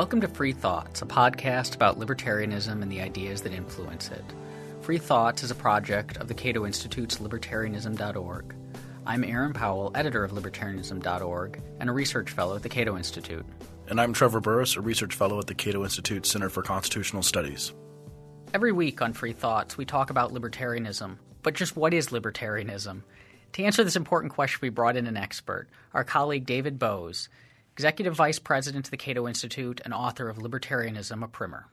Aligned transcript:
Welcome 0.00 0.22
to 0.22 0.28
Free 0.28 0.54
Thoughts, 0.54 1.02
a 1.02 1.04
podcast 1.04 1.74
about 1.74 2.00
libertarianism 2.00 2.80
and 2.80 2.90
the 2.90 3.02
ideas 3.02 3.42
that 3.42 3.52
influence 3.52 4.10
it. 4.10 4.24
Free 4.80 4.96
Thoughts 4.96 5.42
is 5.42 5.50
a 5.50 5.54
project 5.54 6.16
of 6.16 6.26
the 6.26 6.32
Cato 6.32 6.64
Institute's 6.64 7.18
libertarianism.org. 7.18 8.54
I'm 9.04 9.24
Aaron 9.24 9.52
Powell, 9.52 9.92
editor 9.94 10.24
of 10.24 10.30
libertarianism.org 10.30 11.62
and 11.80 11.90
a 11.90 11.92
research 11.92 12.30
fellow 12.30 12.56
at 12.56 12.62
the 12.62 12.68
Cato 12.70 12.96
Institute. 12.96 13.44
And 13.88 14.00
I'm 14.00 14.14
Trevor 14.14 14.40
Burrus, 14.40 14.74
a 14.76 14.80
research 14.80 15.14
fellow 15.14 15.38
at 15.38 15.48
the 15.48 15.54
Cato 15.54 15.82
Institute 15.82 16.24
Center 16.24 16.48
for 16.48 16.62
Constitutional 16.62 17.22
Studies. 17.22 17.74
Every 18.54 18.72
week 18.72 19.02
on 19.02 19.12
Free 19.12 19.34
Thoughts, 19.34 19.76
we 19.76 19.84
talk 19.84 20.08
about 20.08 20.32
libertarianism. 20.32 21.18
But 21.42 21.52
just 21.52 21.76
what 21.76 21.92
is 21.92 22.06
libertarianism? 22.06 23.02
To 23.52 23.62
answer 23.62 23.84
this 23.84 23.96
important 23.96 24.32
question, 24.32 24.60
we 24.62 24.70
brought 24.70 24.96
in 24.96 25.06
an 25.06 25.18
expert, 25.18 25.68
our 25.92 26.04
colleague 26.04 26.46
David 26.46 26.78
Boaz. 26.78 27.28
Executive 27.80 28.14
Vice 28.14 28.38
President 28.38 28.88
of 28.88 28.90
the 28.90 28.98
Cato 28.98 29.26
Institute 29.26 29.80
and 29.82 29.94
author 29.94 30.28
of 30.28 30.36
Libertarianism, 30.36 31.24
a 31.24 31.28
Primer. 31.28 31.66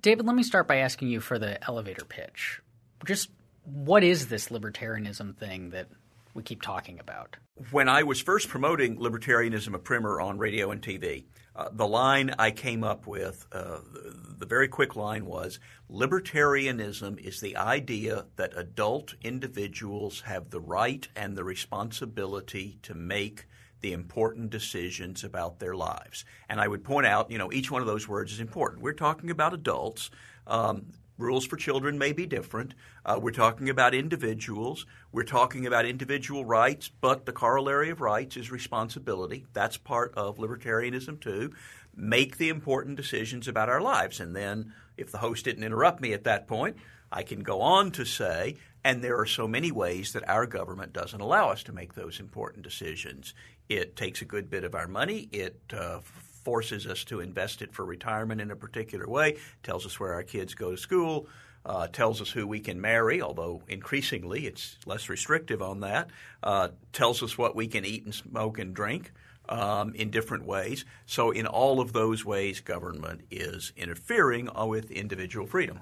David, 0.00 0.24
let 0.24 0.34
me 0.34 0.42
start 0.42 0.66
by 0.66 0.76
asking 0.76 1.08
you 1.08 1.20
for 1.20 1.38
the 1.38 1.62
elevator 1.62 2.06
pitch. 2.06 2.62
Just 3.04 3.28
what 3.64 4.02
is 4.02 4.28
this 4.28 4.48
libertarianism 4.48 5.36
thing 5.36 5.68
that 5.70 5.88
we 6.32 6.42
keep 6.42 6.62
talking 6.62 6.98
about? 6.98 7.36
When 7.72 7.90
I 7.90 8.04
was 8.04 8.22
first 8.22 8.48
promoting 8.48 8.96
Libertarianism, 8.96 9.74
a 9.74 9.78
Primer 9.78 10.18
on 10.18 10.38
radio 10.38 10.70
and 10.70 10.80
TV, 10.80 11.24
uh, 11.54 11.68
the 11.70 11.86
line 11.86 12.34
I 12.38 12.50
came 12.50 12.82
up 12.82 13.06
with, 13.06 13.46
uh, 13.52 13.80
the, 13.92 14.16
the 14.38 14.46
very 14.46 14.68
quick 14.68 14.96
line 14.96 15.26
was 15.26 15.60
Libertarianism 15.90 17.18
is 17.18 17.40
the 17.40 17.58
idea 17.58 18.24
that 18.36 18.56
adult 18.56 19.12
individuals 19.20 20.22
have 20.22 20.48
the 20.48 20.60
right 20.60 21.06
and 21.14 21.36
the 21.36 21.44
responsibility 21.44 22.78
to 22.80 22.94
make 22.94 23.44
the 23.80 23.92
important 23.92 24.50
decisions 24.50 25.24
about 25.24 25.58
their 25.58 25.74
lives. 25.74 26.24
And 26.48 26.60
I 26.60 26.68
would 26.68 26.84
point 26.84 27.06
out, 27.06 27.30
you 27.30 27.38
know, 27.38 27.52
each 27.52 27.70
one 27.70 27.82
of 27.82 27.86
those 27.86 28.08
words 28.08 28.32
is 28.32 28.40
important. 28.40 28.82
We're 28.82 28.92
talking 28.92 29.30
about 29.30 29.54
adults. 29.54 30.10
Um, 30.46 30.86
rules 31.18 31.46
for 31.46 31.56
children 31.56 31.98
may 31.98 32.12
be 32.12 32.26
different. 32.26 32.74
Uh, 33.04 33.18
we're 33.20 33.30
talking 33.30 33.68
about 33.68 33.94
individuals. 33.94 34.86
We're 35.12 35.22
talking 35.22 35.66
about 35.66 35.84
individual 35.84 36.44
rights, 36.44 36.88
but 36.88 37.24
the 37.24 37.32
corollary 37.32 37.90
of 37.90 38.00
rights 38.00 38.36
is 38.36 38.50
responsibility. 38.50 39.46
That's 39.52 39.76
part 39.76 40.14
of 40.14 40.38
libertarianism, 40.38 41.20
too. 41.20 41.52
Make 41.94 42.38
the 42.38 42.48
important 42.48 42.96
decisions 42.96 43.46
about 43.46 43.68
our 43.68 43.80
lives. 43.80 44.18
And 44.18 44.34
then, 44.34 44.72
if 44.96 45.12
the 45.12 45.18
host 45.18 45.44
didn't 45.44 45.64
interrupt 45.64 46.00
me 46.00 46.12
at 46.12 46.24
that 46.24 46.48
point, 46.48 46.76
I 47.12 47.22
can 47.22 47.44
go 47.44 47.60
on 47.60 47.92
to 47.92 48.04
say, 48.04 48.56
and 48.82 49.02
there 49.02 49.18
are 49.18 49.26
so 49.26 49.46
many 49.46 49.70
ways 49.70 50.12
that 50.12 50.28
our 50.28 50.46
government 50.46 50.92
doesn't 50.92 51.20
allow 51.20 51.50
us 51.50 51.62
to 51.64 51.72
make 51.72 51.94
those 51.94 52.18
important 52.18 52.64
decisions. 52.64 53.34
It 53.68 53.96
takes 53.96 54.22
a 54.22 54.24
good 54.24 54.50
bit 54.50 54.64
of 54.64 54.74
our 54.74 54.86
money. 54.86 55.28
It 55.32 55.58
uh, 55.72 56.00
forces 56.44 56.86
us 56.86 57.04
to 57.04 57.20
invest 57.20 57.62
it 57.62 57.72
for 57.72 57.84
retirement 57.84 58.40
in 58.40 58.50
a 58.50 58.56
particular 58.56 59.08
way, 59.08 59.38
tells 59.62 59.86
us 59.86 59.98
where 59.98 60.12
our 60.12 60.22
kids 60.22 60.54
go 60.54 60.72
to 60.72 60.76
school, 60.76 61.26
uh, 61.64 61.86
tells 61.88 62.20
us 62.20 62.30
who 62.30 62.46
we 62.46 62.60
can 62.60 62.80
marry, 62.80 63.22
although 63.22 63.62
increasingly 63.68 64.46
it's 64.46 64.76
less 64.84 65.08
restrictive 65.08 65.62
on 65.62 65.80
that, 65.80 66.10
uh, 66.42 66.68
tells 66.92 67.22
us 67.22 67.38
what 67.38 67.56
we 67.56 67.66
can 67.66 67.84
eat 67.84 68.04
and 68.04 68.14
smoke 68.14 68.58
and 68.58 68.74
drink. 68.74 69.12
Um, 69.46 69.94
in 69.94 70.10
different 70.10 70.46
ways. 70.46 70.86
So, 71.04 71.30
in 71.30 71.46
all 71.46 71.78
of 71.78 71.92
those 71.92 72.24
ways, 72.24 72.60
government 72.60 73.26
is 73.30 73.74
interfering 73.76 74.48
with 74.56 74.90
individual 74.90 75.46
freedom. 75.46 75.80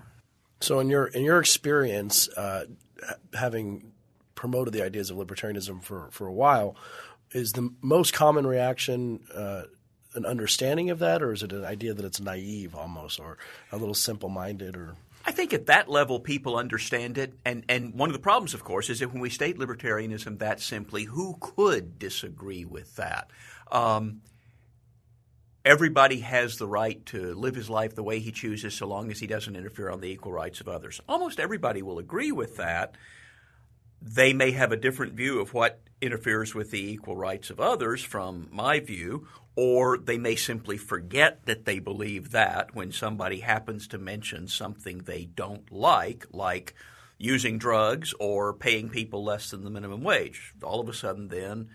So, 0.60 0.80
in 0.80 0.88
your 0.88 1.06
in 1.06 1.22
your 1.22 1.38
experience, 1.38 2.28
uh, 2.30 2.64
having 3.34 3.92
promoted 4.34 4.74
the 4.74 4.82
ideas 4.84 5.10
of 5.10 5.16
libertarianism 5.16 5.80
for 5.80 6.08
for 6.10 6.26
a 6.26 6.32
while, 6.32 6.74
is 7.34 7.52
the 7.52 7.70
most 7.80 8.12
common 8.12 8.46
reaction 8.46 9.20
uh, 9.34 9.62
an 10.14 10.26
understanding 10.26 10.90
of 10.90 10.98
that, 10.98 11.22
or 11.22 11.32
is 11.32 11.42
it 11.42 11.52
an 11.52 11.64
idea 11.64 11.94
that 11.94 12.04
it's 12.04 12.20
naive 12.20 12.74
almost, 12.74 13.18
or 13.18 13.38
a 13.70 13.76
little 13.76 13.94
simple 13.94 14.28
minded, 14.28 14.76
or 14.76 14.94
I 15.24 15.32
think 15.32 15.52
at 15.52 15.66
that 15.66 15.88
level, 15.88 16.18
people 16.20 16.56
understand 16.56 17.16
it. 17.16 17.34
And, 17.44 17.64
and 17.68 17.94
one 17.94 18.08
of 18.08 18.12
the 18.12 18.20
problems, 18.20 18.54
of 18.54 18.64
course, 18.64 18.90
is 18.90 19.00
that 19.00 19.12
when 19.12 19.20
we 19.20 19.30
state 19.30 19.56
libertarianism 19.58 20.38
that 20.38 20.60
simply, 20.60 21.04
who 21.04 21.36
could 21.40 21.98
disagree 21.98 22.64
with 22.64 22.96
that? 22.96 23.30
Um, 23.70 24.22
everybody 25.64 26.20
has 26.20 26.56
the 26.56 26.66
right 26.66 27.04
to 27.06 27.34
live 27.34 27.54
his 27.54 27.70
life 27.70 27.94
the 27.94 28.02
way 28.02 28.18
he 28.18 28.32
chooses 28.32 28.74
so 28.74 28.86
long 28.86 29.10
as 29.10 29.20
he 29.20 29.28
doesn't 29.28 29.54
interfere 29.54 29.90
on 29.90 30.00
the 30.00 30.08
equal 30.08 30.32
rights 30.32 30.60
of 30.60 30.68
others. 30.68 31.00
Almost 31.08 31.38
everybody 31.38 31.82
will 31.82 31.98
agree 31.98 32.32
with 32.32 32.56
that. 32.56 32.96
They 34.00 34.32
may 34.32 34.50
have 34.50 34.72
a 34.72 34.76
different 34.76 35.12
view 35.12 35.40
of 35.40 35.54
what 35.54 35.80
interferes 36.02 36.54
with 36.54 36.70
the 36.70 36.92
equal 36.92 37.16
rights 37.16 37.48
of 37.48 37.60
others 37.60 38.02
from 38.02 38.48
my 38.50 38.80
view, 38.80 39.26
or 39.54 39.96
they 39.96 40.18
may 40.18 40.34
simply 40.34 40.76
forget 40.76 41.46
that 41.46 41.64
they 41.64 41.78
believe 41.78 42.32
that 42.32 42.74
when 42.74 42.90
somebody 42.90 43.40
happens 43.40 43.86
to 43.88 43.98
mention 43.98 44.48
something 44.48 44.98
they 44.98 45.24
don't 45.24 45.70
like, 45.70 46.26
like 46.32 46.74
using 47.18 47.56
drugs 47.56 48.12
or 48.18 48.52
paying 48.52 48.88
people 48.88 49.22
less 49.22 49.50
than 49.50 49.62
the 49.62 49.70
minimum 49.70 50.02
wage. 50.02 50.52
All 50.62 50.80
of 50.80 50.88
a 50.88 50.94
sudden, 50.94 51.28
then, 51.28 51.68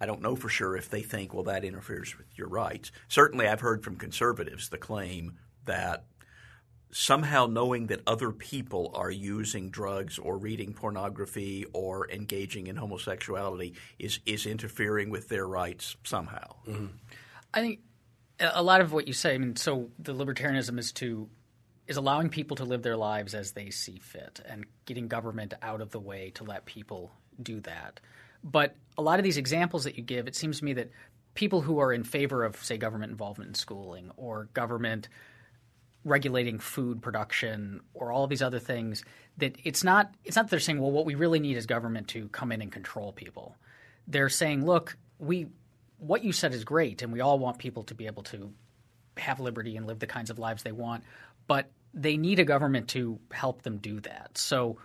I 0.00 0.06
don't 0.06 0.22
know 0.22 0.34
for 0.34 0.48
sure 0.48 0.76
if 0.76 0.90
they 0.90 1.02
think, 1.02 1.32
well, 1.32 1.44
that 1.44 1.64
interferes 1.64 2.18
with 2.18 2.26
your 2.36 2.48
rights. 2.48 2.90
Certainly, 3.06 3.46
I've 3.46 3.60
heard 3.60 3.84
from 3.84 3.96
conservatives 3.96 4.68
the 4.68 4.78
claim 4.78 5.38
that 5.66 6.04
somehow 6.96 7.46
knowing 7.46 7.88
that 7.88 8.00
other 8.06 8.30
people 8.30 8.92
are 8.94 9.10
using 9.10 9.68
drugs 9.68 10.16
or 10.16 10.38
reading 10.38 10.72
pornography 10.72 11.66
or 11.72 12.08
engaging 12.08 12.68
in 12.68 12.76
homosexuality 12.76 13.74
is 13.98 14.20
is 14.24 14.46
interfering 14.46 15.10
with 15.10 15.28
their 15.28 15.46
rights 15.46 15.96
somehow. 16.04 16.54
Mm-hmm. 16.68 16.86
I 17.52 17.60
think 17.60 17.80
a 18.38 18.62
lot 18.62 18.80
of 18.80 18.92
what 18.92 19.08
you 19.08 19.12
say. 19.12 19.34
I 19.34 19.38
mean, 19.38 19.56
so 19.56 19.90
the 19.98 20.14
libertarianism 20.14 20.78
is 20.78 20.92
to 20.92 21.28
is 21.88 21.96
allowing 21.96 22.28
people 22.28 22.56
to 22.58 22.64
live 22.64 22.82
their 22.82 22.96
lives 22.96 23.34
as 23.34 23.52
they 23.52 23.70
see 23.70 23.98
fit 23.98 24.40
and 24.46 24.64
getting 24.86 25.08
government 25.08 25.52
out 25.62 25.80
of 25.80 25.90
the 25.90 26.00
way 26.00 26.30
to 26.36 26.44
let 26.44 26.64
people 26.64 27.10
do 27.42 27.58
that. 27.60 27.98
But 28.44 28.76
a 28.96 29.02
lot 29.02 29.18
of 29.18 29.24
these 29.24 29.36
examples 29.36 29.82
that 29.82 29.96
you 29.96 30.02
give, 30.04 30.28
it 30.28 30.36
seems 30.36 30.60
to 30.60 30.64
me 30.64 30.74
that 30.74 30.92
people 31.34 31.60
who 31.60 31.80
are 31.80 31.92
in 31.92 32.04
favor 32.04 32.44
of, 32.44 32.56
say, 32.64 32.78
government 32.78 33.10
involvement 33.10 33.48
in 33.48 33.54
schooling 33.54 34.12
or 34.16 34.48
government 34.54 35.08
regulating 36.04 36.58
food 36.58 37.00
production 37.02 37.80
or 37.94 38.12
all 38.12 38.24
of 38.24 38.30
these 38.30 38.42
other 38.42 38.58
things 38.58 39.04
that 39.38 39.56
it's 39.64 39.82
not 39.82 40.14
it's 40.24 40.36
not 40.36 40.46
that 40.46 40.50
they're 40.50 40.60
saying 40.60 40.78
well 40.78 40.92
what 40.92 41.06
we 41.06 41.14
really 41.14 41.40
need 41.40 41.56
is 41.56 41.66
government 41.66 42.08
to 42.08 42.28
come 42.28 42.52
in 42.52 42.60
and 42.62 42.70
control 42.70 43.12
people. 43.12 43.56
They're 44.06 44.28
saying 44.28 44.66
look 44.66 44.96
we 45.18 45.46
what 45.98 46.22
you 46.22 46.32
said 46.32 46.52
is 46.52 46.64
great 46.64 47.02
and 47.02 47.12
we 47.12 47.20
all 47.20 47.38
want 47.38 47.58
people 47.58 47.84
to 47.84 47.94
be 47.94 48.06
able 48.06 48.22
to 48.24 48.52
have 49.16 49.40
liberty 49.40 49.76
and 49.76 49.86
live 49.86 49.98
the 49.98 50.06
kinds 50.06 50.28
of 50.28 50.38
lives 50.38 50.62
they 50.62 50.72
want 50.72 51.04
but 51.46 51.70
they 51.94 52.16
need 52.16 52.38
a 52.38 52.44
government 52.44 52.88
to 52.88 53.20
help 53.30 53.62
them 53.62 53.78
do 53.78 54.00
that. 54.00 54.36
So 54.36 54.78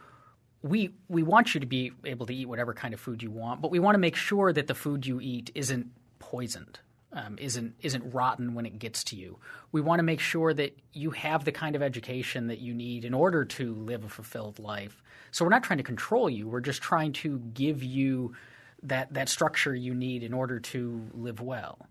we 0.62 0.92
we 1.10 1.24
want 1.24 1.54
you 1.54 1.60
to 1.60 1.66
be 1.66 1.92
able 2.06 2.26
to 2.28 2.34
eat 2.34 2.48
whatever 2.48 2.74
kind 2.74 2.94
of 2.94 3.00
food 3.00 3.24
you 3.24 3.32
want 3.32 3.62
but 3.62 3.72
we 3.72 3.80
want 3.80 3.96
to 3.96 4.00
make 4.00 4.16
sure 4.16 4.54
that 4.54 4.68
the 4.68 4.76
food 4.76 5.06
you 5.06 5.20
eat 5.20 5.52
isn't 5.56 5.92
poisoned 6.20 6.80
um, 7.12 7.38
isn't 7.40 7.76
isn't 7.82 8.14
rotten 8.14 8.54
when 8.54 8.66
it 8.66 8.78
gets 8.78 9.04
to 9.06 9.16
you. 9.16 9.40
We 9.72 9.82
want 9.82 10.00
to 10.00 10.04
make 10.04 10.20
sure 10.20 10.54
that 10.54 10.78
you 10.94 11.12
have 11.12 11.44
the 11.44 11.52
kind 11.52 11.76
of 11.76 11.82
education 11.82 12.48
that 12.48 12.60
you 12.60 12.74
need 12.74 13.04
in 13.04 13.14
order 13.14 13.46
to 13.46 13.74
live 13.74 14.04
a 14.04 14.10
fulfilled 14.10 14.60
life. 14.60 15.02
So 15.32 15.44
we're 15.44 15.50
not 15.50 15.64
trying 15.64 15.78
to 15.78 15.84
control 15.84 16.30
you. 16.30 16.48
We're 16.48 16.60
just 16.60 16.82
trying 16.82 17.14
to 17.14 17.40
give 17.40 17.84
you 17.84 18.36
that 18.84 19.14
that 19.14 19.30
structure 19.30 19.74
you 19.74 19.94
need 19.94 20.24
in 20.24 20.34
order 20.34 20.60
to 20.60 21.10
live 21.14 21.42
well. 21.42 21.88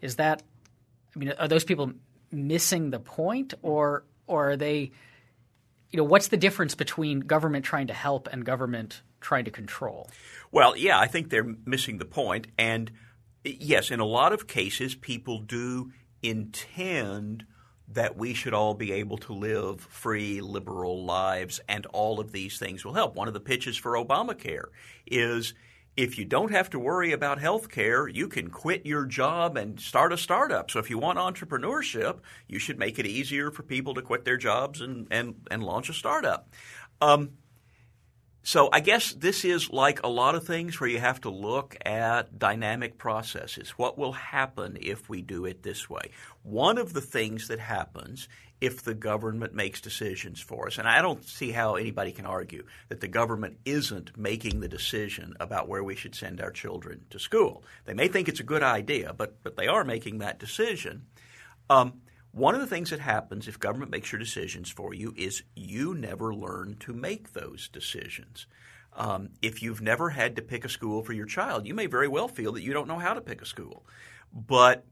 Is 0.00 0.16
that? 0.16 0.42
I 1.14 1.18
mean, 1.18 1.32
are 1.38 1.48
those 1.48 1.64
people 1.64 1.92
missing 2.30 2.90
the 2.90 2.98
point, 2.98 3.54
or 3.62 4.04
or 4.26 4.50
are 4.50 4.56
they? 4.56 4.92
You 5.90 5.98
know, 5.98 6.04
what's 6.04 6.28
the 6.28 6.36
difference 6.36 6.74
between 6.74 7.20
government 7.20 7.64
trying 7.64 7.86
to 7.86 7.94
help 7.94 8.28
and 8.32 8.44
government 8.44 9.02
trying 9.20 9.44
to 9.44 9.50
control? 9.50 10.10
Well, 10.50 10.76
yeah, 10.76 10.98
I 10.98 11.06
think 11.06 11.30
they're 11.30 11.54
missing 11.64 11.98
the 11.98 12.04
point, 12.04 12.48
and 12.58 12.90
yes, 13.46 13.90
in 13.90 14.00
a 14.00 14.04
lot 14.04 14.32
of 14.32 14.46
cases, 14.46 14.94
people 14.94 15.40
do 15.40 15.92
intend 16.22 17.44
that 17.88 18.16
we 18.16 18.34
should 18.34 18.54
all 18.54 18.74
be 18.74 18.92
able 18.92 19.16
to 19.18 19.32
live 19.32 19.80
free, 19.80 20.40
liberal 20.40 21.04
lives, 21.04 21.60
and 21.68 21.86
all 21.86 22.18
of 22.18 22.32
these 22.32 22.58
things 22.58 22.84
will 22.84 22.94
help. 22.94 23.14
One 23.14 23.28
of 23.28 23.34
the 23.34 23.40
pitches 23.40 23.76
for 23.76 23.92
Obamacare 23.92 24.66
is 25.06 25.54
if 25.96 26.18
you 26.18 26.24
don't 26.24 26.50
have 26.50 26.68
to 26.70 26.78
worry 26.78 27.12
about 27.12 27.40
health 27.40 27.70
care, 27.70 28.06
you 28.06 28.28
can 28.28 28.50
quit 28.50 28.84
your 28.84 29.06
job 29.06 29.56
and 29.56 29.80
start 29.80 30.12
a 30.12 30.18
startup. 30.18 30.70
So 30.70 30.78
if 30.78 30.90
you 30.90 30.98
want 30.98 31.18
entrepreneurship, 31.18 32.18
you 32.48 32.58
should 32.58 32.78
make 32.78 32.98
it 32.98 33.06
easier 33.06 33.50
for 33.50 33.62
people 33.62 33.94
to 33.94 34.02
quit 34.02 34.24
their 34.24 34.36
jobs 34.36 34.80
and, 34.80 35.06
and, 35.10 35.36
and 35.50 35.62
launch 35.62 35.88
a 35.88 35.94
startup. 35.94 36.50
Um, 37.00 37.30
so 38.46 38.68
I 38.72 38.78
guess 38.78 39.12
this 39.12 39.44
is 39.44 39.72
like 39.72 40.04
a 40.04 40.08
lot 40.08 40.36
of 40.36 40.46
things 40.46 40.78
where 40.78 40.88
you 40.88 41.00
have 41.00 41.20
to 41.22 41.30
look 41.30 41.76
at 41.84 42.38
dynamic 42.38 42.96
processes. 42.96 43.70
What 43.70 43.98
will 43.98 44.12
happen 44.12 44.78
if 44.80 45.08
we 45.08 45.20
do 45.20 45.46
it 45.46 45.64
this 45.64 45.90
way? 45.90 46.12
One 46.44 46.78
of 46.78 46.92
the 46.92 47.00
things 47.00 47.48
that 47.48 47.58
happens 47.58 48.28
if 48.60 48.84
the 48.84 48.94
government 48.94 49.52
makes 49.52 49.80
decisions 49.80 50.40
for 50.40 50.68
us, 50.68 50.78
and 50.78 50.86
I 50.86 51.02
don't 51.02 51.24
see 51.24 51.50
how 51.50 51.74
anybody 51.74 52.12
can 52.12 52.24
argue 52.24 52.62
that 52.88 53.00
the 53.00 53.08
government 53.08 53.58
isn't 53.64 54.16
making 54.16 54.60
the 54.60 54.68
decision 54.68 55.34
about 55.40 55.68
where 55.68 55.82
we 55.82 55.96
should 55.96 56.14
send 56.14 56.40
our 56.40 56.52
children 56.52 57.04
to 57.10 57.18
school. 57.18 57.64
They 57.84 57.94
may 57.94 58.06
think 58.06 58.28
it's 58.28 58.38
a 58.38 58.44
good 58.44 58.62
idea, 58.62 59.12
but 59.12 59.42
but 59.42 59.56
they 59.56 59.66
are 59.66 59.82
making 59.82 60.18
that 60.18 60.38
decision. 60.38 61.06
Um, 61.68 61.94
one 62.36 62.54
of 62.54 62.60
the 62.60 62.66
things 62.66 62.90
that 62.90 63.00
happens 63.00 63.48
if 63.48 63.58
government 63.58 63.90
makes 63.90 64.12
your 64.12 64.18
decisions 64.18 64.70
for 64.70 64.92
you 64.92 65.14
is 65.16 65.42
you 65.54 65.94
never 65.94 66.34
learn 66.34 66.76
to 66.80 66.92
make 66.92 67.32
those 67.32 67.68
decisions. 67.68 68.46
Um, 68.92 69.30
if 69.40 69.62
you've 69.62 69.80
never 69.80 70.10
had 70.10 70.36
to 70.36 70.42
pick 70.42 70.66
a 70.66 70.68
school 70.68 71.02
for 71.02 71.14
your 71.14 71.24
child, 71.24 71.66
you 71.66 71.72
may 71.72 71.86
very 71.86 72.08
well 72.08 72.28
feel 72.28 72.52
that 72.52 72.62
you 72.62 72.74
don't 72.74 72.88
know 72.88 72.98
how 72.98 73.14
to 73.14 73.22
pick 73.22 73.40
a 73.40 73.46
school. 73.46 73.86
But 74.34 74.84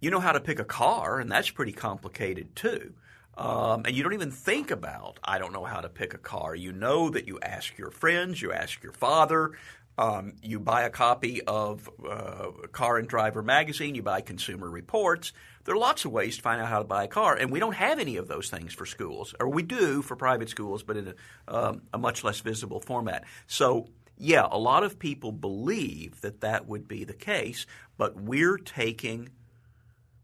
you 0.00 0.12
know 0.12 0.20
how 0.20 0.30
to 0.30 0.40
pick 0.40 0.60
a 0.60 0.64
car, 0.64 1.18
and 1.18 1.28
that's 1.28 1.50
pretty 1.50 1.72
complicated 1.72 2.54
too. 2.54 2.94
Um, 3.36 3.82
and 3.84 3.96
you 3.96 4.04
don't 4.04 4.14
even 4.14 4.30
think 4.30 4.70
about, 4.70 5.18
I 5.24 5.40
don't 5.40 5.52
know 5.52 5.64
how 5.64 5.80
to 5.80 5.88
pick 5.88 6.14
a 6.14 6.18
car. 6.18 6.54
You 6.54 6.70
know 6.70 7.10
that 7.10 7.26
you 7.26 7.40
ask 7.40 7.76
your 7.76 7.90
friends, 7.90 8.40
you 8.40 8.52
ask 8.52 8.84
your 8.84 8.92
father, 8.92 9.50
um, 9.98 10.34
you 10.42 10.60
buy 10.60 10.82
a 10.82 10.90
copy 10.90 11.42
of 11.42 11.90
uh, 12.08 12.52
Car 12.70 12.98
and 12.98 13.08
Driver 13.08 13.42
magazine, 13.42 13.96
you 13.96 14.02
buy 14.02 14.20
Consumer 14.20 14.70
Reports. 14.70 15.32
There 15.68 15.74
are 15.74 15.78
lots 15.78 16.06
of 16.06 16.12
ways 16.12 16.36
to 16.36 16.42
find 16.42 16.62
out 16.62 16.68
how 16.68 16.78
to 16.78 16.84
buy 16.84 17.04
a 17.04 17.08
car, 17.08 17.36
and 17.36 17.50
we 17.50 17.60
don't 17.60 17.74
have 17.74 17.98
any 17.98 18.16
of 18.16 18.26
those 18.26 18.48
things 18.48 18.72
for 18.72 18.86
schools, 18.86 19.34
or 19.38 19.50
we 19.50 19.62
do 19.62 20.00
for 20.00 20.16
private 20.16 20.48
schools, 20.48 20.82
but 20.82 20.96
in 20.96 21.12
a, 21.46 21.54
um, 21.54 21.82
a 21.92 21.98
much 21.98 22.24
less 22.24 22.40
visible 22.40 22.80
format. 22.80 23.24
So, 23.46 23.90
yeah, 24.16 24.48
a 24.50 24.56
lot 24.56 24.82
of 24.82 24.98
people 24.98 25.30
believe 25.30 26.22
that 26.22 26.40
that 26.40 26.66
would 26.66 26.88
be 26.88 27.04
the 27.04 27.12
case, 27.12 27.66
but 27.98 28.18
we're 28.18 28.56
taking 28.56 29.28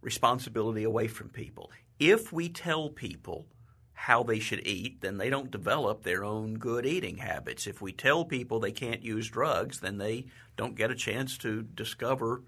responsibility 0.01 0.83
away 0.83 1.09
from 1.09 1.29
people. 1.29 1.71
If 1.99 2.33
we 2.33 2.49
tell 2.49 2.89
people 2.89 3.45
how 3.93 4.23
they 4.23 4.39
should 4.39 4.67
eat, 4.67 5.03
then 5.03 5.19
they 5.19 5.29
don't 5.29 5.51
develop 5.51 6.05
their 6.05 6.25
own 6.25 6.55
good 6.55 6.87
eating 6.87 7.19
habits. 7.19 7.67
If 7.67 7.83
we 7.83 7.93
tell 7.93 8.25
people 8.25 8.61
they 8.61 8.73
can't 8.73 9.03
use 9.03 9.29
drugs, 9.29 9.81
then 9.81 9.99
they 9.99 10.25
don't 10.57 10.75
get 10.75 10.91
a 10.91 10.95
chance 10.95 11.37
to 11.39 11.61
discover 11.61 12.45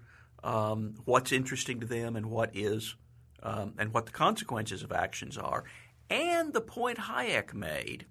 um, 0.47 0.93
what's 1.03 1.33
interesting 1.33 1.81
to 1.81 1.85
them 1.85 2.15
and 2.15 2.27
what 2.27 2.55
is 2.55 2.95
um, 3.43 3.73
and 3.77 3.93
what 3.93 4.05
the 4.05 4.13
consequences 4.13 4.81
of 4.81 4.93
actions 4.93 5.37
are. 5.37 5.65
And 6.09 6.53
the 6.53 6.61
point 6.61 6.97
Hayek 6.97 7.53
made 7.53 8.05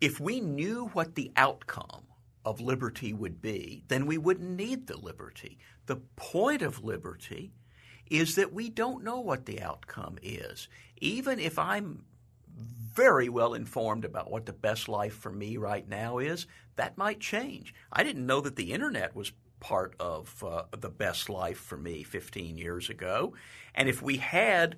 if 0.00 0.20
we 0.20 0.40
knew 0.40 0.90
what 0.92 1.16
the 1.16 1.32
outcome 1.36 2.04
of 2.44 2.60
liberty 2.60 3.12
would 3.12 3.42
be, 3.42 3.82
then 3.88 4.06
we 4.06 4.16
wouldn't 4.16 4.50
need 4.50 4.86
the 4.86 4.96
liberty. 4.96 5.58
The 5.86 5.96
point 6.14 6.62
of 6.62 6.84
liberty 6.84 7.52
is 8.08 8.36
that 8.36 8.52
we 8.52 8.68
don't 8.68 9.02
know 9.02 9.18
what 9.18 9.46
the 9.46 9.60
outcome 9.60 10.18
is. 10.22 10.68
Even 10.98 11.40
if 11.40 11.58
I'm 11.58 12.04
very 12.94 13.28
well 13.28 13.54
informed 13.54 14.04
about 14.04 14.30
what 14.30 14.46
the 14.46 14.52
best 14.52 14.88
life 14.88 15.14
for 15.14 15.32
me 15.32 15.56
right 15.56 15.88
now 15.88 16.18
is, 16.18 16.46
that 16.76 16.98
might 16.98 17.18
change. 17.18 17.74
I 17.90 18.04
didn't 18.04 18.26
know 18.26 18.40
that 18.42 18.56
the 18.56 18.72
internet 18.72 19.16
was 19.16 19.32
part 19.64 19.94
of 19.98 20.44
uh, 20.46 20.64
the 20.78 20.90
best 20.90 21.30
life 21.30 21.56
for 21.56 21.78
me 21.78 22.02
15 22.02 22.58
years 22.58 22.90
ago. 22.90 23.32
And 23.74 23.88
if 23.88 24.02
we 24.02 24.18
had 24.18 24.76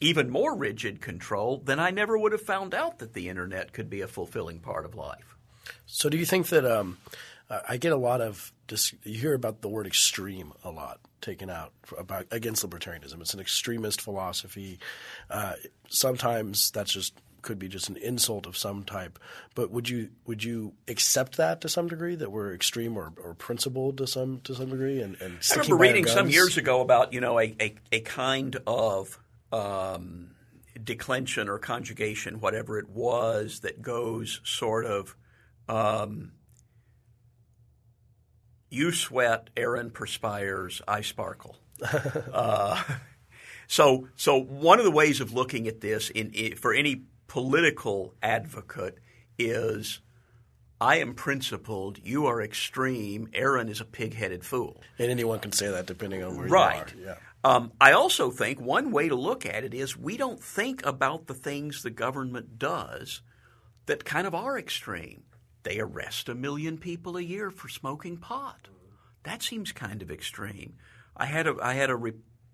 even 0.00 0.30
more 0.30 0.56
rigid 0.56 1.00
control, 1.00 1.60
then 1.64 1.80
I 1.80 1.90
never 1.90 2.16
would 2.16 2.30
have 2.30 2.40
found 2.40 2.72
out 2.72 3.00
that 3.00 3.12
the 3.12 3.28
internet 3.28 3.72
could 3.72 3.90
be 3.90 4.02
a 4.02 4.06
fulfilling 4.06 4.60
part 4.60 4.84
of 4.84 4.94
life. 4.94 5.36
So, 5.84 6.08
do 6.08 6.16
you 6.16 6.24
think 6.24 6.46
that 6.48 6.64
um, 6.64 6.98
I 7.68 7.76
get 7.76 7.90
a 7.90 7.96
lot 7.96 8.20
of 8.20 8.52
you 9.02 9.18
hear 9.18 9.34
about 9.34 9.62
the 9.62 9.68
word 9.68 9.88
extreme 9.88 10.52
a 10.62 10.70
lot 10.70 11.00
taken 11.20 11.50
out 11.50 11.72
about 11.98 12.26
against 12.30 12.64
libertarianism. 12.64 13.20
It's 13.20 13.34
an 13.34 13.40
extremist 13.40 14.00
philosophy. 14.00 14.78
Uh, 15.28 15.54
sometimes 15.88 16.70
that's 16.70 16.92
just 16.92 17.14
could 17.42 17.58
be 17.58 17.68
just 17.68 17.88
an 17.88 17.96
insult 17.96 18.46
of 18.46 18.56
some 18.56 18.84
type. 18.84 19.18
But 19.54 19.70
would 19.70 19.88
you 19.88 20.10
would 20.26 20.44
you 20.44 20.74
accept 20.88 21.36
that 21.36 21.60
to 21.62 21.68
some 21.68 21.88
degree 21.88 22.14
that 22.16 22.30
we're 22.30 22.54
extreme 22.54 22.96
or, 22.96 23.12
or 23.22 23.34
principled 23.34 23.98
to 23.98 24.06
some 24.06 24.40
to 24.44 24.54
some 24.54 24.70
degree? 24.70 25.00
And, 25.00 25.16
and 25.20 25.38
I 25.50 25.54
remember 25.54 25.76
reading 25.76 26.06
some 26.06 26.28
years 26.28 26.56
ago 26.56 26.80
about 26.80 27.12
you 27.12 27.20
know 27.20 27.38
a 27.38 27.54
a, 27.60 27.74
a 27.92 28.00
kind 28.00 28.56
of 28.66 29.18
um, 29.52 30.30
declension 30.82 31.48
or 31.48 31.58
conjugation, 31.58 32.40
whatever 32.40 32.78
it 32.78 32.88
was, 32.88 33.60
that 33.60 33.82
goes 33.82 34.40
sort 34.44 34.86
of. 34.86 35.16
Um, 35.68 36.32
you 38.70 38.92
sweat, 38.92 39.50
Aaron 39.56 39.90
perspires, 39.90 40.80
I 40.86 41.02
sparkle. 41.02 41.56
uh, 42.32 42.82
so, 43.66 44.08
so 44.16 44.40
one 44.40 44.78
of 44.78 44.84
the 44.84 44.90
ways 44.90 45.20
of 45.20 45.32
looking 45.32 45.66
at 45.66 45.80
this 45.80 46.08
in, 46.10 46.30
in, 46.30 46.56
for 46.56 46.72
any 46.72 47.02
political 47.30 48.12
advocate 48.20 48.98
is 49.38 50.00
I 50.80 50.96
am 50.96 51.14
principled, 51.14 51.98
you 52.02 52.26
are 52.26 52.42
extreme, 52.42 53.28
Aaron 53.32 53.68
is 53.68 53.80
a 53.80 53.84
pig-headed 53.84 54.44
fool. 54.44 54.82
And 54.98 55.12
anyone 55.12 55.38
can 55.38 55.52
say 55.52 55.70
that 55.70 55.86
depending 55.86 56.24
on 56.24 56.36
where 56.36 56.48
right. 56.48 56.92
you 56.92 57.04
are. 57.04 57.06
Yeah. 57.06 57.14
Um, 57.44 57.70
I 57.80 57.92
also 57.92 58.32
think 58.32 58.60
one 58.60 58.90
way 58.90 59.08
to 59.08 59.14
look 59.14 59.46
at 59.46 59.62
it 59.62 59.74
is 59.74 59.96
we 59.96 60.16
don't 60.16 60.42
think 60.42 60.84
about 60.84 61.28
the 61.28 61.34
things 61.34 61.84
the 61.84 61.90
government 61.90 62.58
does 62.58 63.22
that 63.86 64.04
kind 64.04 64.26
of 64.26 64.34
are 64.34 64.58
extreme 64.58 65.22
they 65.62 65.78
arrest 65.78 66.28
a 66.28 66.34
million 66.34 66.78
people 66.78 67.16
a 67.16 67.22
year 67.22 67.50
for 67.50 67.68
smoking 67.68 68.16
pot. 68.16 68.68
That 69.24 69.42
seems 69.42 69.72
kind 69.72 70.00
of 70.00 70.10
extreme. 70.10 70.76
I 71.14 71.26
had 71.26 71.46
a 71.46 71.54
I 71.62 71.74
had 71.74 71.90
a 71.90 71.96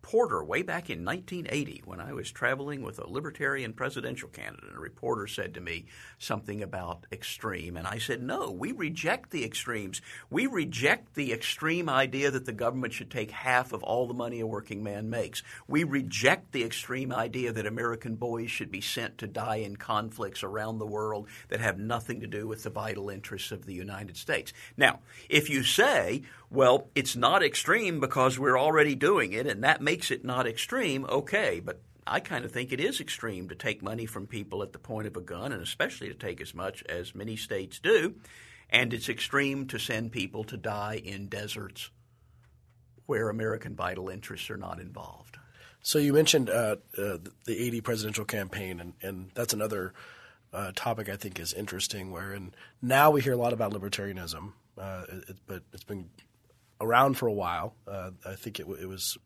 reporter 0.06 0.44
way 0.44 0.62
back 0.62 0.88
in 0.88 1.04
1980 1.04 1.82
when 1.84 2.00
I 2.00 2.12
was 2.12 2.30
traveling 2.30 2.82
with 2.82 3.00
a 3.00 3.10
libertarian 3.10 3.72
presidential 3.72 4.28
candidate. 4.28 4.76
A 4.76 4.78
reporter 4.78 5.26
said 5.26 5.54
to 5.54 5.60
me 5.60 5.86
something 6.16 6.62
about 6.62 7.06
extreme, 7.10 7.76
and 7.76 7.88
I 7.88 7.98
said, 7.98 8.22
No, 8.22 8.52
we 8.52 8.70
reject 8.70 9.30
the 9.30 9.44
extremes. 9.44 10.00
We 10.30 10.46
reject 10.46 11.16
the 11.16 11.32
extreme 11.32 11.88
idea 11.88 12.30
that 12.30 12.46
the 12.46 12.52
government 12.52 12.92
should 12.92 13.10
take 13.10 13.32
half 13.32 13.72
of 13.72 13.82
all 13.82 14.06
the 14.06 14.14
money 14.14 14.38
a 14.38 14.46
working 14.46 14.84
man 14.84 15.10
makes. 15.10 15.42
We 15.66 15.82
reject 15.82 16.52
the 16.52 16.62
extreme 16.62 17.12
idea 17.12 17.50
that 17.50 17.66
American 17.66 18.14
boys 18.14 18.52
should 18.52 18.70
be 18.70 18.82
sent 18.82 19.18
to 19.18 19.26
die 19.26 19.56
in 19.56 19.74
conflicts 19.74 20.44
around 20.44 20.78
the 20.78 20.86
world 20.86 21.26
that 21.48 21.58
have 21.58 21.80
nothing 21.80 22.20
to 22.20 22.28
do 22.28 22.46
with 22.46 22.62
the 22.62 22.70
vital 22.70 23.10
interests 23.10 23.50
of 23.50 23.66
the 23.66 23.74
United 23.74 24.16
States. 24.16 24.52
Now, 24.76 25.00
if 25.28 25.50
you 25.50 25.64
say, 25.64 26.22
well, 26.50 26.88
it's 26.94 27.16
not 27.16 27.42
extreme 27.42 28.00
because 28.00 28.38
we're 28.38 28.58
already 28.58 28.94
doing 28.94 29.32
it, 29.32 29.46
and 29.46 29.64
that 29.64 29.80
makes 29.80 30.10
it 30.10 30.24
not 30.24 30.46
extreme. 30.46 31.04
Okay, 31.06 31.60
but 31.60 31.80
I 32.06 32.20
kind 32.20 32.44
of 32.44 32.52
think 32.52 32.72
it 32.72 32.80
is 32.80 33.00
extreme 33.00 33.48
to 33.48 33.54
take 33.54 33.82
money 33.82 34.06
from 34.06 34.26
people 34.26 34.62
at 34.62 34.72
the 34.72 34.78
point 34.78 35.08
of 35.08 35.16
a 35.16 35.20
gun, 35.20 35.52
and 35.52 35.62
especially 35.62 36.08
to 36.08 36.14
take 36.14 36.40
as 36.40 36.54
much 36.54 36.84
as 36.84 37.14
many 37.14 37.36
states 37.36 37.80
do. 37.80 38.14
And 38.70 38.92
it's 38.92 39.08
extreme 39.08 39.66
to 39.68 39.78
send 39.78 40.12
people 40.12 40.44
to 40.44 40.56
die 40.56 41.00
in 41.04 41.26
deserts 41.26 41.90
where 43.06 43.28
American 43.28 43.74
vital 43.74 44.08
interests 44.08 44.50
are 44.50 44.56
not 44.56 44.80
involved. 44.80 45.38
So 45.82 45.98
you 45.98 46.12
mentioned 46.12 46.50
uh, 46.50 46.76
uh, 46.98 47.18
the 47.44 47.56
80 47.66 47.80
presidential 47.80 48.24
campaign, 48.24 48.80
and, 48.80 48.94
and 49.02 49.30
that's 49.34 49.52
another 49.52 49.94
uh, 50.52 50.72
topic 50.74 51.08
I 51.08 51.16
think 51.16 51.38
is 51.38 51.52
interesting. 51.52 52.10
Where 52.10 52.32
and 52.32 52.54
now 52.82 53.10
we 53.10 53.20
hear 53.20 53.34
a 53.34 53.36
lot 53.36 53.52
about 53.52 53.72
libertarianism, 53.72 54.52
uh, 54.78 55.04
it, 55.08 55.36
but 55.46 55.62
it's 55.72 55.84
been 55.84 56.10
around 56.80 57.14
for 57.14 57.26
a 57.26 57.32
while. 57.32 57.74
Uh, 57.86 58.10
I 58.24 58.34
think 58.34 58.60
it, 58.60 58.66
it, 58.80 58.88
was 58.88 59.18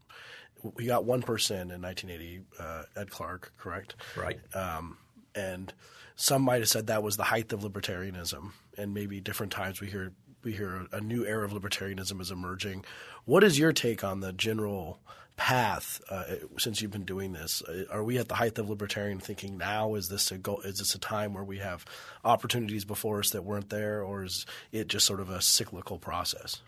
we 0.62 0.87
got 0.87 1.04
one 1.04 1.23
person 1.23 1.71
in 1.71 1.83
1980. 1.83 2.42
Uh, 2.59 2.83
Ed 2.97 3.11
Clark, 3.11 3.52
correct? 3.59 3.97
Right. 4.16 4.38
Um, 4.54 4.99
and 5.35 5.73
some 6.16 6.42
might 6.42 6.61
have 6.61 6.69
said 6.69 6.88
that 6.88 7.02
was 7.02 7.16
the 7.16 7.23
height 7.25 7.52
of 7.52 7.61
libertarianism, 7.61 8.52
and 8.76 8.92
maybe 8.92 9.21
different 9.21 9.52
times 9.52 9.80
we 9.80 9.88
hear 9.88 10.12
we 10.42 10.52
hear 10.52 10.87
a 10.92 11.00
new 11.00 11.25
era 11.25 11.44
of 11.44 11.52
libertarianism 11.52 12.20
is 12.20 12.30
emerging. 12.30 12.85
What 13.25 13.44
is 13.44 13.59
your 13.59 13.73
take 13.73 14.02
on 14.02 14.20
the 14.20 14.32
general 14.32 15.00
path 15.37 16.02
uh, 16.11 16.25
since 16.59 16.82
you've 16.82 16.90
been 16.90 17.04
doing 17.04 17.32
this? 17.32 17.62
Uh, 17.62 17.85
are 17.90 18.04
we 18.04 18.18
at 18.18 18.28
the 18.28 18.35
height 18.35 18.59
of 18.59 18.68
libertarian 18.68 19.18
thinking 19.18 19.56
now? 19.56 19.94
Is 19.94 20.09
this 20.09 20.30
a 20.30 20.37
go- 20.37 20.61
is 20.64 20.78
this 20.78 20.94
a 20.94 20.99
time 20.99 21.32
where 21.32 21.44
we 21.44 21.59
have 21.59 21.85
opportunities 22.25 22.85
before 22.85 23.20
us 23.20 23.30
that 23.30 23.42
weren't 23.42 23.70
there, 23.70 24.02
or 24.02 24.25
is 24.25 24.44
it 24.70 24.88
just 24.88 25.06
sort 25.06 25.18
of 25.18 25.30
a 25.30 25.40
cyclical 25.40 25.99
process? 25.99 26.61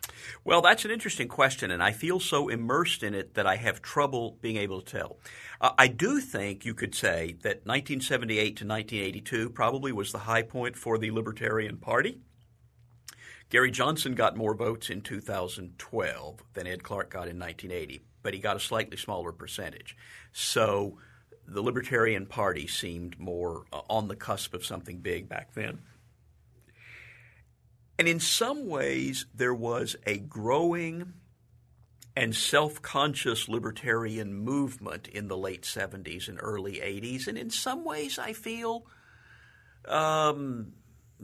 Well, 0.43 0.61
that's 0.61 0.85
an 0.85 0.91
interesting 0.91 1.27
question, 1.27 1.69
and 1.69 1.83
I 1.83 1.91
feel 1.91 2.19
so 2.19 2.49
immersed 2.49 3.03
in 3.03 3.13
it 3.13 3.35
that 3.35 3.45
I 3.45 3.57
have 3.57 3.81
trouble 3.81 4.37
being 4.41 4.57
able 4.57 4.81
to 4.81 4.97
tell. 4.97 5.17
Uh, 5.61 5.71
I 5.77 5.87
do 5.87 6.19
think 6.19 6.65
you 6.65 6.73
could 6.73 6.95
say 6.95 7.35
that 7.43 7.65
1978 7.65 8.57
to 8.57 8.65
1982 8.65 9.49
probably 9.51 9.91
was 9.91 10.11
the 10.11 10.19
high 10.19 10.41
point 10.41 10.75
for 10.75 10.97
the 10.97 11.11
Libertarian 11.11 11.77
Party. 11.77 12.19
Gary 13.53 13.71
Johnson 13.71 14.15
got 14.15 14.35
more 14.35 14.53
votes 14.53 14.89
in 14.89 14.99
2012 14.99 16.43
than 16.53 16.67
Ed 16.67 16.83
Clark 16.83 17.09
got 17.09 17.29
in 17.29 17.39
1980 17.39 18.03
but 18.23 18.33
he 18.33 18.39
got 18.39 18.55
a 18.55 18.59
slightly 18.59 18.97
smaller 18.97 19.31
percentage. 19.31 19.95
So 20.31 20.97
the 21.45 21.61
Libertarian 21.61 22.25
Party 22.25 22.65
seemed 22.65 23.19
more 23.19 23.65
uh, 23.71 23.81
on 23.89 24.07
the 24.07 24.15
cusp 24.15 24.53
of 24.53 24.65
something 24.65 24.99
big 24.99 25.29
back 25.29 25.53
then. 25.53 25.79
And 27.99 28.07
in 28.07 28.19
some 28.19 28.67
ways, 28.67 29.27
there 29.35 29.53
was 29.53 29.95
a 30.07 30.17
growing 30.17 31.13
and 32.15 32.33
self 32.35 32.81
conscious 32.81 33.47
libertarian 33.47 34.33
movement 34.33 35.07
in 35.07 35.27
the 35.27 35.37
late 35.37 35.63
70s 35.63 36.27
and 36.27 36.39
early 36.41 36.75
80s. 36.75 37.27
And 37.27 37.37
in 37.37 37.49
some 37.49 37.83
ways, 37.83 38.17
I 38.17 38.33
feel 38.33 38.85
um, 39.87 40.73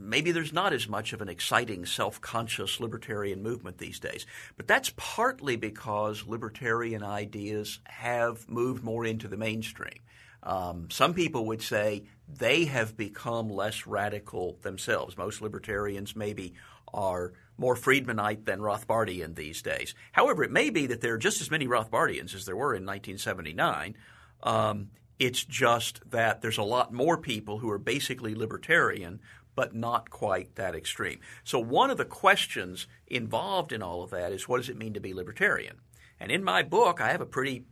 maybe 0.08 0.32
there's 0.32 0.52
not 0.52 0.72
as 0.72 0.88
much 0.88 1.12
of 1.12 1.20
an 1.20 1.28
exciting 1.28 1.86
self 1.86 2.20
conscious 2.20 2.80
libertarian 2.80 3.42
movement 3.42 3.78
these 3.78 4.00
days. 4.00 4.26
But 4.56 4.66
that's 4.66 4.92
partly 4.96 5.56
because 5.56 6.26
libertarian 6.26 7.02
ideas 7.02 7.80
have 7.84 8.48
moved 8.48 8.82
more 8.82 9.04
into 9.04 9.28
the 9.28 9.36
mainstream. 9.36 10.00
Um, 10.42 10.88
some 10.90 11.12
people 11.14 11.46
would 11.46 11.62
say 11.62 12.04
they 12.28 12.64
have 12.64 12.96
become 12.96 13.50
less 13.50 13.86
radical 13.86 14.56
themselves. 14.62 15.18
Most 15.18 15.42
libertarians 15.42 16.16
maybe 16.16 16.54
are 16.94 17.32
more 17.58 17.76
Friedmanite 17.76 18.46
than 18.46 18.60
Rothbardian 18.60 19.34
these 19.34 19.60
days. 19.60 19.94
However, 20.12 20.42
it 20.42 20.50
may 20.50 20.70
be 20.70 20.86
that 20.86 21.02
there 21.02 21.14
are 21.14 21.18
just 21.18 21.40
as 21.40 21.50
many 21.50 21.66
Rothbardians 21.66 22.34
as 22.34 22.46
there 22.46 22.56
were 22.56 22.74
in 22.74 22.86
1979. 22.86 23.96
Um, 24.42 24.88
it's 25.18 25.44
just 25.44 26.00
that 26.10 26.40
there's 26.40 26.56
a 26.56 26.62
lot 26.62 26.94
more 26.94 27.18
people 27.18 27.58
who 27.58 27.68
are 27.70 27.78
basically 27.78 28.34
libertarian, 28.34 29.20
but 29.60 29.74
not 29.74 30.08
quite 30.08 30.54
that 30.54 30.74
extreme. 30.74 31.20
So, 31.44 31.58
one 31.58 31.90
of 31.90 31.98
the 31.98 32.06
questions 32.06 32.86
involved 33.06 33.72
in 33.72 33.82
all 33.82 34.02
of 34.02 34.08
that 34.08 34.32
is 34.32 34.48
what 34.48 34.56
does 34.56 34.70
it 34.70 34.78
mean 34.78 34.94
to 34.94 35.00
be 35.00 35.12
libertarian? 35.12 35.82
And 36.18 36.32
in 36.32 36.42
my 36.42 36.62
book, 36.62 36.98
I 36.98 37.10
have 37.10 37.20
a 37.20 37.26
pretty 37.26 37.66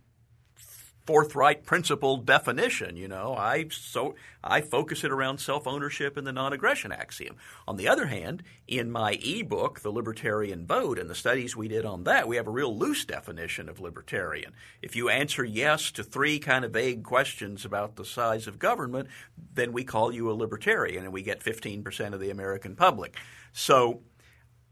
forthright 1.08 1.64
principled 1.64 2.26
definition. 2.26 2.94
You 2.94 3.08
know, 3.08 3.34
I 3.34 3.68
so 3.70 4.14
I 4.44 4.60
focus 4.60 5.04
it 5.04 5.10
around 5.10 5.38
self 5.38 5.66
ownership 5.66 6.18
and 6.18 6.26
the 6.26 6.34
non 6.34 6.52
aggression 6.52 6.92
axiom. 6.92 7.36
On 7.66 7.78
the 7.78 7.88
other 7.88 8.08
hand, 8.08 8.42
in 8.66 8.90
my 8.90 9.12
ebook, 9.24 9.80
The 9.80 9.90
Libertarian 9.90 10.66
Vote, 10.66 10.98
and 10.98 11.08
the 11.08 11.14
studies 11.14 11.56
we 11.56 11.66
did 11.66 11.86
on 11.86 12.04
that, 12.04 12.28
we 12.28 12.36
have 12.36 12.46
a 12.46 12.50
real 12.50 12.76
loose 12.76 13.06
definition 13.06 13.70
of 13.70 13.80
libertarian. 13.80 14.52
If 14.82 14.96
you 14.96 15.08
answer 15.08 15.42
yes 15.42 15.90
to 15.92 16.04
three 16.04 16.38
kind 16.38 16.62
of 16.62 16.72
vague 16.72 17.04
questions 17.04 17.64
about 17.64 17.96
the 17.96 18.04
size 18.04 18.46
of 18.46 18.58
government, 18.58 19.08
then 19.54 19.72
we 19.72 19.84
call 19.84 20.12
you 20.12 20.30
a 20.30 20.32
libertarian, 20.32 21.04
and 21.04 21.12
we 21.14 21.22
get 21.22 21.40
15% 21.40 22.12
of 22.12 22.20
the 22.20 22.28
American 22.28 22.76
public. 22.76 23.16
So 23.54 24.02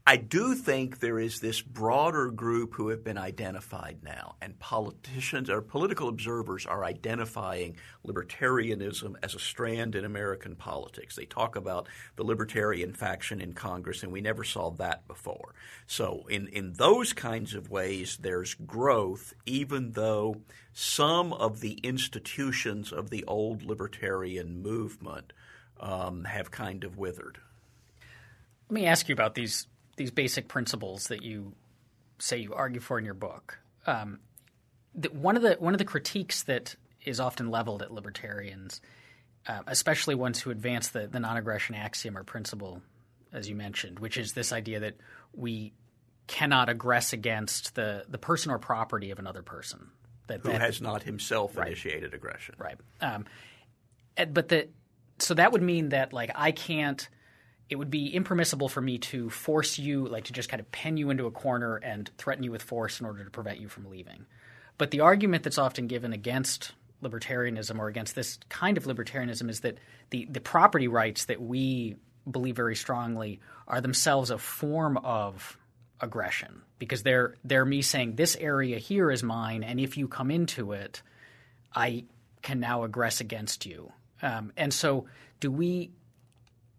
I 0.09 0.15
do 0.15 0.55
think 0.55 1.01
there 1.01 1.19
is 1.19 1.41
this 1.41 1.59
broader 1.59 2.31
group 2.31 2.75
who 2.75 2.87
have 2.87 3.03
been 3.03 3.17
identified 3.17 3.97
now, 4.03 4.35
and 4.41 4.57
politicians 4.57 5.49
or 5.49 5.61
political 5.61 6.07
observers 6.07 6.65
are 6.65 6.85
identifying 6.85 7.75
libertarianism 8.05 9.15
as 9.21 9.35
a 9.35 9.39
strand 9.39 9.95
in 9.95 10.05
American 10.05 10.55
politics. 10.55 11.17
They 11.17 11.25
talk 11.25 11.57
about 11.57 11.89
the 12.15 12.23
libertarian 12.23 12.93
faction 12.93 13.41
in 13.41 13.51
Congress, 13.51 14.01
and 14.01 14.13
we 14.13 14.21
never 14.21 14.45
saw 14.45 14.71
that 14.71 15.05
before. 15.09 15.53
So, 15.87 16.25
in, 16.29 16.47
in 16.47 16.71
those 16.71 17.11
kinds 17.11 17.53
of 17.53 17.69
ways, 17.69 18.17
there's 18.21 18.53
growth, 18.53 19.33
even 19.45 19.91
though 19.91 20.37
some 20.71 21.33
of 21.33 21.59
the 21.59 21.73
institutions 21.83 22.93
of 22.93 23.09
the 23.09 23.25
old 23.25 23.61
libertarian 23.61 24.61
movement 24.61 25.33
um, 25.81 26.23
have 26.23 26.49
kind 26.49 26.85
of 26.85 26.97
withered. 26.97 27.39
Let 28.69 28.73
me 28.73 28.85
ask 28.85 29.09
you 29.09 29.13
about 29.13 29.35
these 29.35 29.67
these 29.97 30.11
basic 30.11 30.47
principles 30.47 31.07
that 31.07 31.21
you 31.21 31.53
say 32.19 32.37
you 32.37 32.53
argue 32.53 32.79
for 32.79 32.97
in 32.97 33.05
your 33.05 33.13
book. 33.13 33.59
Um, 33.85 34.19
the, 34.95 35.09
one 35.09 35.35
of 35.35 35.41
the 35.41 35.55
one 35.59 35.73
of 35.73 35.77
the 35.77 35.85
critiques 35.85 36.43
that 36.43 36.75
is 37.03 37.19
often 37.19 37.49
leveled 37.49 37.81
at 37.81 37.91
libertarians, 37.91 38.81
uh, 39.47 39.61
especially 39.67 40.15
ones 40.15 40.39
who 40.39 40.49
advance 40.49 40.89
the, 40.89 41.07
the 41.07 41.19
non-aggression 41.19 41.75
axiom 41.75 42.17
or 42.17 42.23
principle, 42.23 42.81
as 43.31 43.47
you 43.47 43.55
mentioned, 43.55 43.99
which 43.99 44.17
is 44.17 44.33
this 44.33 44.51
idea 44.51 44.79
that 44.79 44.95
we 45.33 45.73
cannot 46.27 46.67
aggress 46.67 47.13
against 47.13 47.75
the, 47.75 48.03
the 48.09 48.17
person 48.17 48.51
or 48.51 48.59
property 48.59 49.11
of 49.11 49.19
another 49.19 49.41
person. 49.41 49.87
That, 50.27 50.41
who 50.41 50.49
that, 50.49 50.59
has 50.59 50.81
not 50.81 51.03
himself 51.03 51.55
right. 51.55 51.67
initiated 51.67 52.13
aggression. 52.13 52.55
Right. 52.57 52.77
Um, 52.99 53.25
but 54.33 54.49
the 54.49 54.67
so 55.19 55.33
that 55.33 55.51
would 55.51 55.61
mean 55.61 55.89
that 55.89 56.11
like 56.11 56.31
I 56.35 56.51
can't 56.51 57.07
it 57.69 57.75
would 57.75 57.91
be 57.91 58.13
impermissible 58.13 58.69
for 58.69 58.81
me 58.81 58.97
to 58.97 59.29
force 59.29 59.77
you, 59.77 60.07
like 60.07 60.25
to 60.25 60.33
just 60.33 60.49
kind 60.49 60.59
of 60.59 60.71
pen 60.71 60.97
you 60.97 61.09
into 61.09 61.25
a 61.25 61.31
corner 61.31 61.75
and 61.77 62.09
threaten 62.17 62.43
you 62.43 62.51
with 62.51 62.63
force 62.63 62.99
in 62.99 63.05
order 63.05 63.23
to 63.23 63.29
prevent 63.29 63.59
you 63.59 63.67
from 63.67 63.89
leaving. 63.89 64.25
But 64.77 64.91
the 64.91 65.01
argument 65.01 65.43
that's 65.43 65.57
often 65.57 65.87
given 65.87 66.13
against 66.13 66.73
libertarianism 67.03 67.77
or 67.77 67.87
against 67.87 68.15
this 68.15 68.39
kind 68.49 68.77
of 68.77 68.85
libertarianism 68.85 69.49
is 69.49 69.61
that 69.61 69.77
the, 70.09 70.25
the 70.29 70.39
property 70.39 70.87
rights 70.87 71.25
that 71.25 71.41
we 71.41 71.95
believe 72.29 72.55
very 72.55 72.75
strongly 72.75 73.39
are 73.67 73.81
themselves 73.81 74.31
a 74.31 74.37
form 74.37 74.97
of 74.97 75.57
aggression 75.99 76.61
because 76.77 77.01
they're 77.01 77.35
they're 77.43 77.65
me 77.65 77.81
saying 77.81 78.15
this 78.15 78.35
area 78.35 78.77
here 78.77 79.09
is 79.09 79.23
mine 79.23 79.63
and 79.63 79.79
if 79.79 79.97
you 79.97 80.07
come 80.07 80.29
into 80.29 80.71
it 80.71 81.01
I 81.73 82.03
can 82.43 82.59
now 82.59 82.85
aggress 82.85 83.19
against 83.19 83.65
you 83.65 83.91
um, 84.21 84.53
and 84.55 84.71
so 84.71 85.07
do 85.39 85.51
we 85.51 85.91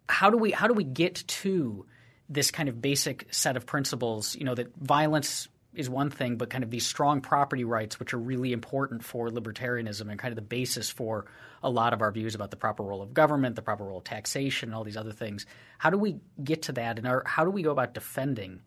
how 0.09 0.31
do 0.31 0.37
we 0.37 0.51
how 0.51 0.67
do 0.67 0.75
we 0.75 0.85
get 0.85 1.25
to 1.27 1.87
this 2.29 2.51
kind 2.51 2.69
of 2.69 2.81
basic 2.81 3.27
set 3.33 3.57
of 3.57 3.67
principles? 3.67 4.37
You 4.37 4.45
know 4.45 4.55
that 4.55 4.75
violence 4.77 5.49
is 5.75 5.89
one 5.89 6.11
thing, 6.11 6.37
but 6.37 6.51
kind 6.51 6.65
of 6.65 6.71
these 6.71 6.87
strong 6.87 7.21
property 7.21 7.63
rights, 7.63 8.01
which 8.01 8.15
are 8.15 8.19
really 8.19 8.53
important 8.53 9.05
for 9.05 9.29
libertarianism 9.29 10.11
and 10.11 10.19
kind 10.19 10.33
of 10.33 10.37
the 10.37 10.43
basis 10.43 10.91
for 10.91 11.27
a 11.63 11.71
lot 11.71 11.93
of 11.93 12.01
our 12.01 12.11
views 12.11 12.35
about 12.35 12.51
the 12.51 12.57
proper 12.57 12.83
role 12.83 13.03
of 13.03 13.15
government, 13.15 13.55
the 13.55 13.63
proper 13.63 13.85
role 13.85 13.99
of 13.99 14.05
taxation, 14.05 14.71
and 14.71 14.77
all 14.77 14.83
these 14.83 14.97
other 14.97 15.13
things. 15.13 15.47
How 15.77 15.91
do 15.91 15.99
we 15.99 16.17
get 16.43 16.63
to 16.63 16.73
that, 16.73 16.99
and 16.99 17.07
our, 17.07 17.23
how 17.27 17.45
do 17.45 17.51
we 17.51 17.63
go 17.63 17.71
about 17.71 17.95
defending 17.95 18.61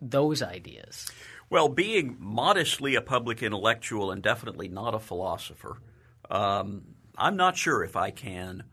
those 0.00 0.42
ideas? 0.42 1.10
Well, 1.48 1.68
being 1.68 2.16
modestly 2.18 2.96
a 2.96 3.00
public 3.00 3.42
intellectual 3.42 4.10
and 4.10 4.22
definitely 4.22 4.68
not 4.68 4.94
a 4.94 4.98
philosopher, 4.98 5.78
um, 6.30 6.82
I'm 7.16 7.36
not 7.36 7.56
sure 7.56 7.82
if 7.82 7.96
I 7.96 8.10
can 8.10 8.64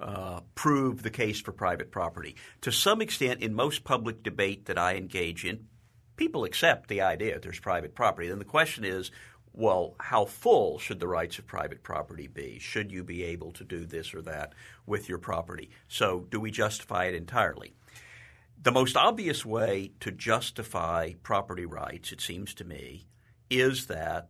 uh, 0.00 0.40
prove 0.54 1.02
the 1.02 1.10
case 1.10 1.40
for 1.40 1.52
private 1.52 1.90
property. 1.90 2.36
To 2.62 2.72
some 2.72 3.00
extent, 3.00 3.40
in 3.40 3.54
most 3.54 3.84
public 3.84 4.22
debate 4.22 4.66
that 4.66 4.78
I 4.78 4.96
engage 4.96 5.44
in, 5.44 5.66
people 6.16 6.44
accept 6.44 6.88
the 6.88 7.00
idea 7.00 7.34
that 7.34 7.42
there's 7.42 7.60
private 7.60 7.94
property. 7.94 8.28
Then 8.28 8.38
the 8.38 8.44
question 8.44 8.84
is, 8.84 9.10
well, 9.52 9.96
how 9.98 10.24
full 10.24 10.78
should 10.78 11.00
the 11.00 11.08
rights 11.08 11.38
of 11.38 11.46
private 11.46 11.82
property 11.82 12.28
be? 12.28 12.58
Should 12.60 12.92
you 12.92 13.02
be 13.02 13.24
able 13.24 13.52
to 13.52 13.64
do 13.64 13.86
this 13.86 14.14
or 14.14 14.22
that 14.22 14.52
with 14.86 15.08
your 15.08 15.18
property? 15.18 15.70
So, 15.88 16.26
do 16.30 16.38
we 16.38 16.50
justify 16.50 17.06
it 17.06 17.14
entirely? 17.14 17.72
The 18.60 18.72
most 18.72 18.96
obvious 18.96 19.44
way 19.44 19.92
to 20.00 20.10
justify 20.10 21.14
property 21.22 21.64
rights, 21.64 22.12
it 22.12 22.20
seems 22.20 22.54
to 22.54 22.64
me, 22.64 23.06
is 23.50 23.86
that 23.86 24.28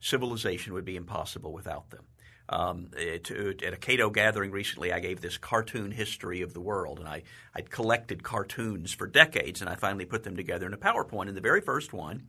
civilization 0.00 0.72
would 0.72 0.84
be 0.84 0.96
impossible 0.96 1.52
without 1.52 1.90
them. 1.90 2.04
Um, 2.48 2.90
to, 3.24 3.56
at 3.64 3.72
a 3.72 3.76
Cato 3.76 4.08
gathering 4.08 4.52
recently, 4.52 4.92
I 4.92 5.00
gave 5.00 5.20
this 5.20 5.36
cartoon 5.36 5.90
history 5.90 6.42
of 6.42 6.54
the 6.54 6.60
world, 6.60 7.00
and 7.00 7.08
I 7.08 7.24
I'd 7.54 7.70
collected 7.70 8.22
cartoons 8.22 8.92
for 8.92 9.08
decades, 9.08 9.60
and 9.60 9.68
I 9.68 9.74
finally 9.74 10.04
put 10.04 10.22
them 10.22 10.36
together 10.36 10.66
in 10.66 10.72
a 10.72 10.78
PowerPoint. 10.78 11.26
And 11.26 11.36
the 11.36 11.40
very 11.40 11.60
first 11.60 11.92
one 11.92 12.28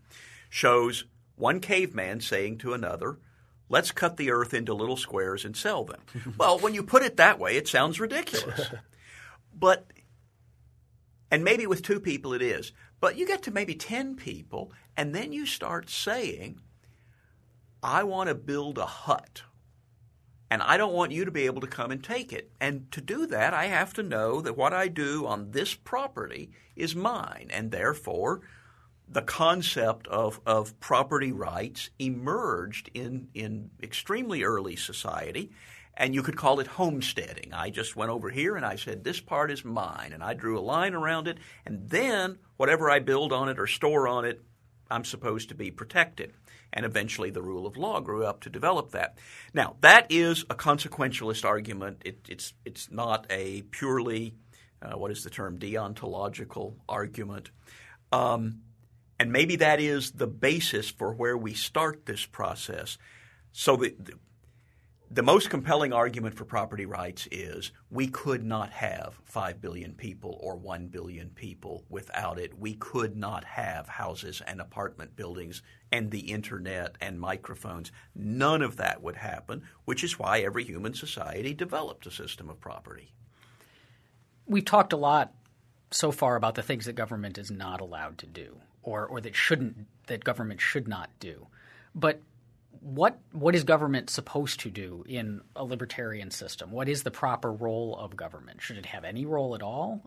shows 0.49 1.05
one 1.35 1.59
caveman 1.59 2.21
saying 2.21 2.57
to 2.59 2.73
another, 2.73 3.19
"Let's 3.69 3.91
cut 3.91 4.17
the 4.17 4.31
earth 4.31 4.55
into 4.55 4.73
little 4.73 4.97
squares 4.97 5.45
and 5.45 5.55
sell 5.55 5.83
them." 5.83 6.01
well, 6.37 6.57
when 6.57 6.73
you 6.73 6.81
put 6.81 7.03
it 7.03 7.17
that 7.17 7.37
way, 7.37 7.55
it 7.55 7.67
sounds 7.67 7.99
ridiculous, 7.99 8.71
but 9.53 9.85
and 11.29 11.43
maybe 11.43 11.67
with 11.67 11.83
two 11.83 11.99
people 11.99 12.33
it 12.33 12.41
is, 12.41 12.71
but 12.99 13.17
you 13.17 13.27
get 13.27 13.43
to 13.43 13.51
maybe 13.51 13.75
ten 13.75 14.15
people, 14.15 14.71
and 14.95 15.13
then 15.13 15.31
you 15.31 15.45
start 15.45 15.91
saying, 15.91 16.59
"I 17.83 18.01
want 18.03 18.29
to 18.29 18.35
build 18.35 18.79
a 18.79 18.87
hut." 18.87 19.43
And 20.49 20.61
I 20.61 20.77
don't 20.77 20.93
want 20.93 21.11
you 21.11 21.25
to 21.25 21.31
be 21.31 21.45
able 21.45 21.61
to 21.61 21.67
come 21.67 21.91
and 21.91 22.03
take 22.03 22.31
it. 22.31 22.51
And 22.59 22.91
to 22.91 23.01
do 23.01 23.27
that, 23.27 23.53
I 23.53 23.65
have 23.65 23.93
to 23.95 24.03
know 24.03 24.41
that 24.41 24.57
what 24.57 24.73
I 24.73 24.87
do 24.87 25.25
on 25.25 25.51
this 25.51 25.73
property 25.73 26.51
is 26.75 26.95
mine, 26.95 27.49
and 27.51 27.71
therefore 27.71 28.41
the 29.09 29.21
concept 29.21 30.07
of, 30.07 30.39
of 30.45 30.79
property 30.79 31.31
rights 31.31 31.89
emerged 31.99 32.89
in, 32.93 33.29
in 33.33 33.71
extremely 33.81 34.43
early 34.43 34.75
society, 34.75 35.51
and 35.93 36.13
you 36.13 36.21
could 36.21 36.37
call 36.37 36.59
it 36.59 36.67
homesteading. 36.67 37.53
I 37.53 37.69
just 37.69 37.95
went 37.95 38.11
over 38.11 38.29
here 38.29 38.55
and 38.55 38.65
I 38.65 38.75
said, 38.75 39.03
This 39.03 39.19
part 39.19 39.49
is 39.49 39.65
mine, 39.65 40.11
and 40.13 40.23
I 40.23 40.33
drew 40.33 40.59
a 40.59 40.61
line 40.61 40.93
around 40.93 41.27
it, 41.27 41.37
and 41.65 41.89
then 41.89 42.37
whatever 42.57 42.89
I 42.89 42.99
build 42.99 43.33
on 43.33 43.49
it 43.49 43.59
or 43.59 43.67
store 43.67 44.07
on 44.07 44.25
it, 44.25 44.41
I'm 44.89 45.05
supposed 45.05 45.49
to 45.49 45.55
be 45.55 45.71
protected 45.71 46.33
and 46.73 46.85
eventually 46.85 47.29
the 47.29 47.41
rule 47.41 47.65
of 47.65 47.77
law 47.77 47.99
grew 47.99 48.25
up 48.25 48.41
to 48.41 48.49
develop 48.49 48.91
that. 48.91 49.17
Now, 49.53 49.77
that 49.81 50.07
is 50.09 50.43
a 50.49 50.55
consequentialist 50.55 51.45
argument. 51.45 52.01
It, 52.05 52.19
it's, 52.29 52.53
it's 52.65 52.91
not 52.91 53.25
a 53.29 53.61
purely, 53.63 54.35
uh, 54.81 54.97
what 54.97 55.11
is 55.11 55.23
the 55.23 55.29
term, 55.29 55.57
deontological 55.59 56.75
argument. 56.87 57.51
Um, 58.11 58.61
and 59.19 59.31
maybe 59.31 59.57
that 59.57 59.79
is 59.79 60.11
the 60.11 60.27
basis 60.27 60.89
for 60.89 61.13
where 61.13 61.37
we 61.37 61.53
start 61.53 62.05
this 62.05 62.25
process. 62.25 62.97
So 63.51 63.75
the, 63.77 63.95
the, 63.97 64.13
the 65.09 65.23
most 65.23 65.49
compelling 65.49 65.93
argument 65.93 66.35
for 66.35 66.43
property 66.43 66.85
rights 66.85 67.29
is 67.31 67.71
we 67.89 68.07
could 68.07 68.43
not 68.43 68.71
have 68.71 69.19
5 69.23 69.61
billion 69.61 69.93
people 69.93 70.37
or 70.41 70.57
1 70.57 70.87
billion 70.87 71.29
people 71.29 71.85
without 71.89 72.37
it. 72.37 72.59
We 72.59 72.73
could 72.73 73.15
not 73.15 73.45
have 73.45 73.87
houses 73.87 74.41
and 74.45 74.59
apartment 74.59 75.15
buildings 75.15 75.61
and 75.93 76.11
the 76.11 76.31
internet 76.31 76.97
and 76.99 77.19
microphones. 77.19 77.91
None 78.15 78.61
of 78.61 78.75
that 78.77 79.01
would 79.01 79.15
happen, 79.15 79.63
which 79.85 80.03
is 80.03 80.19
why 80.19 80.39
every 80.39 80.65
human 80.65 80.93
society 80.93 81.53
developed 81.53 82.05
a 82.05 82.11
system 82.11 82.49
of 82.49 82.59
property. 82.59 83.13
We've 84.45 84.65
talked 84.65 84.91
a 84.91 84.97
lot 84.97 85.33
so 85.89 86.11
far 86.11 86.35
about 86.35 86.55
the 86.55 86.63
things 86.63 86.85
that 86.85 86.93
government 86.93 87.37
is 87.37 87.49
not 87.49 87.79
allowed 87.79 88.17
to 88.17 88.25
do 88.25 88.57
or, 88.83 89.05
or 89.05 89.21
that 89.21 89.35
shouldn't 89.35 89.87
that 90.07 90.25
government 90.25 90.59
should 90.59 90.87
not 90.87 91.09
do. 91.19 91.47
But 91.95 92.21
what 92.81 93.19
what 93.31 93.55
is 93.55 93.63
government 93.63 94.09
supposed 94.09 94.61
to 94.61 94.69
do 94.69 95.03
in 95.07 95.41
a 95.55 95.63
libertarian 95.63 96.31
system? 96.31 96.71
What 96.71 96.89
is 96.89 97.03
the 97.03 97.11
proper 97.11 97.51
role 97.51 97.95
of 97.97 98.15
government? 98.15 98.61
Should 98.61 98.77
it 98.77 98.85
have 98.87 99.03
any 99.03 99.25
role 99.25 99.55
at 99.55 99.61
all? 99.61 100.01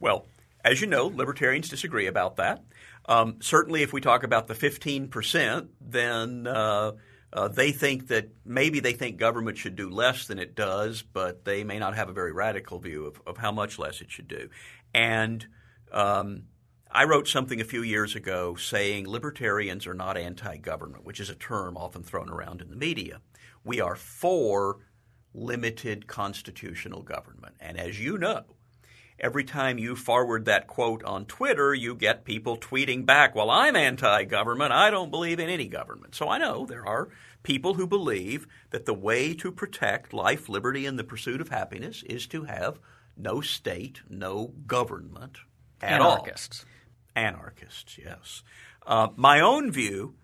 Well, 0.00 0.26
as 0.64 0.80
you 0.80 0.86
know, 0.86 1.06
libertarians 1.06 1.68
disagree 1.68 2.06
about 2.06 2.36
that. 2.36 2.64
Um, 3.06 3.36
certainly, 3.40 3.82
if 3.82 3.92
we 3.92 4.00
talk 4.00 4.22
about 4.22 4.48
the 4.48 4.54
15%, 4.54 5.68
then 5.80 6.46
uh, 6.46 6.92
uh, 7.32 7.48
they 7.48 7.72
think 7.72 8.08
that 8.08 8.28
maybe 8.44 8.80
they 8.80 8.92
think 8.92 9.16
government 9.16 9.56
should 9.56 9.76
do 9.76 9.88
less 9.88 10.26
than 10.26 10.38
it 10.38 10.54
does, 10.54 11.02
but 11.02 11.44
they 11.44 11.64
may 11.64 11.78
not 11.78 11.96
have 11.96 12.08
a 12.08 12.12
very 12.12 12.32
radical 12.32 12.78
view 12.78 13.06
of, 13.06 13.20
of 13.26 13.38
how 13.38 13.52
much 13.52 13.78
less 13.78 14.00
it 14.00 14.10
should 14.10 14.28
do. 14.28 14.50
And 14.92 15.46
um, 15.90 16.44
I 16.90 17.04
wrote 17.04 17.28
something 17.28 17.60
a 17.60 17.64
few 17.64 17.82
years 17.82 18.16
ago 18.16 18.54
saying 18.54 19.06
libertarians 19.06 19.86
are 19.86 19.94
not 19.94 20.16
anti 20.16 20.56
government, 20.56 21.04
which 21.04 21.20
is 21.20 21.28
a 21.28 21.34
term 21.34 21.76
often 21.76 22.02
thrown 22.02 22.30
around 22.30 22.62
in 22.62 22.70
the 22.70 22.76
media. 22.76 23.20
We 23.62 23.80
are 23.80 23.96
for 23.96 24.78
limited 25.34 26.06
constitutional 26.06 27.02
government. 27.02 27.56
And 27.60 27.78
as 27.78 28.00
you 28.00 28.16
know, 28.16 28.44
every 29.20 29.44
time 29.44 29.78
you 29.78 29.96
forward 29.96 30.46
that 30.46 30.66
quote 30.66 31.04
on 31.04 31.26
Twitter, 31.26 31.74
you 31.74 31.94
get 31.94 32.24
people 32.24 32.56
tweeting 32.56 33.04
back, 33.04 33.34
Well, 33.34 33.50
I'm 33.50 33.76
anti 33.76 34.24
government. 34.24 34.72
I 34.72 34.90
don't 34.90 35.10
believe 35.10 35.38
in 35.38 35.50
any 35.50 35.68
government. 35.68 36.14
So 36.14 36.30
I 36.30 36.38
know 36.38 36.64
there 36.64 36.86
are 36.86 37.10
people 37.42 37.74
who 37.74 37.86
believe 37.86 38.46
that 38.70 38.86
the 38.86 38.94
way 38.94 39.34
to 39.34 39.52
protect 39.52 40.14
life, 40.14 40.48
liberty, 40.48 40.86
and 40.86 40.98
the 40.98 41.04
pursuit 41.04 41.42
of 41.42 41.50
happiness 41.50 42.02
is 42.04 42.26
to 42.28 42.44
have 42.44 42.78
no 43.14 43.42
state, 43.42 44.00
no 44.08 44.54
government 44.66 45.38
at 45.82 46.00
Anarchists. 46.00 46.64
all 46.64 46.67
anarchists, 47.18 47.98
yes. 47.98 48.42
Uh, 48.86 49.08
my 49.16 49.40
own 49.40 49.70
view 49.70 50.14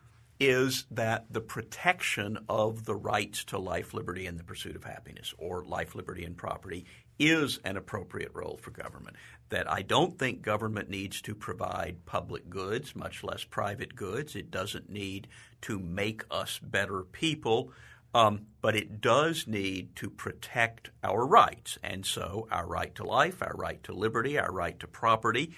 is 0.40 0.86
that 0.90 1.26
the 1.30 1.40
protection 1.40 2.38
of 2.48 2.84
the 2.84 2.94
rights 2.94 3.44
to 3.44 3.58
life, 3.58 3.94
liberty, 3.94 4.26
and 4.26 4.38
the 4.38 4.44
pursuit 4.44 4.74
of 4.74 4.84
happiness, 4.84 5.32
or 5.38 5.64
life, 5.64 5.94
liberty, 5.94 6.24
and 6.24 6.36
property, 6.36 6.84
is 7.18 7.60
an 7.64 7.76
appropriate 7.76 8.32
role 8.34 8.58
for 8.60 8.70
government. 8.70 9.16
That 9.50 9.70
I 9.70 9.82
don't 9.82 10.18
think 10.18 10.42
government 10.42 10.90
needs 10.90 11.22
to 11.22 11.34
provide 11.34 12.04
public 12.06 12.50
goods, 12.50 12.96
much 12.96 13.22
less 13.22 13.44
private 13.44 13.94
goods. 13.94 14.34
It 14.34 14.50
doesn't 14.50 14.90
need 14.90 15.28
to 15.62 15.78
make 15.78 16.24
us 16.30 16.58
better 16.58 17.02
people. 17.02 17.70
Um, 18.12 18.46
but 18.60 18.76
it 18.76 19.00
does 19.00 19.48
need 19.48 19.96
to 19.96 20.08
protect 20.08 20.90
our 21.02 21.26
rights. 21.26 21.78
And 21.82 22.06
so, 22.06 22.46
our 22.48 22.64
right 22.64 22.94
to 22.94 23.04
life, 23.04 23.42
our 23.42 23.56
right 23.56 23.82
to 23.84 23.92
liberty, 23.92 24.38
our 24.38 24.52
right 24.52 24.78
to 24.78 24.86
property, 24.86 25.50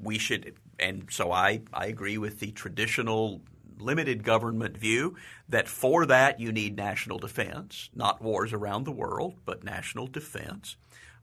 we 0.00 0.18
should, 0.18 0.54
and 0.78 1.06
so 1.10 1.32
I, 1.32 1.62
I 1.72 1.86
agree 1.86 2.18
with 2.18 2.40
the 2.40 2.52
traditional 2.52 3.40
limited 3.78 4.22
government 4.22 4.76
view 4.76 5.16
that 5.48 5.68
for 5.68 6.06
that 6.06 6.40
you 6.40 6.52
need 6.52 6.76
national 6.76 7.18
defense, 7.18 7.90
not 7.94 8.22
wars 8.22 8.52
around 8.52 8.84
the 8.84 8.92
world, 8.92 9.34
but 9.44 9.64
national 9.64 10.06
defense. 10.06 10.76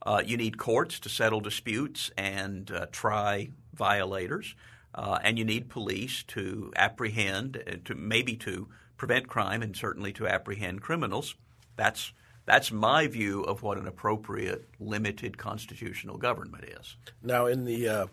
Uh, 0.06 0.22
you 0.26 0.38
need 0.38 0.58
courts 0.58 1.00
to 1.00 1.10
settle 1.10 1.42
disputes 1.42 2.12
and 2.18 2.72
uh, 2.72 2.86
try 2.92 3.50
violators, 3.74 4.56
uh, 4.96 5.20
and 5.24 5.38
you 5.38 5.46
need 5.46 5.70
police 5.70 6.24
to 6.24 6.72
apprehend, 6.76 7.62
uh, 7.68 7.76
to 7.86 7.96
maybe 7.96 8.36
to 8.36 8.68
prevent 8.98 9.28
crime, 9.28 9.62
and 9.62 9.76
certainly 9.76 10.14
to 10.14 10.28
apprehend 10.28 10.82
criminals. 10.82 11.36
That's 11.76 12.14
that's 12.46 12.72
my 12.72 13.06
view 13.06 13.44
of 13.44 13.62
what 13.62 13.78
an 13.78 13.86
appropriate 13.86 14.68
limited 14.80 15.38
constitutional 15.38 16.18
government 16.18 16.64
is. 16.64 16.96
Now, 17.22 17.46
in 17.46 17.64
the 17.64 17.88
uh, 17.88 18.08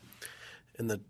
in 0.78 0.86
the 0.88 1.00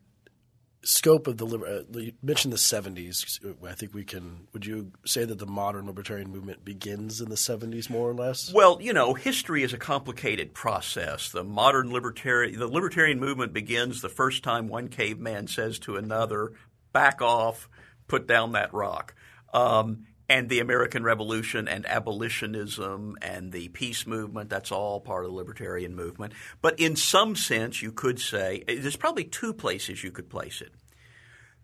scope 0.83 1.27
of 1.27 1.37
the 1.37 1.47
uh, 1.47 1.99
you 1.99 2.13
mentioned 2.23 2.53
the 2.53 2.59
70s 2.59 3.41
i 3.67 3.73
think 3.73 3.93
we 3.93 4.05
can 4.05 4.47
would 4.53 4.65
you 4.65 4.93
say 5.05 5.25
that 5.25 5.39
the 5.39 5.47
modern 5.47 5.85
libertarian 5.85 6.31
movement 6.31 6.65
begins 6.65 7.21
in 7.21 7.29
the 7.29 7.35
70s 7.35 7.91
more 7.91 8.09
or 8.09 8.15
less? 8.15 8.53
Well 8.53 8.79
you 8.81 8.93
know 8.93 9.15
history 9.15 9.65
is 9.65 9.73
a 9.73 9.79
complicated 9.79 10.55
process. 10.55 11.31
The 11.31 11.43
modern 11.43 11.93
libertarian 11.93 12.59
the 12.59 12.69
libertarian 12.69 13.19
movement 13.19 13.53
begins 13.53 14.01
the 14.01 14.09
first 14.09 14.45
time 14.45 14.69
one 14.69 14.89
caveman 14.89 15.49
says 15.49 15.81
to 15.81 15.97
another 15.97 16.53
back 16.93 17.21
off 17.21 17.69
put 18.07 18.27
down 18.29 18.53
that 18.53 18.73
rock. 18.73 19.15
Um, 19.53 20.07
and 20.29 20.49
the 20.49 20.61
American 20.61 21.05
Revolution 21.05 21.69
and 21.69 21.87
abolitionism 21.87 23.17
and 23.23 23.53
the 23.53 23.69
peace 23.69 24.07
movement, 24.07 24.51
that's 24.51 24.73
all 24.73 25.01
part 25.01 25.25
of 25.25 25.31
the 25.31 25.37
libertarian 25.37 25.95
movement. 25.95 26.33
But 26.61 26.81
in 26.81 26.97
some 26.97 27.37
sense, 27.37 27.83
you 27.83 27.93
could 27.93 28.19
say 28.19 28.65
there's 28.67 28.97
probably 28.97 29.25
two 29.25 29.53
places 29.53 30.03
you 30.03 30.11
could 30.11 30.29
place 30.29 30.61
it. 30.61 30.73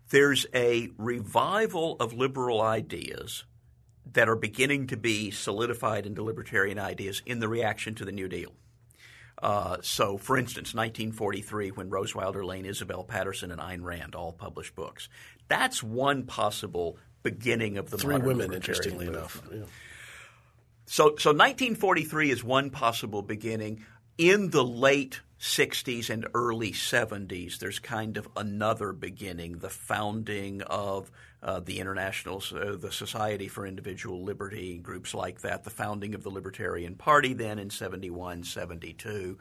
There's 0.09 0.45
a 0.53 0.89
revival 0.97 1.97
of 1.99 2.13
liberal 2.13 2.61
ideas 2.61 3.45
that 4.13 4.29
are 4.29 4.35
beginning 4.35 4.87
to 4.87 4.97
be 4.97 5.31
solidified 5.31 6.05
into 6.05 6.23
libertarian 6.23 6.77
ideas 6.77 7.21
in 7.25 7.39
the 7.39 7.47
reaction 7.47 7.95
to 7.95 8.05
the 8.05 8.11
New 8.11 8.27
Deal. 8.27 8.53
Uh, 9.41 9.77
so, 9.81 10.17
for 10.17 10.37
instance, 10.37 10.73
1943, 10.73 11.71
when 11.71 11.89
Rose 11.89 12.13
Wilder 12.13 12.45
Lane, 12.45 12.65
Isabel 12.65 13.03
Paterson, 13.03 13.51
and 13.51 13.59
Ayn 13.59 13.83
Rand 13.83 14.15
all 14.15 14.31
published 14.31 14.75
books. 14.75 15.09
That's 15.47 15.83
one 15.83 16.23
possible 16.23 16.97
beginning 17.23 17.77
of 17.77 17.89
the 17.89 17.97
three 17.97 18.17
women, 18.17 18.53
interestingly 18.53 19.07
enough. 19.07 19.41
Yeah. 19.51 19.63
So, 20.85 21.15
so 21.17 21.31
1943 21.31 22.31
is 22.31 22.43
one 22.43 22.69
possible 22.69 23.21
beginning. 23.21 23.85
In 24.17 24.51
the 24.51 24.63
late 24.63 25.21
60s 25.39 26.09
and 26.09 26.27
early 26.33 26.71
70s, 26.71 27.57
there's 27.57 27.79
kind 27.79 28.17
of 28.17 28.27
another 28.37 28.93
beginning, 28.93 29.57
the 29.57 29.69
founding 29.69 30.61
of 30.61 31.09
uh, 31.41 31.59
the 31.59 31.79
International, 31.79 32.41
uh, 32.53 32.75
the 32.75 32.91
Society 32.91 33.47
for 33.47 33.65
Individual 33.65 34.23
Liberty, 34.23 34.77
groups 34.77 35.13
like 35.13 35.41
that, 35.41 35.63
the 35.63 35.69
founding 35.69 36.15
of 36.15 36.23
the 36.23 36.29
Libertarian 36.29 36.95
Party 36.95 37.33
then 37.33 37.59
in 37.59 37.69
71, 37.69 38.43
72. 38.43 39.37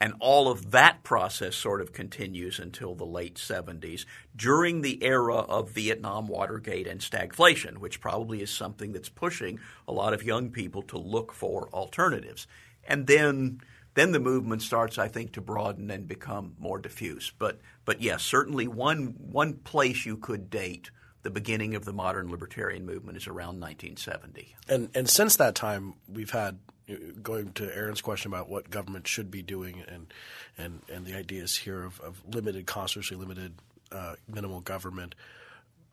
And 0.00 0.14
all 0.20 0.50
of 0.50 0.72
that 0.72 1.02
process 1.02 1.54
sort 1.54 1.80
of 1.80 1.92
continues 1.92 2.58
until 2.58 2.94
the 2.94 3.06
late 3.06 3.36
70s 3.36 4.04
during 4.36 4.82
the 4.82 5.02
era 5.02 5.36
of 5.36 5.70
Vietnam, 5.70 6.26
Watergate, 6.26 6.86
and 6.86 7.00
stagflation, 7.00 7.78
which 7.78 8.00
probably 8.00 8.42
is 8.42 8.50
something 8.50 8.92
that's 8.92 9.08
pushing 9.08 9.60
a 9.86 9.92
lot 9.92 10.12
of 10.12 10.22
young 10.22 10.50
people 10.50 10.82
to 10.82 10.98
look 10.98 11.32
for 11.32 11.68
alternatives. 11.72 12.46
And 12.86 13.06
then 13.06 13.60
then 13.94 14.10
the 14.10 14.20
movement 14.20 14.60
starts, 14.60 14.98
I 14.98 15.06
think, 15.06 15.32
to 15.32 15.40
broaden 15.40 15.88
and 15.90 16.08
become 16.08 16.54
more 16.58 16.78
diffuse. 16.78 17.32
But 17.38 17.60
but 17.84 18.02
yes, 18.02 18.22
certainly 18.22 18.66
one 18.66 19.14
one 19.18 19.54
place 19.54 20.04
you 20.04 20.16
could 20.16 20.50
date 20.50 20.90
the 21.22 21.30
beginning 21.30 21.74
of 21.74 21.84
the 21.84 21.92
modern 21.92 22.30
libertarian 22.30 22.84
movement 22.84 23.16
is 23.16 23.26
around 23.26 23.60
1970. 23.60 24.56
And 24.68 24.90
and 24.94 25.08
since 25.08 25.36
that 25.36 25.54
time, 25.54 25.94
we've 26.08 26.32
had 26.32 26.58
going 27.22 27.52
to 27.52 27.74
Aaron's 27.74 28.00
question 28.00 28.32
about 28.32 28.48
what 28.48 28.70
government 28.70 29.06
should 29.06 29.30
be 29.30 29.42
doing 29.42 29.82
and 29.88 30.12
and 30.58 30.82
and 30.92 31.06
the 31.06 31.14
ideas 31.14 31.56
here 31.56 31.82
of, 31.82 32.00
of 32.00 32.22
limited 32.32 32.66
constitutionally 32.66 33.24
limited 33.24 33.54
uh, 33.92 34.14
minimal 34.28 34.60
government. 34.60 35.14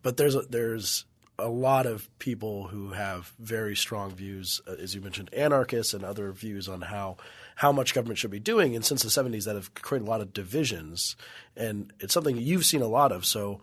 But 0.03 0.17
there's 0.17 0.35
a, 0.35 0.41
there's 0.41 1.05
a 1.41 1.49
lot 1.49 1.85
of 1.85 2.07
people 2.19 2.67
who 2.67 2.91
have 2.91 3.33
very 3.39 3.75
strong 3.75 4.11
views, 4.11 4.61
uh, 4.67 4.73
as 4.73 4.93
you 4.93 5.01
mentioned, 5.01 5.33
anarchists 5.33 5.93
and 5.93 6.03
other 6.03 6.31
views 6.31 6.69
on 6.69 6.81
how 6.81 7.17
how 7.55 7.71
much 7.71 7.93
government 7.93 8.17
should 8.17 8.31
be 8.31 8.39
doing. 8.39 8.75
And 8.75 8.85
since 8.85 9.03
the 9.03 9.09
70s, 9.09 9.45
that 9.45 9.55
have 9.55 9.73
created 9.73 10.07
a 10.07 10.09
lot 10.09 10.21
of 10.21 10.33
divisions, 10.33 11.15
and 11.55 11.91
it's 11.99 12.13
something 12.13 12.37
you've 12.37 12.65
seen 12.65 12.81
a 12.81 12.87
lot 12.87 13.11
of. 13.11 13.25
So, 13.25 13.61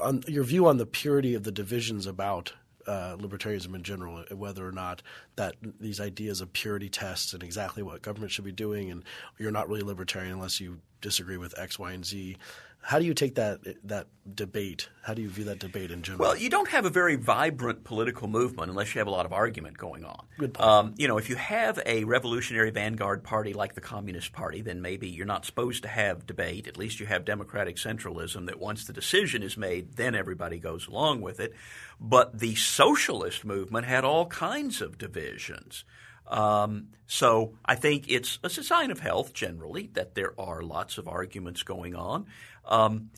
uh, 0.00 0.04
on 0.04 0.22
your 0.26 0.44
view 0.44 0.66
on 0.66 0.78
the 0.78 0.86
purity 0.86 1.34
of 1.34 1.44
the 1.44 1.52
divisions 1.52 2.06
about 2.06 2.52
uh, 2.90 3.16
libertarianism 3.18 3.72
in 3.76 3.84
general, 3.84 4.24
whether 4.34 4.66
or 4.66 4.72
not 4.72 5.00
that 5.36 5.54
these 5.80 6.00
ideas 6.00 6.40
of 6.40 6.52
purity 6.52 6.88
tests 6.88 7.32
and 7.32 7.42
exactly 7.42 7.84
what 7.84 8.02
government 8.02 8.32
should 8.32 8.44
be 8.44 8.50
doing, 8.50 8.90
and 8.90 9.04
you're 9.38 9.52
not 9.52 9.68
really 9.68 9.82
libertarian 9.82 10.32
unless 10.32 10.60
you 10.60 10.80
disagree 11.00 11.36
with 11.36 11.56
X, 11.56 11.78
Y, 11.78 11.92
and 11.92 12.04
Z. 12.04 12.36
How 12.82 12.98
do 12.98 13.04
you 13.04 13.14
take 13.14 13.34
that 13.34 13.60
that 13.84 14.06
debate? 14.34 14.88
How 15.02 15.12
do 15.14 15.22
you 15.22 15.28
view 15.28 15.44
that 15.44 15.58
debate 15.58 15.90
in 15.90 16.02
general? 16.02 16.20
Well, 16.20 16.36
you 16.36 16.48
don't 16.48 16.68
have 16.68 16.86
a 16.86 16.90
very 16.90 17.16
vibrant 17.16 17.84
political 17.84 18.26
movement 18.26 18.70
unless 18.70 18.94
you 18.94 19.00
have 19.00 19.06
a 19.06 19.10
lot 19.10 19.26
of 19.26 19.32
argument 19.32 19.76
going 19.76 20.04
on. 20.04 20.26
Good 20.38 20.54
point. 20.54 20.68
Um, 20.68 20.94
you 20.96 21.06
know, 21.06 21.18
if 21.18 21.28
you 21.28 21.36
have 21.36 21.78
a 21.84 22.04
revolutionary 22.04 22.70
vanguard 22.70 23.22
party 23.22 23.52
like 23.52 23.74
the 23.74 23.80
Communist 23.80 24.32
Party, 24.32 24.62
then 24.62 24.80
maybe 24.80 25.08
you're 25.08 25.26
not 25.26 25.44
supposed 25.44 25.82
to 25.82 25.88
have 25.88 26.26
debate. 26.26 26.66
At 26.66 26.78
least 26.78 27.00
you 27.00 27.06
have 27.06 27.24
democratic 27.24 27.76
centralism 27.76 28.46
that 28.46 28.58
once 28.58 28.84
the 28.84 28.92
decision 28.92 29.42
is 29.42 29.56
made, 29.56 29.96
then 29.96 30.14
everybody 30.14 30.58
goes 30.58 30.88
along 30.88 31.20
with 31.20 31.38
it. 31.38 31.52
But 32.00 32.38
the 32.38 32.54
socialist 32.54 33.44
movement 33.44 33.86
had 33.86 34.04
all 34.04 34.26
kinds 34.26 34.80
of 34.80 34.96
divisions. 34.96 35.84
Um, 36.30 36.88
so 37.06 37.54
I 37.64 37.74
think 37.74 38.08
it's, 38.08 38.38
a 38.42 38.48
sign 38.48 38.90
of 38.90 39.00
health 39.00 39.34
generally 39.34 39.90
that 39.94 40.14
there 40.14 40.32
are 40.38 40.62
lots 40.62 40.96
of 40.96 41.08
arguments 41.08 41.64
going 41.64 41.96
on. 41.96 42.26
Um, 42.64 43.10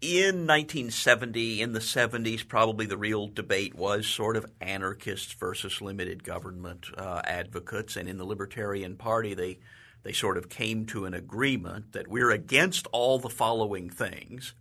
in 0.00 0.46
1970, 0.46 1.60
in 1.60 1.72
the 1.72 1.80
70s, 1.80 2.46
probably 2.46 2.86
the 2.86 2.96
real 2.96 3.28
debate 3.28 3.74
was 3.74 4.06
sort 4.06 4.36
of 4.36 4.46
anarchists 4.60 5.32
versus 5.32 5.80
limited 5.80 6.24
government 6.24 6.86
uh, 6.96 7.22
advocates, 7.24 7.96
and 7.96 8.08
in 8.08 8.18
the 8.18 8.24
Libertarian 8.24 8.96
Party, 8.96 9.34
they 9.34 9.58
they 10.02 10.12
sort 10.12 10.36
of 10.36 10.48
came 10.48 10.86
to 10.86 11.04
an 11.04 11.14
agreement 11.14 11.92
that 11.92 12.06
we're 12.06 12.30
against 12.30 12.86
all 12.92 13.18
the 13.18 13.28
following 13.28 13.88
things, 13.90 14.54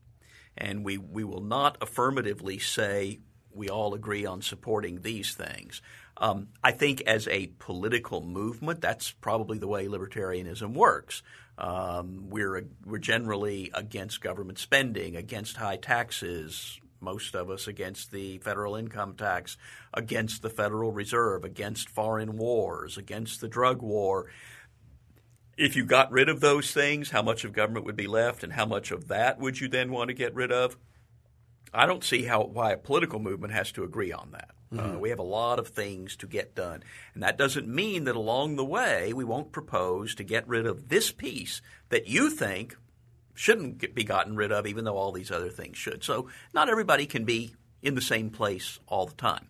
and 0.58 0.86
we 0.86 0.98
we 0.98 1.24
will 1.24 1.44
not 1.44 1.78
affirmatively 1.82 2.58
say 2.58 3.20
we 3.54 3.70
all 3.70 3.94
agree 3.94 4.26
on 4.26 4.41
supporting 4.41 5.02
these 5.02 5.34
things. 5.34 5.82
Um, 6.17 6.47
I 6.63 6.71
think 6.71 7.01
as 7.01 7.28
a 7.28 7.47
political 7.60 8.21
movement, 8.21 8.82
that's 8.82 9.12
probably 9.12 9.58
the 9.58 9.67
way 9.67 9.88
libertarianism 9.88 10.73
works. 10.73 11.21
Um, 11.58 12.30
we're 12.30 12.65
we're 12.86 12.97
generally 12.99 13.71
against 13.73 14.21
government 14.21 14.60
spending, 14.60 15.15
against 15.15 15.58
high 15.58 15.78
taxes. 15.78 16.80
Most 17.01 17.36
of 17.36 17.49
us 17.49 17.67
against 17.67 18.12
the 18.12 18.39
federal 18.39 18.75
income 18.75 19.15
tax, 19.15 19.58
against 19.93 20.41
the 20.41 20.49
Federal 20.49 20.91
Reserve, 20.91 21.43
against 21.43 21.89
foreign 21.89 22.38
wars, 22.38 22.97
against 22.97 23.41
the 23.41 23.47
drug 23.47 23.82
war. 23.82 24.32
If 25.58 25.75
you 25.75 25.86
got 25.86 26.12
rid 26.12 26.30
of 26.30 26.41
those 26.41 26.71
things, 26.71 27.12
how 27.12 27.21
much 27.21 27.43
of 27.43 27.54
government 27.54 27.86
would 27.86 27.95
be 27.95 28.08
left, 28.08 28.43
and 28.43 28.54
how 28.54 28.65
much 28.65 28.91
of 28.91 29.10
that 29.10 29.39
would 29.39 29.60
you 29.60 29.67
then 29.67 29.91
want 29.91 30.08
to 30.08 30.13
get 30.13 30.34
rid 30.34 30.51
of? 30.51 30.78
I 31.73 31.86
don't 31.86 32.04
see 32.04 32.23
how 32.23 32.43
why 32.43 32.71
a 32.71 32.78
political 32.78 33.19
movement 33.19 33.54
has 33.54 33.71
to 33.73 33.84
agree 33.84 34.12
on 34.12 34.32
that. 34.32 34.51
Uh, 34.77 34.81
mm-hmm. 34.81 34.95
Uh, 34.95 34.99
we 34.99 35.09
have 35.09 35.19
a 35.19 35.23
lot 35.23 35.59
of 35.59 35.67
things 35.67 36.15
to 36.17 36.27
get 36.27 36.55
done, 36.55 36.83
and 37.13 37.23
that 37.23 37.38
doesn't 37.38 37.67
mean 37.67 38.05
that 38.05 38.15
along 38.15 38.55
the 38.55 38.65
way 38.65 39.13
we 39.13 39.23
won't 39.23 39.51
propose 39.51 40.15
to 40.15 40.23
get 40.23 40.47
rid 40.47 40.65
of 40.65 40.89
this 40.89 41.11
piece 41.11 41.61
that 41.89 42.07
you 42.07 42.29
think 42.29 42.77
shouldn't 43.33 43.77
get, 43.77 43.93
be 43.93 44.03
gotten 44.03 44.35
rid 44.35 44.51
of, 44.51 44.65
even 44.65 44.85
though 44.85 44.97
all 44.97 45.11
these 45.11 45.31
other 45.31 45.49
things 45.49 45.77
should. 45.77 46.03
So 46.03 46.29
not 46.53 46.69
everybody 46.69 47.05
can 47.05 47.25
be 47.25 47.55
in 47.81 47.95
the 47.95 48.01
same 48.01 48.29
place 48.29 48.79
all 48.88 49.05
the 49.05 49.15
time. 49.15 49.47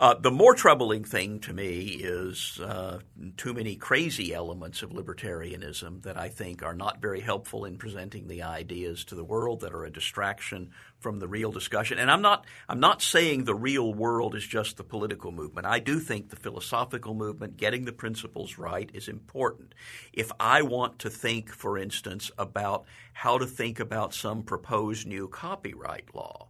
Uh, 0.00 0.14
the 0.14 0.30
more 0.30 0.54
troubling 0.54 1.02
thing 1.02 1.40
to 1.40 1.52
me 1.52 1.80
is 1.80 2.60
uh, 2.62 3.00
too 3.36 3.52
many 3.52 3.74
crazy 3.74 4.32
elements 4.32 4.80
of 4.82 4.90
libertarianism 4.90 6.02
that 6.02 6.16
I 6.16 6.28
think 6.28 6.62
are 6.62 6.74
not 6.74 7.02
very 7.02 7.20
helpful 7.20 7.64
in 7.64 7.78
presenting 7.78 8.28
the 8.28 8.44
ideas 8.44 9.04
to 9.06 9.16
the 9.16 9.24
world 9.24 9.62
that 9.62 9.74
are 9.74 9.84
a 9.84 9.90
distraction 9.90 10.70
from 11.00 11.18
the 11.18 11.26
real 11.26 11.50
discussion. 11.50 11.98
And 11.98 12.12
I'm 12.12 12.22
not 12.22 12.46
I'm 12.68 12.78
not 12.78 13.02
saying 13.02 13.42
the 13.42 13.56
real 13.56 13.92
world 13.92 14.36
is 14.36 14.46
just 14.46 14.76
the 14.76 14.84
political 14.84 15.32
movement. 15.32 15.66
I 15.66 15.80
do 15.80 15.98
think 15.98 16.30
the 16.30 16.36
philosophical 16.36 17.14
movement, 17.14 17.56
getting 17.56 17.84
the 17.84 17.92
principles 17.92 18.56
right, 18.56 18.88
is 18.94 19.08
important. 19.08 19.74
If 20.12 20.30
I 20.38 20.62
want 20.62 21.00
to 21.00 21.10
think, 21.10 21.50
for 21.50 21.76
instance, 21.76 22.30
about 22.38 22.84
how 23.14 23.38
to 23.38 23.46
think 23.46 23.80
about 23.80 24.14
some 24.14 24.44
proposed 24.44 25.08
new 25.08 25.26
copyright 25.26 26.14
law, 26.14 26.48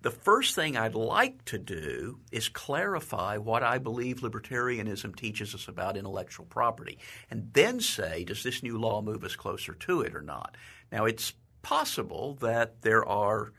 the 0.00 0.10
first 0.10 0.54
thing 0.54 0.76
I'd 0.76 0.94
like 0.94 1.44
to 1.46 1.58
do 1.58 2.20
is 2.30 2.48
clarify 2.48 3.36
what 3.36 3.62
I 3.62 3.78
believe 3.78 4.20
libertarianism 4.20 5.16
teaches 5.16 5.54
us 5.54 5.66
about 5.66 5.96
intellectual 5.96 6.46
property, 6.46 6.98
and 7.30 7.50
then 7.52 7.80
say, 7.80 8.24
does 8.24 8.42
this 8.42 8.62
new 8.62 8.78
law 8.78 9.02
move 9.02 9.24
us 9.24 9.34
closer 9.34 9.74
to 9.74 10.02
it 10.02 10.14
or 10.14 10.22
not? 10.22 10.56
Now, 10.92 11.06
it's 11.06 11.32
possible 11.62 12.38
that 12.40 12.82
there 12.82 13.06
are. 13.06 13.52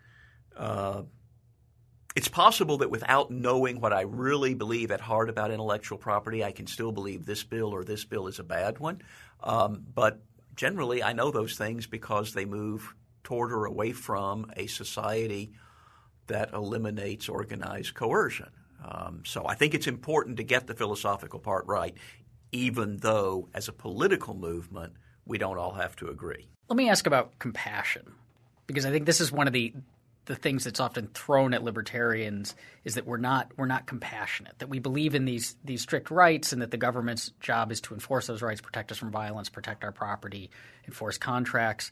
Uh, 0.55 1.03
it's 2.15 2.27
possible 2.27 2.79
that 2.79 2.89
without 2.89 3.31
knowing 3.31 3.79
what 3.79 3.93
I 3.93 4.01
really 4.01 4.53
believe 4.53 4.91
at 4.91 4.99
heart 4.99 5.29
about 5.29 5.51
intellectual 5.51 5.97
property, 5.97 6.43
I 6.43 6.51
can 6.51 6.67
still 6.67 6.91
believe 6.91 7.25
this 7.25 7.43
bill 7.43 7.69
or 7.69 7.83
this 7.83 8.03
bill 8.03 8.27
is 8.27 8.39
a 8.39 8.43
bad 8.43 8.79
one. 8.79 9.01
Um, 9.41 9.85
but 9.93 10.19
generally, 10.55 11.03
I 11.03 11.13
know 11.13 11.31
those 11.31 11.55
things 11.55 11.85
because 11.85 12.33
they 12.33 12.45
move 12.45 12.93
toward 13.23 13.53
or 13.53 13.65
away 13.65 13.91
from 13.93 14.51
a 14.57 14.67
society 14.67 15.53
that 16.29 16.53
eliminates 16.53 17.29
organized 17.29 17.93
coercion. 17.93 18.49
Um, 18.83 19.23
so 19.25 19.45
I 19.45 19.55
think 19.55 19.73
it's 19.73 19.87
important 19.87 20.37
to 20.37 20.43
get 20.43 20.67
the 20.67 20.73
philosophical 20.73 21.39
part 21.39 21.65
right, 21.67 21.95
even 22.51 22.97
though 22.97 23.49
as 23.53 23.67
a 23.67 23.73
political 23.73 24.33
movement, 24.33 24.93
we 25.25 25.37
don't 25.37 25.57
all 25.57 25.73
have 25.73 25.95
to 25.97 26.07
agree. 26.07 26.47
Let 26.69 26.77
me 26.77 26.89
ask 26.89 27.05
about 27.05 27.37
compassion, 27.39 28.13
because 28.67 28.85
I 28.85 28.91
think 28.91 29.05
this 29.05 29.21
is 29.21 29.31
one 29.31 29.47
of 29.47 29.53
the 29.53 29.73
the 30.25 30.35
things 30.35 30.63
that's 30.63 30.79
often 30.79 31.07
thrown 31.07 31.55
at 31.55 31.63
libertarians 31.63 32.55
is 32.85 32.93
that 32.93 33.07
we're 33.07 33.17
not 33.17 33.51
we're 33.57 33.65
not 33.65 33.87
compassionate 33.87 34.53
that 34.59 34.69
we 34.69 34.77
believe 34.77 35.15
in 35.15 35.25
these 35.25 35.55
these 35.65 35.81
strict 35.81 36.11
rights 36.11 36.53
and 36.53 36.61
that 36.61 36.69
the 36.69 36.77
government's 36.77 37.31
job 37.39 37.71
is 37.71 37.81
to 37.81 37.95
enforce 37.95 38.27
those 38.27 38.43
rights 38.43 38.61
protect 38.61 38.91
us 38.91 38.99
from 38.99 39.09
violence 39.09 39.49
protect 39.49 39.83
our 39.83 39.91
property 39.91 40.51
enforce 40.85 41.17
contracts 41.17 41.89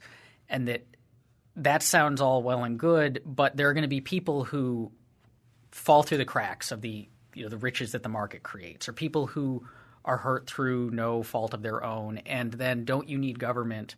and 0.48 0.68
that 0.68 0.86
that 1.58 1.82
sounds 1.82 2.20
all 2.20 2.42
well 2.42 2.64
and 2.64 2.78
good, 2.78 3.22
but 3.24 3.56
there 3.56 3.68
are 3.68 3.74
going 3.74 3.82
to 3.82 3.88
be 3.88 4.00
people 4.00 4.44
who 4.44 4.90
fall 5.70 6.02
through 6.02 6.18
the 6.18 6.24
cracks 6.24 6.72
of 6.72 6.80
the 6.80 7.08
you 7.34 7.42
know 7.42 7.48
the 7.48 7.56
riches 7.56 7.92
that 7.92 8.02
the 8.02 8.08
market 8.08 8.42
creates, 8.42 8.88
or 8.88 8.92
people 8.92 9.26
who 9.26 9.66
are 10.04 10.16
hurt 10.16 10.48
through 10.48 10.90
no 10.90 11.22
fault 11.22 11.54
of 11.54 11.62
their 11.62 11.84
own, 11.84 12.18
and 12.18 12.52
then 12.52 12.84
don't 12.84 13.08
you 13.08 13.18
need 13.18 13.38
government 13.38 13.94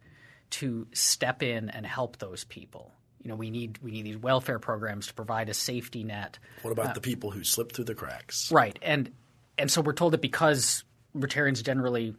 to 0.51 0.87
step 0.93 1.43
in 1.43 1.71
and 1.71 1.87
help 1.87 2.19
those 2.19 2.45
people? 2.45 2.93
You 3.23 3.29
know, 3.29 3.37
we 3.37 3.51
need 3.51 3.79
we 3.83 3.91
need 3.91 4.03
these 4.03 4.17
welfare 4.17 4.59
programs 4.59 5.07
to 5.09 5.15
provide 5.15 5.49
a 5.49 5.55
safety 5.55 6.05
net. 6.05 6.39
What 6.63 6.73
about 6.73 6.87
uh, 6.87 6.93
the 6.95 7.01
people 7.01 7.31
who 7.31 7.45
slip 7.45 7.73
through 7.73 7.85
the 7.85 7.95
cracks? 7.95 8.51
Right, 8.51 8.79
and 8.83 9.11
and 9.59 9.71
so 9.71 9.81
we're 9.81 9.93
told 9.93 10.15
that 10.15 10.23
because 10.23 10.85
libertarians 11.15 11.63
generally 11.63 12.15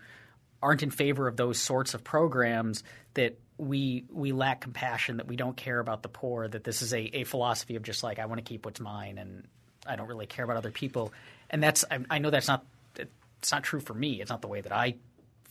aren't 0.61 0.83
in 0.83 0.91
favor 0.91 1.27
of 1.27 1.37
those 1.37 1.59
sorts 1.59 1.93
of 1.93 2.03
programs, 2.03 2.83
that 3.15 3.39
we 3.61 4.05
we 4.11 4.31
lack 4.31 4.61
compassion, 4.61 5.17
that 5.17 5.27
we 5.27 5.35
don't 5.35 5.55
care 5.55 5.79
about 5.79 6.01
the 6.01 6.09
poor, 6.09 6.47
that 6.47 6.63
this 6.63 6.81
is 6.81 6.93
a, 6.93 7.17
a 7.17 7.23
philosophy 7.25 7.75
of 7.75 7.83
just 7.83 8.01
like 8.01 8.17
I 8.17 8.25
want 8.25 8.39
to 8.39 8.43
keep 8.43 8.65
what's 8.65 8.79
mine 8.79 9.19
and 9.19 9.47
I 9.85 9.95
don't 9.95 10.07
really 10.07 10.25
care 10.25 10.43
about 10.43 10.57
other 10.57 10.71
people. 10.71 11.13
And 11.49 11.61
that's 11.61 11.85
I, 11.89 11.99
I 12.09 12.17
know 12.17 12.31
that's 12.31 12.47
not 12.47 12.65
it's 12.97 13.51
not 13.51 13.63
true 13.63 13.79
for 13.79 13.93
me. 13.93 14.19
It's 14.19 14.31
not 14.31 14.41
the 14.41 14.47
way 14.47 14.61
that 14.61 14.71
I 14.71 14.95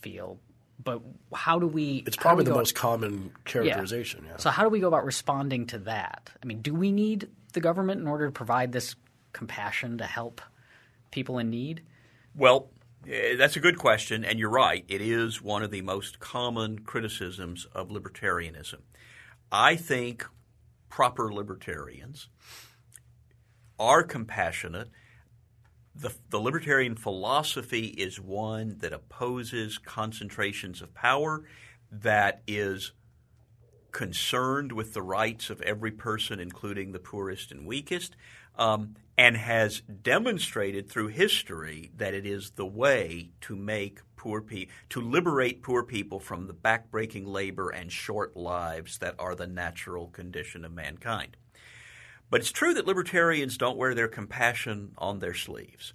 feel. 0.01 0.39
But 0.83 1.01
how 1.33 1.59
do 1.59 1.67
we? 1.67 2.03
It's 2.05 2.17
probably 2.17 2.43
the 2.43 2.53
most 2.53 2.75
common 2.75 3.31
characterization. 3.45 4.23
Yeah. 4.25 4.31
yeah. 4.31 4.37
So 4.37 4.49
how 4.49 4.63
do 4.63 4.69
we 4.69 4.79
go 4.81 4.87
about 4.87 5.05
responding 5.05 5.67
to 5.67 5.77
that? 5.79 6.31
I 6.41 6.45
mean, 6.45 6.61
do 6.61 6.73
we 6.73 6.91
need 6.91 7.29
the 7.53 7.61
government 7.61 8.01
in 8.01 8.07
order 8.07 8.25
to 8.25 8.31
provide 8.31 8.73
this 8.73 8.95
compassion 9.31 9.99
to 9.99 10.05
help 10.05 10.41
people 11.11 11.37
in 11.37 11.49
need? 11.49 11.83
Well, 12.35 12.67
that's 13.05 13.55
a 13.55 13.59
good 13.59 13.77
question, 13.77 14.23
and 14.23 14.39
you're 14.39 14.49
right. 14.49 14.85
It 14.87 15.01
is 15.01 15.41
one 15.41 15.63
of 15.63 15.71
the 15.71 15.81
most 15.81 16.19
common 16.19 16.79
criticisms 16.79 17.65
of 17.73 17.89
libertarianism. 17.89 18.81
I 19.51 19.75
think 19.75 20.25
proper 20.89 21.33
libertarians 21.33 22.29
are 23.79 24.03
compassionate. 24.03 24.89
The, 25.95 26.13
the 26.29 26.39
libertarian 26.39 26.95
philosophy 26.95 27.87
is 27.87 28.19
one 28.19 28.77
that 28.79 28.93
opposes 28.93 29.77
concentrations 29.77 30.81
of 30.81 30.93
power, 30.93 31.43
that 31.91 32.43
is 32.47 32.93
concerned 33.91 34.71
with 34.71 34.93
the 34.93 35.01
rights 35.01 35.49
of 35.49 35.61
every 35.61 35.91
person, 35.91 36.39
including 36.39 36.91
the 36.91 36.99
poorest 36.99 37.51
and 37.51 37.65
weakest, 37.65 38.15
um, 38.57 38.95
and 39.21 39.37
has 39.37 39.81
demonstrated 39.81 40.89
through 40.89 41.05
history 41.05 41.91
that 41.95 42.15
it 42.15 42.25
is 42.25 42.53
the 42.55 42.65
way 42.65 43.29
to 43.39 43.55
make 43.55 43.99
poor 44.15 44.41
people 44.41 44.73
to 44.89 44.99
liberate 44.99 45.61
poor 45.61 45.83
people 45.83 46.19
from 46.19 46.47
the 46.47 46.53
backbreaking 46.55 47.27
labor 47.27 47.69
and 47.69 47.91
short 47.91 48.35
lives 48.35 48.97
that 48.97 49.13
are 49.19 49.35
the 49.35 49.45
natural 49.45 50.07
condition 50.07 50.65
of 50.65 50.71
mankind. 50.71 51.37
But 52.31 52.41
it's 52.41 52.51
true 52.51 52.73
that 52.73 52.87
libertarians 52.87 53.59
don't 53.59 53.77
wear 53.77 53.93
their 53.93 54.07
compassion 54.07 54.93
on 54.97 55.19
their 55.19 55.35
sleeves. 55.35 55.93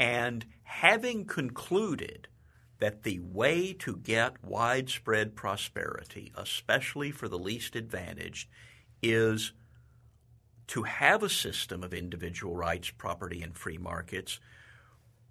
And 0.00 0.44
having 0.64 1.26
concluded 1.26 2.26
that 2.80 3.04
the 3.04 3.20
way 3.20 3.72
to 3.74 3.98
get 3.98 4.42
widespread 4.42 5.36
prosperity, 5.36 6.32
especially 6.36 7.12
for 7.12 7.28
the 7.28 7.38
least 7.38 7.76
advantaged, 7.76 8.48
is 9.00 9.52
to 10.68 10.82
have 10.84 11.22
a 11.22 11.28
system 11.28 11.82
of 11.82 11.94
individual 11.94 12.54
rights, 12.54 12.90
property, 12.90 13.42
and 13.42 13.56
free 13.56 13.78
markets, 13.78 14.40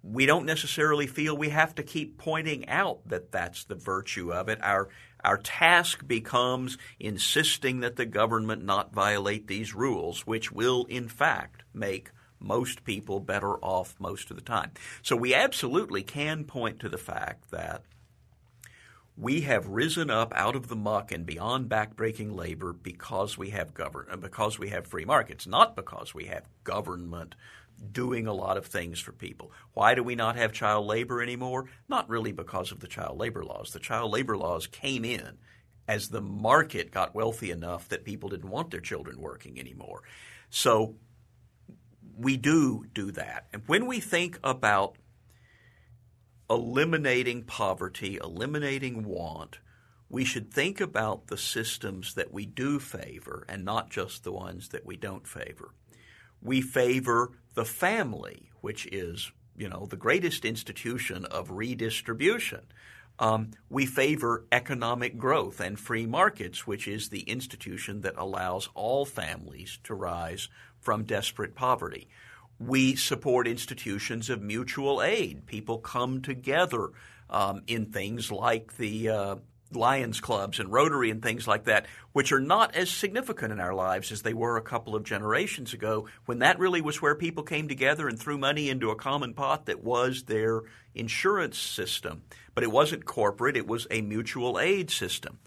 we 0.02 0.26
don't 0.26 0.44
necessarily 0.44 1.06
feel 1.06 1.36
we 1.36 1.48
have 1.48 1.74
to 1.76 1.82
keep 1.82 2.18
pointing 2.18 2.68
out 2.68 3.08
that 3.08 3.32
that's 3.32 3.64
the 3.64 3.74
virtue 3.74 4.32
of 4.32 4.48
it. 4.48 4.58
Our 4.62 4.88
our 5.24 5.38
task 5.38 6.06
becomes 6.06 6.76
insisting 7.00 7.80
that 7.80 7.96
the 7.96 8.04
government 8.04 8.62
not 8.62 8.92
violate 8.92 9.46
these 9.46 9.74
rules, 9.74 10.26
which 10.26 10.52
will 10.52 10.84
in 10.84 11.08
fact 11.08 11.62
make 11.72 12.10
most 12.38 12.84
people 12.84 13.20
better 13.20 13.54
off 13.64 13.94
most 13.98 14.30
of 14.30 14.36
the 14.36 14.42
time. 14.42 14.72
So 15.02 15.16
we 15.16 15.34
absolutely 15.34 16.02
can 16.02 16.44
point 16.44 16.80
to 16.80 16.90
the 16.90 16.98
fact 16.98 17.50
that 17.50 17.84
we 19.16 19.42
have 19.42 19.68
risen 19.68 20.10
up 20.10 20.32
out 20.34 20.56
of 20.56 20.68
the 20.68 20.76
muck 20.76 21.12
and 21.12 21.24
beyond 21.24 21.68
backbreaking 21.68 22.34
labor 22.34 22.72
because 22.72 23.38
we 23.38 23.50
have 23.50 23.74
govern 23.74 24.06
uh, 24.10 24.16
because 24.16 24.58
we 24.58 24.70
have 24.70 24.86
free 24.86 25.04
markets, 25.04 25.46
not 25.46 25.76
because 25.76 26.14
we 26.14 26.24
have 26.24 26.48
government 26.64 27.34
doing 27.92 28.26
a 28.26 28.32
lot 28.32 28.56
of 28.56 28.66
things 28.66 28.98
for 29.00 29.12
people. 29.12 29.52
Why 29.72 29.94
do 29.94 30.02
we 30.02 30.14
not 30.14 30.36
have 30.36 30.52
child 30.52 30.86
labor 30.86 31.22
anymore? 31.22 31.66
Not 31.88 32.08
really 32.08 32.32
because 32.32 32.72
of 32.72 32.80
the 32.80 32.88
child 32.88 33.18
labor 33.18 33.44
laws. 33.44 33.72
The 33.72 33.78
child 33.78 34.12
labor 34.12 34.36
laws 34.36 34.66
came 34.66 35.04
in 35.04 35.38
as 35.86 36.08
the 36.08 36.20
market 36.20 36.90
got 36.90 37.14
wealthy 37.14 37.50
enough 37.50 37.88
that 37.88 38.04
people 38.04 38.30
didn't 38.30 38.50
want 38.50 38.70
their 38.70 38.80
children 38.80 39.20
working 39.20 39.60
anymore. 39.60 40.02
So 40.50 40.96
we 42.16 42.36
do 42.36 42.86
do 42.94 43.10
that. 43.12 43.46
And 43.52 43.62
when 43.66 43.86
we 43.86 44.00
think 44.00 44.38
about 44.42 44.96
eliminating 46.48 47.44
poverty, 47.44 48.18
eliminating 48.22 49.04
want, 49.04 49.58
we 50.08 50.24
should 50.24 50.52
think 50.52 50.80
about 50.80 51.26
the 51.26 51.36
systems 51.36 52.14
that 52.14 52.32
we 52.32 52.46
do 52.46 52.78
favor 52.78 53.44
and 53.48 53.64
not 53.64 53.90
just 53.90 54.22
the 54.22 54.32
ones 54.32 54.68
that 54.68 54.86
we 54.86 54.96
don't 54.96 55.26
favor. 55.26 55.74
We 56.42 56.60
favor 56.60 57.32
the 57.54 57.64
family, 57.64 58.50
which 58.60 58.86
is, 58.86 59.32
you 59.56 59.68
know, 59.68 59.86
the 59.86 59.96
greatest 59.96 60.44
institution 60.44 61.24
of 61.24 61.50
redistribution. 61.50 62.60
Um, 63.18 63.52
we 63.70 63.86
favor 63.86 64.44
economic 64.52 65.16
growth 65.16 65.60
and 65.60 65.78
free 65.78 66.06
markets, 66.06 66.66
which 66.66 66.86
is 66.86 67.08
the 67.08 67.22
institution 67.22 68.00
that 68.02 68.16
allows 68.16 68.68
all 68.74 69.04
families 69.04 69.78
to 69.84 69.94
rise 69.94 70.48
from 70.80 71.04
desperate 71.04 71.54
poverty. 71.54 72.08
We 72.58 72.96
support 72.96 73.48
institutions 73.48 74.30
of 74.30 74.42
mutual 74.42 75.02
aid. 75.02 75.46
People 75.46 75.78
come 75.78 76.22
together 76.22 76.90
um, 77.28 77.62
in 77.66 77.86
things 77.86 78.30
like 78.30 78.76
the 78.76 79.08
uh, 79.08 79.36
Lions 79.72 80.20
clubs 80.20 80.60
and 80.60 80.70
Rotary 80.70 81.10
and 81.10 81.22
things 81.22 81.48
like 81.48 81.64
that, 81.64 81.86
which 82.12 82.32
are 82.32 82.40
not 82.40 82.74
as 82.74 82.90
significant 82.90 83.52
in 83.52 83.60
our 83.60 83.74
lives 83.74 84.12
as 84.12 84.22
they 84.22 84.34
were 84.34 84.56
a 84.56 84.62
couple 84.62 84.94
of 84.94 85.04
generations 85.04 85.72
ago, 85.72 86.06
when 86.26 86.40
that 86.40 86.58
really 86.58 86.80
was 86.80 87.02
where 87.02 87.14
people 87.14 87.42
came 87.42 87.68
together 87.68 88.08
and 88.08 88.18
threw 88.18 88.38
money 88.38 88.68
into 88.68 88.90
a 88.90 88.96
common 88.96 89.34
pot 89.34 89.66
that 89.66 89.82
was 89.82 90.24
their 90.24 90.62
insurance 90.94 91.58
system. 91.58 92.22
But 92.54 92.64
it 92.64 92.70
wasn't 92.70 93.04
corporate, 93.04 93.56
it 93.56 93.66
was 93.66 93.86
a 93.90 94.00
mutual 94.00 94.60
aid 94.60 94.90
system. 94.90 95.38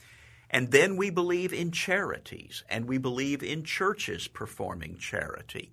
And 0.50 0.72
then 0.72 0.96
we 0.96 1.10
believe 1.10 1.52
in 1.52 1.72
charities, 1.72 2.64
and 2.70 2.86
we 2.86 2.98
believe 2.98 3.44
in 3.44 3.64
churches 3.64 4.28
performing 4.28 4.98
charity. 4.98 5.72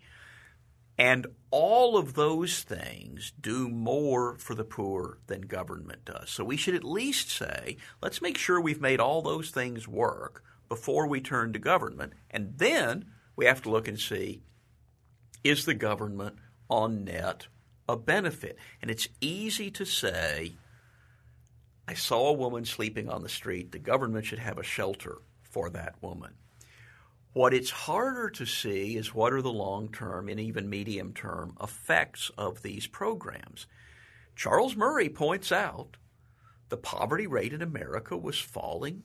And 0.97 1.27
all 1.51 1.97
of 1.97 2.15
those 2.15 2.63
things 2.63 3.33
do 3.41 3.69
more 3.69 4.37
for 4.37 4.55
the 4.55 4.65
poor 4.65 5.19
than 5.27 5.43
government 5.43 6.05
does. 6.05 6.31
So 6.31 6.45
we 6.45 6.57
should 6.57 6.75
at 6.75 6.85
least 6.85 7.31
say, 7.31 7.79
let's 8.01 8.23
make 8.23 8.39
sure 8.39 8.61
we've 8.61 8.81
made 8.81 9.01
all 9.01 9.21
those 9.21 9.51
things 9.51 9.89
work 9.89 10.45
before 10.69 11.07
we 11.07 11.21
turn 11.21 11.53
to 11.53 11.59
government. 11.59 12.13
And 12.31 12.55
then 12.57 13.07
we 13.35 13.47
have 13.47 13.63
to 13.63 13.71
look 13.71 13.89
and 13.89 13.99
see 13.99 14.43
is 15.43 15.65
the 15.65 15.75
government 15.75 16.37
on 16.71 17.05
net 17.05 17.49
a 17.89 17.97
benefit? 17.97 18.59
And 18.81 18.91
it's 18.91 19.09
easy 19.21 19.71
to 19.73 19.85
say, 19.85 20.55
I 21.87 21.95
saw 21.95 22.29
a 22.29 22.33
woman 22.33 22.65
sleeping 22.65 23.09
on 23.09 23.23
the 23.23 23.29
street, 23.29 23.73
the 23.73 23.79
government 23.79 24.27
should 24.27 24.39
have 24.39 24.59
a 24.59 24.63
shelter 24.63 25.19
for 25.43 25.71
that 25.71 25.97
woman. 26.01 26.33
What 27.35 27.53
it's 27.53 27.71
harder 27.71 28.31
to 28.31 28.47
see 28.47 28.97
is 28.97 29.13
what 29.13 29.33
are 29.33 29.43
the 29.43 29.53
long 29.53 29.91
term 29.91 30.29
and 30.29 30.39
even 30.39 30.71
medium 30.71 31.13
term 31.13 31.57
effects 31.61 32.31
of 32.39 32.63
these 32.63 32.87
programs. 32.87 33.67
Charles 34.37 34.77
Murray 34.77 35.09
points 35.09 35.51
out 35.51 35.97
the 36.69 36.77
poverty 36.77 37.27
rate 37.27 37.53
in 37.53 37.61
America 37.61 38.17
was 38.17 38.39
falling 38.39 39.03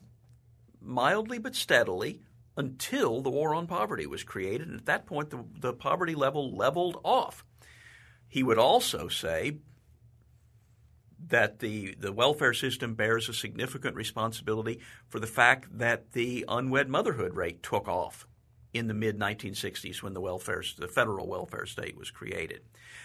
mildly 0.80 1.38
but 1.38 1.56
steadily 1.56 2.22
until 2.56 3.20
the 3.20 3.30
war 3.30 3.52
on 3.52 3.66
poverty 3.66 4.06
was 4.06 4.22
created. 4.22 4.68
And 4.68 4.78
at 4.78 4.86
that 4.86 5.06
point, 5.06 5.30
the, 5.30 5.44
the 5.58 5.72
poverty 5.72 6.14
level 6.14 6.56
leveled 6.56 7.00
off. 7.02 7.44
He 8.28 8.44
would 8.44 8.58
also 8.58 9.08
say 9.08 9.58
that 11.30 11.60
the, 11.60 11.94
the 11.98 12.12
welfare 12.12 12.54
system 12.54 12.94
bears 12.94 13.28
a 13.28 13.34
significant 13.34 13.96
responsibility 13.96 14.80
for 15.08 15.18
the 15.18 15.26
fact 15.26 15.66
that 15.78 16.12
the 16.12 16.44
unwed 16.48 16.88
motherhood 16.88 17.34
rate 17.34 17.62
took 17.62 17.88
off 17.88 18.26
in 18.72 18.86
the 18.86 18.94
mid 18.94 19.18
1960s 19.18 20.02
when 20.02 20.14
the 20.14 20.20
welfare 20.20 20.62
the 20.78 20.88
federal 20.88 21.26
welfare 21.26 21.66
state 21.66 21.96
was 21.96 22.10
created. 22.10 22.60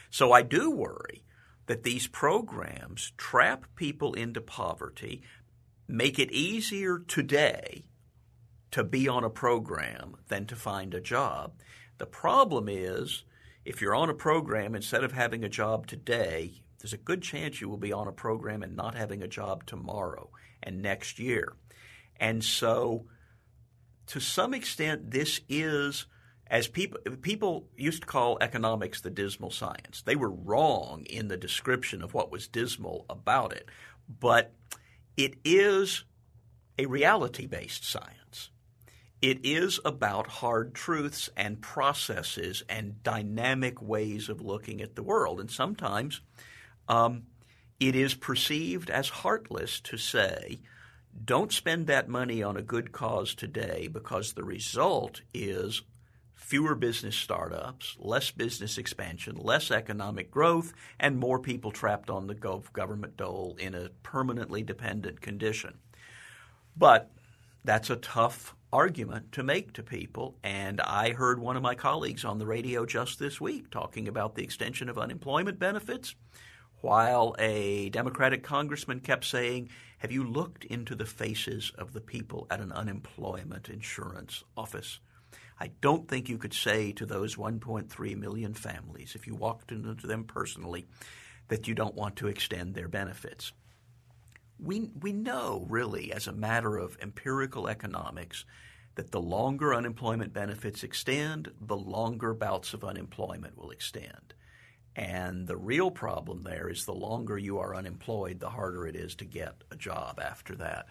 So 0.10 0.32
I 0.32 0.42
do 0.42 0.70
worry 0.70 1.24
that 1.68 1.84
these 1.84 2.08
programs 2.08 3.12
trap 3.18 3.66
people 3.76 4.14
into 4.14 4.42
poverty, 4.42 5.24
make 5.88 6.20
it 6.20 6.32
easier 6.32 7.00
today 7.00 7.86
to 8.72 8.84
be 8.84 9.08
on 9.08 9.24
a 9.24 9.30
program 9.30 10.16
than 10.28 10.46
to 10.46 10.56
find 10.56 10.94
a 10.94 11.02
job. 11.02 11.54
The 11.98 12.06
problem 12.06 12.68
is 12.70 13.24
if 13.64 13.82
you're 13.82 13.96
on 13.96 14.10
a 14.10 14.14
program 14.14 14.76
instead 14.76 15.04
of 15.04 15.14
having 15.14 15.44
a 15.44 15.50
job 15.50 15.88
today, 15.88 16.62
there's 16.86 16.94
a 16.94 16.98
good 16.98 17.24
chance 17.24 17.60
you 17.60 17.68
will 17.68 17.78
be 17.78 17.92
on 17.92 18.08
a 18.08 18.12
program 18.12 18.62
and 18.62 18.76
not 18.76 18.94
having 18.94 19.24
a 19.24 19.28
job 19.28 19.66
tomorrow 19.66 20.30
and 20.62 20.84
next 20.84 21.18
year. 21.18 21.56
And 22.20 22.44
so, 22.44 23.08
to 24.06 24.20
some 24.20 24.54
extent, 24.54 25.10
this 25.10 25.42
is 25.50 26.06
as 26.46 26.68
people 26.68 27.00
people 27.24 27.66
used 27.76 28.04
to 28.04 28.08
call 28.08 28.38
economics 28.40 29.02
the 29.02 29.10
dismal 29.10 29.50
science. 29.50 30.04
They 30.04 30.16
were 30.16 30.30
wrong 30.30 31.06
in 31.10 31.28
the 31.28 31.38
description 31.38 32.04
of 32.04 32.14
what 32.14 32.32
was 32.32 32.48
dismal 32.48 33.08
about 33.10 33.52
it, 33.52 33.68
but 34.08 34.54
it 35.18 35.38
is 35.44 36.04
a 36.78 36.86
reality-based 36.86 37.84
science. 37.84 38.52
It 39.24 39.44
is 39.44 39.80
about 39.84 40.28
hard 40.28 40.76
truths 40.76 41.32
and 41.36 41.60
processes 41.60 42.62
and 42.70 43.02
dynamic 43.02 43.82
ways 43.82 44.30
of 44.30 44.40
looking 44.40 44.82
at 44.82 44.94
the 44.94 45.02
world, 45.02 45.40
and 45.40 45.50
sometimes 45.50 46.22
um, 46.88 47.24
it 47.80 47.96
is 47.96 48.14
perceived 48.14 48.90
as 48.90 49.10
heartless 49.10 49.80
to 49.82 49.98
say, 49.98 50.60
don't 51.24 51.52
spend 51.52 51.88
that 51.88 52.10
money 52.10 52.44
on 52.44 52.58
a 52.58 52.62
good 52.62 52.92
cause 52.92 53.36
today 53.36 53.88
because 53.92 54.34
the 54.34 54.44
result 54.44 55.22
is 55.34 55.82
fewer 56.34 56.76
business 56.76 57.16
startups, 57.16 57.96
less 58.00 58.32
business 58.32 58.78
expansion, 58.78 59.36
less 59.36 59.72
economic 59.72 60.30
growth, 60.30 60.74
and 61.00 61.18
more 61.18 61.40
people 61.40 61.72
trapped 61.72 62.10
on 62.10 62.28
the 62.28 62.36
government 62.36 63.18
dole 63.18 63.56
in 63.60 63.74
a 63.74 63.90
permanently 64.04 64.62
dependent 64.62 65.22
condition. 65.22 65.80
But 66.78 67.12
that's 67.64 67.90
a 67.90 67.96
tough 67.96 68.56
argument 68.72 69.32
to 69.32 69.44
make 69.44 69.74
to 69.74 69.84
people. 69.84 70.36
And 70.44 70.82
I 70.82 71.14
heard 71.14 71.40
one 71.40 71.56
of 71.56 71.64
my 71.64 71.76
colleagues 71.76 72.26
on 72.26 72.38
the 72.38 72.46
radio 72.46 72.86
just 72.86 73.18
this 73.18 73.40
week 73.40 73.72
talking 73.72 74.08
about 74.08 74.36
the 74.36 74.44
extension 74.44 74.90
of 74.90 74.98
unemployment 74.98 75.58
benefits 75.58 76.14
while 76.86 77.36
a 77.40 77.90
Democratic 77.90 78.44
congressman 78.44 79.00
kept 79.00 79.26
saying, 79.26 79.68
Have 79.98 80.12
you 80.12 80.24
looked 80.24 80.64
into 80.66 80.94
the 80.94 81.08
faces 81.08 81.72
of 81.80 81.94
the 81.94 82.00
people 82.00 82.46
at 82.52 82.60
an 82.60 82.72
unemployment 82.72 83.70
insurance 83.70 84.44
office? 84.56 85.00
I 85.60 85.72
don't 85.82 86.08
think 86.08 86.30
you 86.30 86.38
could 86.38 86.54
say 86.54 86.92
to 86.92 87.08
those 87.08 87.38
1.3 87.38 88.16
million 88.18 88.54
families, 88.54 89.16
if 89.16 89.26
you 89.26 89.34
walked 89.34 89.72
into 89.72 90.06
them 90.06 90.26
personally, 90.26 90.86
that 91.48 91.68
you 91.68 91.74
don't 91.74 91.96
want 91.96 92.18
to 92.18 92.28
extend 92.28 92.76
their 92.76 92.88
benefits. 92.88 93.52
We, 94.60 94.92
we 95.02 95.12
know, 95.12 95.66
really, 95.68 96.14
as 96.14 96.28
a 96.28 96.34
matter 96.34 96.78
of 96.78 97.00
empirical 97.02 97.68
economics, 97.68 98.46
that 98.94 99.10
the 99.10 99.20
longer 99.20 99.74
unemployment 99.74 100.34
benefits 100.34 100.84
extend, 100.84 101.52
the 101.60 101.76
longer 101.76 102.36
bouts 102.36 102.76
of 102.76 102.84
unemployment 102.84 103.58
will 103.58 103.72
extend. 103.72 104.35
And 104.96 105.46
the 105.46 105.58
real 105.58 105.92
problem 105.92 106.44
there 106.44 106.70
is 106.70 106.86
the 106.86 106.94
longer 106.94 107.38
you 107.38 107.60
are 107.60 107.76
unemployed, 107.76 108.40
the 108.40 108.50
harder 108.50 108.88
it 108.88 108.96
is 108.96 109.16
to 109.16 109.26
get 109.26 109.56
a 109.70 109.76
job 109.76 110.20
after 110.24 110.56
that. 110.56 110.88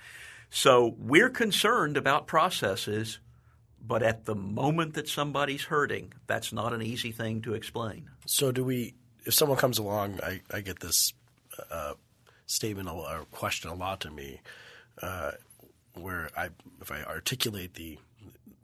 So 0.51 0.95
we're 0.99 1.31
concerned 1.31 1.97
about 1.97 2.27
processes, 2.27 3.19
but 3.81 4.03
at 4.03 4.27
the 4.27 4.35
moment 4.35 4.95
that 4.95 5.09
somebody's 5.09 5.65
hurting, 5.65 6.13
that's 6.27 6.53
not 6.53 6.73
an 6.73 6.83
easy 6.83 7.13
thing 7.13 7.43
to 7.43 7.55
explain. 7.55 8.11
So 8.27 8.53
do 8.53 8.63
we? 8.63 8.95
If 9.25 9.33
someone 9.33 9.57
comes 9.57 9.79
along, 9.79 10.21
I, 10.23 10.43
I 10.53 10.61
get 10.61 10.81
this 10.81 11.15
uh, 11.71 11.95
statement 12.47 12.89
or 12.89 13.27
question 13.31 13.71
a 13.71 13.75
lot 13.75 14.01
to 14.01 14.11
me, 14.11 14.41
uh, 15.01 15.33
where 15.95 16.29
I 16.37 16.51
if 16.83 16.93
I 16.93 17.03
articulate 17.03 17.75
the 17.75 17.99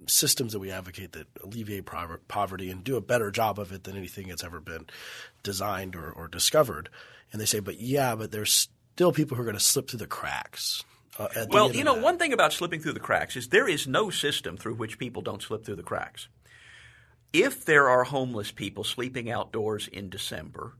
systems 0.06 0.52
that 0.52 0.58
we 0.58 0.70
advocate 0.70 1.12
that 1.12 1.26
alleviate 1.42 1.88
poverty 2.28 2.70
and 2.70 2.84
do 2.84 2.96
a 2.96 3.00
better 3.00 3.30
job 3.30 3.58
of 3.58 3.72
it 3.72 3.84
than 3.84 3.96
anything 3.96 4.28
that's 4.28 4.44
ever 4.44 4.60
been 4.60 4.86
designed 5.42 5.96
or, 5.96 6.10
or 6.10 6.28
discovered. 6.28 6.88
And 7.32 7.40
they 7.40 7.46
say, 7.46 7.60
but 7.60 7.80
yeah, 7.80 8.14
but 8.14 8.32
there's 8.32 8.68
still 8.94 9.12
people 9.12 9.36
who 9.36 9.42
are 9.42 9.46
going 9.46 9.56
to 9.56 9.60
slip 9.60 9.88
through 9.88 9.98
the 9.98 10.06
cracks. 10.06 10.84
Uh, 11.18 11.28
well, 11.50 11.72
you 11.72 11.84
know, 11.84 11.94
one 11.94 12.18
thing 12.18 12.32
about 12.32 12.52
slipping 12.52 12.80
through 12.80 12.94
the 12.94 13.00
cracks 13.00 13.36
is 13.36 13.48
there 13.48 13.68
is 13.68 13.86
no 13.86 14.10
system 14.10 14.56
through 14.56 14.74
which 14.74 14.98
people 14.98 15.22
don't 15.22 15.42
slip 15.42 15.64
through 15.64 15.76
the 15.76 15.82
cracks. 15.82 16.28
If 17.32 17.64
there 17.64 17.88
are 17.88 18.04
homeless 18.04 18.50
people 18.50 18.84
sleeping 18.84 19.30
outdoors 19.30 19.86
in 19.86 20.08
December, 20.08 20.74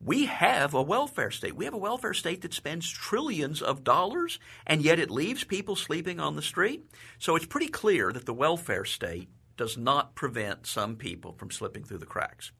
we 0.00 0.26
have 0.26 0.74
a 0.74 0.82
welfare 0.82 1.30
state. 1.30 1.56
We 1.56 1.64
have 1.64 1.74
a 1.74 1.78
welfare 1.78 2.14
state 2.14 2.42
that 2.42 2.54
spends 2.54 2.88
trillions 2.88 3.60
of 3.60 3.84
dollars, 3.84 4.38
and 4.66 4.82
yet 4.82 4.98
it 4.98 5.10
leaves 5.10 5.44
people 5.44 5.76
sleeping 5.76 6.20
on 6.20 6.36
the 6.36 6.42
street. 6.42 6.84
So 7.18 7.34
it's 7.34 7.46
pretty 7.46 7.68
clear 7.68 8.12
that 8.12 8.26
the 8.26 8.34
welfare 8.34 8.84
state 8.84 9.28
does 9.56 9.76
not 9.76 10.14
prevent 10.14 10.66
some 10.66 10.96
people 10.96 11.32
from 11.32 11.50
slipping 11.50 11.82
through 11.82 11.98
the 11.98 12.06
cracks. 12.06 12.52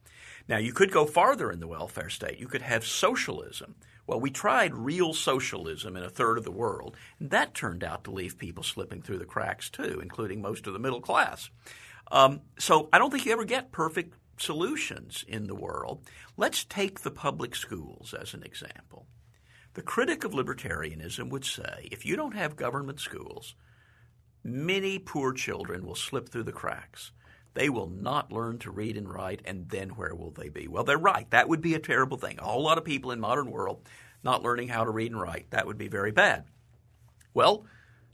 Now, 0.49 0.57
you 0.59 0.73
could 0.73 0.91
go 0.91 1.07
farther 1.07 1.53
in 1.53 1.61
the 1.61 1.69
welfare 1.69 2.09
state. 2.11 2.41
You 2.41 2.49
could 2.49 2.63
have 2.63 2.85
socialism. 2.85 3.77
Well, 4.07 4.21
we 4.21 4.31
tried 4.31 4.75
real 4.75 5.13
socialism 5.13 5.97
in 5.97 6.03
a 6.03 6.11
third 6.11 6.39
of 6.39 6.45
the 6.45 6.51
world, 6.51 6.97
and 7.21 7.31
that 7.31 7.55
turned 7.55 7.85
out 7.85 8.05
to 8.05 8.11
leave 8.11 8.39
people 8.39 8.65
slipping 8.65 9.03
through 9.03 9.19
the 9.19 9.27
cracks 9.27 9.71
too, 9.71 10.01
including 10.03 10.41
most 10.41 10.67
of 10.67 10.73
the 10.73 10.79
middle 10.79 11.03
class. 11.03 11.51
Um, 12.11 12.41
so 12.59 12.89
I 12.93 12.99
don't 12.99 13.11
think 13.11 13.27
you 13.27 13.33
ever 13.33 13.45
get 13.45 13.71
perfect 13.71 14.15
solutions 14.41 15.25
in 15.27 15.47
the 15.47 15.55
world. 15.55 16.03
Let's 16.37 16.65
take 16.65 17.01
the 17.01 17.11
public 17.11 17.55
schools 17.55 18.15
as 18.15 18.35
an 18.35 18.43
example. 18.43 19.07
The 19.75 19.83
critic 19.83 20.25
of 20.25 20.33
libertarianism 20.33 21.31
would 21.31 21.45
say 21.45 21.89
if 21.91 22.05
you 22.05 22.17
don't 22.17 22.35
have 22.35 22.57
government 22.57 23.01
schools, 23.01 23.55
many 24.43 24.99
poor 24.99 25.33
children 25.33 25.87
will 25.87 25.95
slip 25.95 26.29
through 26.29 26.45
the 26.45 26.53
cracks. 26.53 27.13
They 27.55 27.69
will 27.69 27.89
not 27.89 28.33
learn 28.33 28.59
to 28.59 28.71
read 28.71 28.97
and 28.97 29.13
write, 29.13 29.43
and 29.45 29.69
then 29.69 29.91
where 29.91 30.15
will 30.15 30.31
they 30.31 30.49
be? 30.49 30.69
Well, 30.69 30.85
they're 30.85 30.99
right. 30.99 31.29
That 31.31 31.49
would 31.49 31.61
be 31.61 31.75
a 31.75 31.81
terrible 31.81 32.17
thing. 32.17 32.39
A 32.39 32.45
whole 32.45 32.63
lot 32.63 32.79
of 32.79 32.85
people 32.85 33.11
in 33.11 33.21
modern 33.21 33.51
world 33.51 33.83
not 34.23 34.43
learning 34.43 34.69
how 34.69 34.85
to 34.85 34.91
read 34.91 35.13
and 35.13 35.21
write. 35.21 35.51
That 35.51 35.67
would 35.67 35.79
be 35.79 35.89
very 35.89 36.13
bad. 36.13 36.45
Well, 37.35 37.65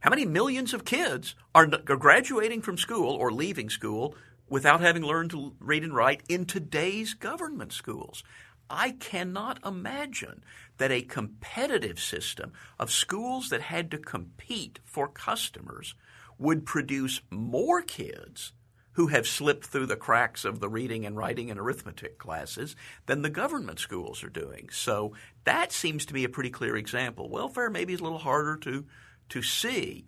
how 0.00 0.10
many 0.10 0.26
millions 0.26 0.74
of 0.74 0.84
kids 0.84 1.34
are 1.54 1.66
graduating 1.66 2.60
from 2.60 2.76
school 2.76 3.14
or 3.14 3.32
leaving 3.32 3.70
school 3.70 4.14
without 4.48 4.80
having 4.80 5.02
learned 5.02 5.30
to 5.30 5.54
read 5.58 5.82
and 5.82 5.94
write 5.94 6.22
in 6.28 6.44
today's 6.44 7.14
government 7.14 7.72
schools? 7.72 8.22
I 8.70 8.92
cannot 8.92 9.64
imagine 9.64 10.42
that 10.78 10.90
a 10.90 11.02
competitive 11.02 12.00
system 12.00 12.52
of 12.78 12.90
schools 12.90 13.50
that 13.50 13.62
had 13.62 13.90
to 13.90 13.98
compete 13.98 14.80
for 14.84 15.06
customers 15.08 15.94
would 16.38 16.66
produce 16.66 17.20
more 17.30 17.82
kids 17.82 18.52
who 18.94 19.08
have 19.08 19.26
slipped 19.26 19.66
through 19.66 19.86
the 19.86 19.96
cracks 19.96 20.44
of 20.44 20.60
the 20.60 20.68
reading 20.68 21.04
and 21.04 21.16
writing 21.16 21.50
and 21.50 21.58
arithmetic 21.58 22.16
classes 22.18 22.76
than 23.06 23.22
the 23.22 23.30
government 23.30 23.78
schools 23.78 24.22
are 24.22 24.30
doing. 24.30 24.68
So 24.70 25.14
that 25.44 25.72
seems 25.72 26.06
to 26.06 26.14
be 26.14 26.24
a 26.24 26.28
pretty 26.28 26.50
clear 26.50 26.76
example. 26.76 27.28
Welfare 27.28 27.70
maybe 27.70 27.92
is 27.92 28.00
a 28.00 28.04
little 28.04 28.18
harder 28.18 28.56
to 28.58 28.86
to 29.30 29.42
see. 29.42 30.06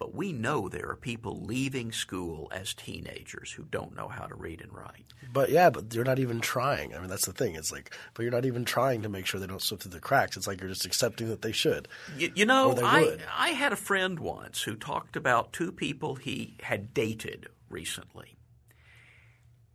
But 0.00 0.14
we 0.14 0.32
know 0.32 0.66
there 0.66 0.88
are 0.88 0.96
people 0.96 1.42
leaving 1.42 1.92
school 1.92 2.48
as 2.50 2.72
teenagers 2.72 3.52
who 3.52 3.64
don't 3.64 3.94
know 3.94 4.08
how 4.08 4.24
to 4.24 4.34
read 4.34 4.62
and 4.62 4.72
write. 4.72 5.04
But 5.30 5.50
yeah, 5.50 5.68
but 5.68 5.94
you're 5.94 6.06
not 6.06 6.18
even 6.18 6.40
trying. 6.40 6.94
I 6.94 7.00
mean, 7.00 7.10
that's 7.10 7.26
the 7.26 7.34
thing. 7.34 7.54
It's 7.54 7.70
like, 7.70 7.94
but 8.14 8.22
you're 8.22 8.32
not 8.32 8.46
even 8.46 8.64
trying 8.64 9.02
to 9.02 9.10
make 9.10 9.26
sure 9.26 9.38
they 9.38 9.46
don't 9.46 9.60
slip 9.60 9.80
through 9.80 9.90
the 9.90 10.00
cracks. 10.00 10.38
It's 10.38 10.46
like 10.46 10.58
you're 10.58 10.70
just 10.70 10.86
accepting 10.86 11.28
that 11.28 11.42
they 11.42 11.52
should. 11.52 11.86
You, 12.16 12.32
you 12.34 12.46
know, 12.46 12.74
I, 12.82 13.18
I 13.36 13.50
had 13.50 13.74
a 13.74 13.76
friend 13.76 14.18
once 14.18 14.62
who 14.62 14.74
talked 14.74 15.16
about 15.16 15.52
two 15.52 15.70
people 15.70 16.14
he 16.14 16.56
had 16.62 16.94
dated 16.94 17.50
recently. 17.68 18.38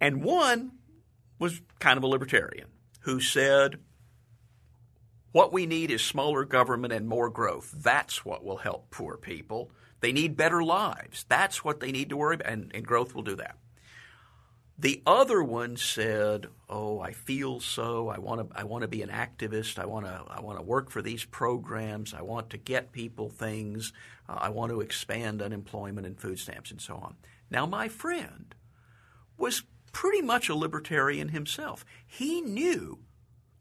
And 0.01 0.23
one 0.23 0.71
was 1.38 1.61
kind 1.77 1.97
of 1.97 2.03
a 2.03 2.07
libertarian 2.07 2.69
who 3.01 3.19
said, 3.19 3.77
what 5.33 5.53
we 5.53 5.67
need 5.67 5.91
is 5.91 6.01
smaller 6.01 6.45
government 6.45 6.93
and 6.93 7.07
more 7.07 7.29
growth. 7.29 7.71
That's 7.77 8.25
what 8.25 8.43
will 8.43 8.57
help 8.57 8.89
poor 8.89 9.17
people. 9.17 9.69
They 10.01 10.12
need 10.12 10.38
better 10.38 10.63
lives. 10.63 11.25
That's 11.27 11.63
what 11.63 11.79
they 11.79 11.91
need 11.91 12.10
to 12.10 12.17
worry 12.17 12.36
about, 12.36 12.51
and, 12.51 12.71
and 12.73 12.86
growth 12.86 13.15
will 13.15 13.23
do 13.23 13.36
that. 13.36 13.58
The 14.77 15.01
other 15.05 15.41
one 15.41 15.77
said, 15.77 16.47
"Oh, 16.69 16.99
I 16.99 17.13
feel 17.13 17.62
so. 17.62 18.10
I 18.10 18.19
want 18.19 18.49
to. 18.49 18.60
I 18.60 18.65
want 18.65 18.81
to 18.81 18.89
be 18.89 19.01
an 19.01 19.10
activist. 19.10 19.79
I 19.79 19.86
want 19.86 20.05
to. 20.05 20.23
I 20.27 20.41
want 20.41 20.60
to 20.60 20.63
work 20.63 20.89
for 20.89 21.01
these 21.01 21.23
programs. 21.23 22.13
I 22.13 22.21
want 22.23 22.49
to 22.49 22.58
get 22.58 22.91
people 22.91 23.29
things. 23.29 23.93
Uh, 24.27 24.38
I 24.41 24.49
want 24.49 24.71
to 24.71 24.81
expand 24.81 25.41
unemployment 25.41 26.05
and 26.05 26.19
food 26.19 26.39
stamps 26.39 26.71
and 26.71 26.81
so 26.81 26.95
on." 26.95 27.15
Now, 27.49 27.65
my 27.65 27.88
friend 27.88 28.53
was 29.38 29.63
pretty 29.93 30.21
much 30.21 30.49
a 30.49 30.55
libertarian 30.55 31.29
himself. 31.29 31.86
He 32.05 32.41
knew 32.41 32.99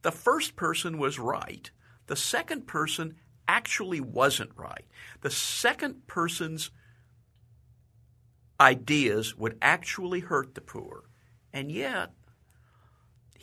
the 0.03 0.11
first 0.11 0.57
person 0.57 0.99
was 0.99 1.19
right. 1.19 1.71
The 2.09 2.17
second 2.17 2.67
person 2.67 3.15
actually 3.49 4.01
wasn't 4.01 4.51
right. 4.57 4.87
The 5.21 5.31
second 5.31 6.07
person's 6.07 6.71
ideas 8.61 9.37
would 9.37 9.59
actually 9.61 10.21
hurt 10.21 10.55
the 10.55 10.61
poor. 10.61 11.05
And 11.53 11.71
yet, 11.71 12.13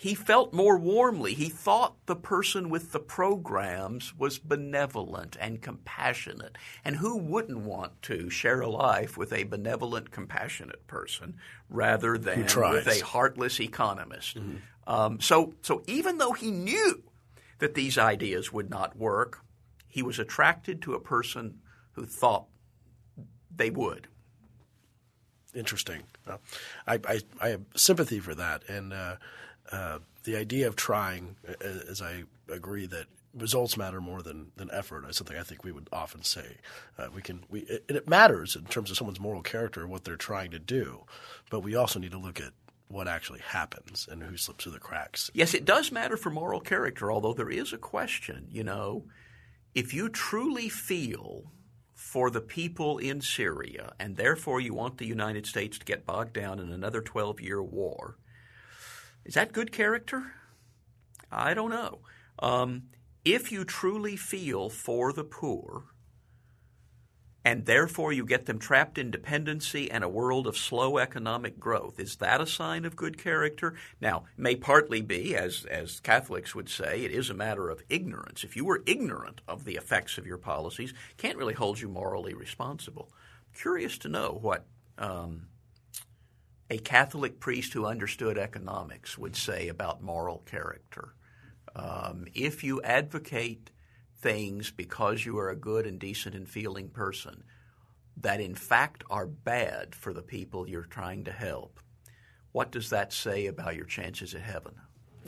he 0.02 0.16
felt 0.16 0.52
more 0.52 0.80
warmly. 0.80 1.36
He 1.36 1.48
thought 1.48 1.96
the 2.08 2.16
person 2.16 2.70
with 2.70 2.92
the 2.92 3.00
programs 3.00 4.18
was 4.18 4.40
benevolent 4.40 5.38
and 5.40 5.62
compassionate. 5.62 6.58
And 6.84 6.96
who 6.96 7.18
wouldn't 7.18 7.60
want 7.60 8.02
to 8.04 8.30
share 8.32 8.62
a 8.62 8.68
life 8.68 9.16
with 9.16 9.32
a 9.32 9.44
benevolent, 9.44 10.10
compassionate 10.10 10.88
person 10.88 11.36
rather 11.70 12.18
than 12.18 12.46
with 12.46 12.88
a 12.88 13.06
heartless 13.06 13.60
economist? 13.60 14.38
Mm-hmm. 14.38 14.56
Um, 14.88 15.20
so, 15.20 15.54
so 15.62 15.84
even 15.86 16.18
though 16.18 16.34
he 16.34 16.50
knew 16.50 17.04
that 17.60 17.76
these 17.76 18.00
ideas 18.00 18.52
would 18.52 18.72
not 18.72 18.98
work, 18.98 19.46
he 19.92 20.02
was 20.02 20.18
attracted 20.18 20.82
to 20.82 20.94
a 20.94 21.00
person 21.00 21.60
who 21.92 22.06
thought 22.06 22.46
they 23.56 23.70
would. 23.70 24.08
Interesting. 25.54 26.04
Uh, 26.26 26.38
I, 26.88 27.00
I, 27.08 27.22
I, 27.42 27.50
have 27.50 27.62
sympathy 27.76 28.20
for 28.20 28.34
that, 28.36 28.64
and 28.70 28.94
uh, 28.94 29.18
uh, 29.70 30.00
the 30.24 30.38
idea 30.38 30.68
of 30.68 30.78
trying, 30.78 31.36
as 31.60 32.02
I 32.02 32.24
agree 32.50 32.86
that 32.88 33.08
results 33.34 33.76
matter 33.76 34.00
more 34.00 34.22
than, 34.22 34.52
than 34.56 34.70
effort 34.72 35.06
is 35.10 35.18
something 35.18 35.38
I 35.38 35.44
think 35.44 35.64
we 35.64 35.74
would 35.74 35.90
often 35.92 36.24
say. 36.24 36.58
Uh, 36.98 37.08
we 37.14 37.22
can 37.22 37.44
we 37.50 37.62
it, 37.62 37.84
it, 37.90 38.10
matters 38.10 38.56
in 38.56 38.66
terms 38.66 38.92
of 38.92 38.98
someone's 38.98 39.20
moral 39.20 39.42
character 39.42 39.86
what 39.88 40.06
they're 40.06 40.16
trying 40.16 40.52
to 40.52 40.60
do, 40.60 41.04
but 41.50 41.62
we 41.62 41.76
also 41.76 42.00
need 42.00 42.12
to 42.12 42.18
look 42.18 42.40
at 42.40 42.54
what 42.88 43.08
actually 43.08 43.40
happens 43.40 44.08
and 44.10 44.24
who 44.24 44.38
slips 44.38 44.64
through 44.64 44.74
the 44.74 44.80
cracks. 44.80 45.32
Yes, 45.34 45.54
it 45.54 45.66
does 45.66 45.92
matter 45.92 46.18
for 46.18 46.30
moral 46.30 46.60
character, 46.60 47.12
although 47.12 47.34
there 47.34 47.50
is 47.50 47.74
a 47.74 47.78
question, 47.78 48.48
you 48.52 48.64
know, 48.64 49.06
if 49.74 49.94
you 49.94 50.10
truly 50.10 50.70
feel 50.70 51.52
for 51.94 52.30
the 52.30 52.42
people 52.42 52.98
in 52.98 53.22
Syria 53.22 53.94
and 54.00 54.18
therefore 54.18 54.60
you 54.60 54.74
want 54.74 54.98
the 54.98 55.06
United 55.06 55.46
States 55.46 55.78
to 55.78 55.86
get 55.86 56.06
bogged 56.06 56.34
down 56.34 56.60
in 56.60 56.72
another 56.72 57.02
12 57.02 57.40
year 57.40 57.64
war, 57.64 58.18
is 59.24 59.36
that 59.36 59.54
good 59.54 59.72
character? 59.72 60.34
I 61.32 61.54
don't 61.54 61.70
know. 61.70 62.00
Um, 62.40 62.84
if 63.24 63.52
you 63.52 63.64
truly 63.64 64.18
feel 64.18 64.70
for 64.70 65.14
the 65.14 65.24
poor 65.24 65.86
and 67.44 67.66
therefore 67.66 68.14
you 68.14 68.26
get 68.26 68.46
them 68.46 68.60
trapped 68.60 68.98
in 68.98 69.10
dependency 69.10 69.90
and 69.90 70.04
a 70.04 70.10
world 70.10 70.46
of 70.46 70.58
slow 70.58 70.98
economic 70.98 71.60
growth. 71.60 72.00
Is 72.00 72.18
that 72.18 72.42
a 72.42 72.46
sign 72.46 72.86
of 72.86 72.96
good 72.96 73.18
character? 73.18 73.74
Now, 74.00 74.26
may 74.38 74.56
partly 74.56 75.02
be, 75.02 75.36
as, 75.36 75.66
as 75.66 76.00
Catholics 76.00 76.54
would 76.54 76.70
say, 76.70 77.04
it 77.04 77.12
is 77.12 77.30
a 77.30 77.36
matter 77.36 77.70
of 77.70 77.84
ignorance. 77.90 78.44
If 78.44 78.56
you 78.56 78.66
were 78.66 78.84
ignorant 78.86 79.42
of 79.48 79.66
the 79.66 79.76
effects 79.76 80.18
of 80.18 80.28
your 80.28 80.38
policies, 80.38 80.94
can't 81.18 81.38
really 81.38 81.56
hold 81.56 81.80
you 81.80 81.90
morally 81.90 82.36
responsible. 82.36 83.12
Curious 83.54 83.98
to 84.00 84.10
know 84.10 84.38
what 84.40 84.66
um, 85.00 85.48
a 86.70 86.78
Catholic 86.78 87.40
priest 87.40 87.74
who 87.74 87.86
understood 87.86 88.38
economics 88.38 89.18
would 89.18 89.36
say 89.36 89.68
about 89.68 90.04
moral 90.04 90.44
character. 90.46 91.16
Um, 91.76 92.26
if 92.34 92.64
you 92.64 92.82
advocate 92.84 93.72
things 94.22 94.72
because 94.72 95.26
you 95.26 95.38
are 95.40 95.50
a 95.50 95.56
good 95.56 95.86
and 95.86 96.00
decent 96.00 96.36
and 96.36 96.48
feeling 96.48 96.90
person 96.90 97.44
that 98.18 98.40
in 98.40 98.56
fact 98.56 99.04
are 99.10 99.26
bad 99.26 99.96
for 99.96 100.14
the 100.14 100.22
people 100.22 100.68
you're 100.68 100.84
trying 100.84 101.24
to 101.24 101.32
help, 101.32 101.80
what 102.52 102.72
does 102.72 102.90
that 102.90 103.14
say 103.14 103.48
about 103.48 103.76
your 103.76 103.86
chances 103.86 104.36
at 104.36 104.42
heaven? 104.42 104.74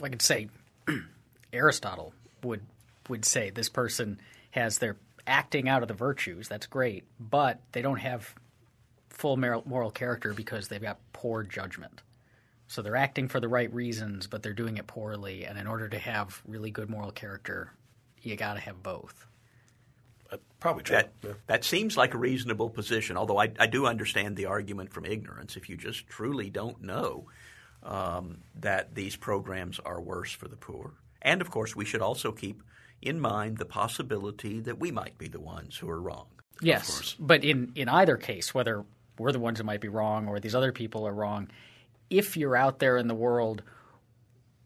I 0.02 0.08
could 0.08 0.22
say 0.22 0.48
Aristotle 1.52 2.12
would 2.42 2.62
would 3.08 3.24
say 3.24 3.50
this 3.50 3.68
person 3.68 4.18
has 4.50 4.78
their 4.78 4.96
acting 5.26 5.68
out 5.68 5.82
of 5.82 5.88
the 5.88 5.94
virtues. 5.94 6.48
That's 6.48 6.66
great, 6.66 7.04
but 7.18 7.60
they 7.72 7.82
don't 7.82 7.98
have 7.98 8.34
full 9.10 9.36
moral 9.36 9.90
character 9.90 10.32
because 10.32 10.68
they've 10.68 10.80
got 10.80 10.98
poor 11.12 11.42
judgment. 11.42 12.02
So 12.66 12.82
they're 12.82 12.96
acting 12.96 13.28
for 13.28 13.40
the 13.40 13.48
right 13.48 13.72
reasons, 13.72 14.26
but 14.26 14.42
they're 14.42 14.52
doing 14.52 14.78
it 14.78 14.86
poorly. 14.86 15.44
And 15.44 15.58
in 15.58 15.66
order 15.66 15.88
to 15.88 15.98
have 15.98 16.42
really 16.46 16.70
good 16.70 16.88
moral 16.88 17.10
character, 17.10 17.70
you 18.24 18.36
got 18.36 18.54
to 18.54 18.60
have 18.60 18.82
both. 18.82 19.26
Probably 20.60 20.82
true. 20.82 20.96
That, 20.96 21.12
yeah. 21.22 21.32
that 21.46 21.64
seems 21.64 21.96
like 21.96 22.14
a 22.14 22.18
reasonable 22.18 22.70
position, 22.70 23.16
although 23.16 23.38
I, 23.38 23.52
I, 23.58 23.66
do 23.66 23.86
understand 23.86 24.36
the 24.36 24.46
argument 24.46 24.92
from 24.92 25.04
ignorance. 25.04 25.56
If 25.56 25.68
you 25.68 25.76
just 25.76 26.08
truly 26.08 26.50
don't 26.50 26.82
know 26.82 27.26
um, 27.82 28.38
that 28.60 28.94
these 28.94 29.14
programs 29.14 29.78
are 29.78 30.00
worse 30.00 30.32
for 30.32 30.48
the 30.48 30.56
poor. 30.56 30.94
And 31.22 31.40
of 31.40 31.50
course, 31.50 31.76
we 31.76 31.84
should 31.84 32.00
also 32.00 32.32
keep 32.32 32.62
in 33.02 33.20
mind 33.20 33.58
the 33.58 33.66
possibility 33.66 34.60
that 34.60 34.80
we 34.80 34.90
might 34.90 35.18
be 35.18 35.28
the 35.28 35.40
ones 35.40 35.76
who 35.76 35.88
are 35.90 36.00
wrong. 36.00 36.26
Yes, 36.60 37.14
but 37.18 37.44
in, 37.44 37.72
in 37.74 37.88
either 37.88 38.16
case, 38.16 38.54
whether 38.54 38.84
we're 39.18 39.32
the 39.32 39.40
ones 39.40 39.58
who 39.58 39.64
might 39.64 39.80
be 39.80 39.88
wrong 39.88 40.28
or 40.28 40.40
these 40.40 40.54
other 40.54 40.72
people 40.72 41.06
are 41.06 41.12
wrong, 41.12 41.50
if 42.08 42.36
you're 42.36 42.56
out 42.56 42.78
there 42.78 42.96
in 42.96 43.08
the 43.08 43.14
world 43.14 43.62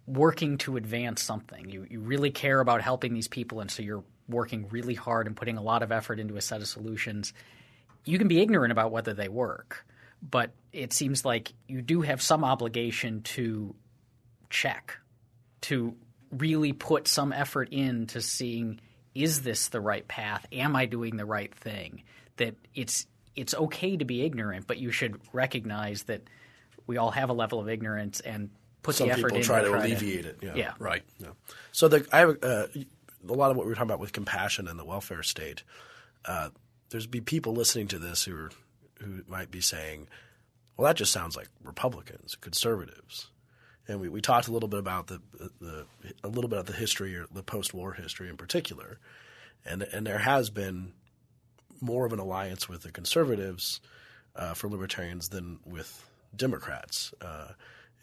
working 0.09 0.59
to 0.59 0.76
advance 0.76 1.22
something, 1.22 1.68
you, 1.68 1.86
you 1.88 2.00
really 2.00 2.30
care 2.30 2.61
about 2.61 2.80
helping 2.80 3.12
these 3.12 3.28
people, 3.28 3.61
and 3.61 3.70
so 3.70 3.82
you're 3.82 4.04
working 4.28 4.66
really 4.70 4.94
hard 4.94 5.26
and 5.26 5.36
putting 5.36 5.56
a 5.56 5.62
lot 5.62 5.82
of 5.82 5.92
effort 5.92 6.18
into 6.18 6.36
a 6.36 6.40
set 6.40 6.61
of 6.61 6.66
solutions, 6.66 7.32
you 8.04 8.18
can 8.18 8.28
be 8.28 8.40
ignorant 8.40 8.72
about 8.72 8.90
whether 8.90 9.14
they 9.14 9.28
work. 9.28 9.86
But 10.22 10.50
it 10.72 10.92
seems 10.92 11.24
like 11.24 11.52
you 11.68 11.82
do 11.82 12.00
have 12.02 12.20
some 12.20 12.42
obligation 12.42 13.22
to 13.22 13.74
check, 14.50 14.96
to 15.62 15.94
really 16.30 16.72
put 16.72 17.06
some 17.06 17.32
effort 17.32 17.68
into 17.70 18.20
seeing 18.20 18.80
is 19.14 19.42
this 19.42 19.68
the 19.68 19.80
right 19.80 20.06
path? 20.06 20.46
Am 20.52 20.76
I 20.76 20.86
doing 20.86 21.16
the 21.16 21.24
right 21.24 21.52
thing? 21.54 22.02
That 22.36 22.54
it's 22.74 23.06
it's 23.34 23.54
okay 23.54 23.96
to 23.96 24.04
be 24.04 24.24
ignorant, 24.24 24.66
but 24.66 24.78
you 24.78 24.90
should 24.90 25.20
recognize 25.32 26.04
that 26.04 26.22
we 26.86 26.96
all 26.96 27.11
have 27.11 27.30
a 27.30 27.32
level 27.32 27.61
of 27.61 27.68
ignorance 27.68 28.20
and 28.20 28.50
put 28.89 28.95
Some 28.97 29.09
the 29.09 29.12
effort 29.12 29.28
people 29.28 29.39
in 29.39 29.45
try 29.45 29.61
to 29.61 29.68
try 29.68 29.84
alleviate 29.84 30.24
it. 30.24 30.39
Yeah, 30.43 30.55
Yeah. 30.55 30.72
right. 30.78 31.03
Yeah. 31.18 31.28
So 31.72 31.89
the 31.89 32.07
I 32.11 32.18
have 32.20 32.39
uh, 32.43 32.66
a 33.28 33.32
lot 33.34 33.51
of 33.51 33.57
what 33.57 33.66
we 33.66 33.70
were 33.70 33.74
talking 33.74 33.91
about 33.91 34.01
with 34.01 34.12
compassion 34.12 34.66
and 34.66 34.78
the 34.78 34.84
welfare 34.84 35.22
state. 35.22 35.62
Uh, 36.24 36.49
there's 36.89 37.07
be 37.07 37.20
people 37.20 37.53
listening 37.53 37.89
to 37.89 37.99
this 37.99 38.24
who 38.24 38.34
are, 38.34 38.51
who 39.01 39.22
might 39.28 39.51
be 39.51 39.61
saying, 39.61 40.09
"Well, 40.76 40.86
that 40.86 40.97
just 40.97 41.12
sounds 41.12 41.36
like 41.36 41.49
Republicans, 41.62 42.34
conservatives." 42.41 43.28
And 43.86 44.01
we, 44.01 44.09
we 44.09 44.20
talked 44.20 44.49
a 44.49 44.53
little 44.53 44.68
bit 44.68 44.80
about 44.80 45.09
the, 45.09 45.20
the 45.61 45.86
a 46.24 46.28
little 46.28 46.49
bit 46.49 46.59
of 46.59 46.66
the 46.66 46.72
history 46.72 47.14
or 47.14 47.26
the 47.30 47.43
post-war 47.43 47.93
history 47.93 48.30
in 48.30 48.39
particular, 48.39 48.99
and 49.66 49.82
and 49.82 50.07
there 50.07 50.18
has 50.18 50.49
been 50.49 50.93
more 51.80 52.07
of 52.07 52.14
an 52.14 52.18
alliance 52.18 52.70
with 52.70 52.82
the 52.82 52.91
conservatives 52.91 53.80
uh, 54.34 54.55
for 54.55 54.68
libertarians 54.68 55.28
than 55.28 55.59
with 55.66 56.05
Democrats. 56.34 57.12
Uh, 57.20 57.49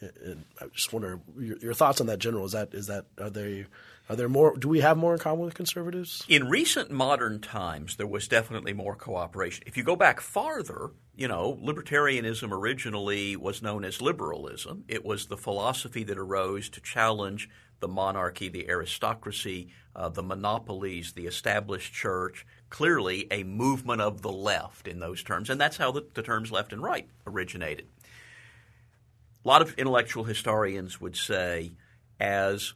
and 0.00 0.44
I 0.60 0.66
just 0.66 0.92
wonder 0.92 1.20
your, 1.38 1.56
your, 1.58 1.74
thoughts 1.74 2.00
on 2.00 2.06
that. 2.08 2.18
General 2.18 2.44
is 2.44 2.52
that 2.52 2.74
is 2.74 2.86
that 2.86 3.06
are 3.18 3.30
they 3.30 3.66
are 4.08 4.16
there 4.16 4.28
more? 4.28 4.56
Do 4.56 4.68
we 4.68 4.80
have 4.80 4.96
more 4.96 5.14
in 5.14 5.18
common 5.18 5.44
with 5.44 5.54
conservatives? 5.54 6.24
In 6.28 6.48
recent 6.48 6.90
modern 6.90 7.40
times, 7.40 7.96
there 7.96 8.06
was 8.06 8.28
definitely 8.28 8.72
more 8.72 8.94
cooperation. 8.94 9.64
If 9.66 9.76
you 9.76 9.82
go 9.82 9.96
back 9.96 10.20
farther, 10.20 10.90
you 11.16 11.26
know, 11.26 11.58
libertarianism 11.62 12.52
originally 12.52 13.36
was 13.36 13.62
known 13.62 13.84
as 13.84 14.00
liberalism. 14.00 14.84
It 14.86 15.04
was 15.04 15.26
the 15.26 15.36
philosophy 15.36 16.04
that 16.04 16.18
arose 16.18 16.68
to 16.70 16.80
challenge 16.80 17.48
the 17.80 17.88
monarchy, 17.88 18.48
the 18.48 18.68
aristocracy, 18.68 19.68
uh, 19.94 20.08
the 20.08 20.22
monopolies, 20.22 21.12
the 21.12 21.26
established 21.26 21.92
church. 21.92 22.46
Clearly, 22.68 23.26
a 23.30 23.44
movement 23.44 24.00
of 24.00 24.22
the 24.22 24.32
left 24.32 24.88
in 24.88 24.98
those 24.98 25.22
terms, 25.22 25.50
and 25.50 25.60
that's 25.60 25.76
how 25.76 25.92
the, 25.92 26.06
the 26.14 26.22
terms 26.22 26.50
left 26.50 26.72
and 26.72 26.82
right 26.82 27.08
originated. 27.26 27.86
A 29.46 29.54
lot 29.54 29.62
of 29.62 29.74
intellectual 29.74 30.24
historians 30.24 31.00
would 31.00 31.14
say, 31.14 31.76
as 32.18 32.74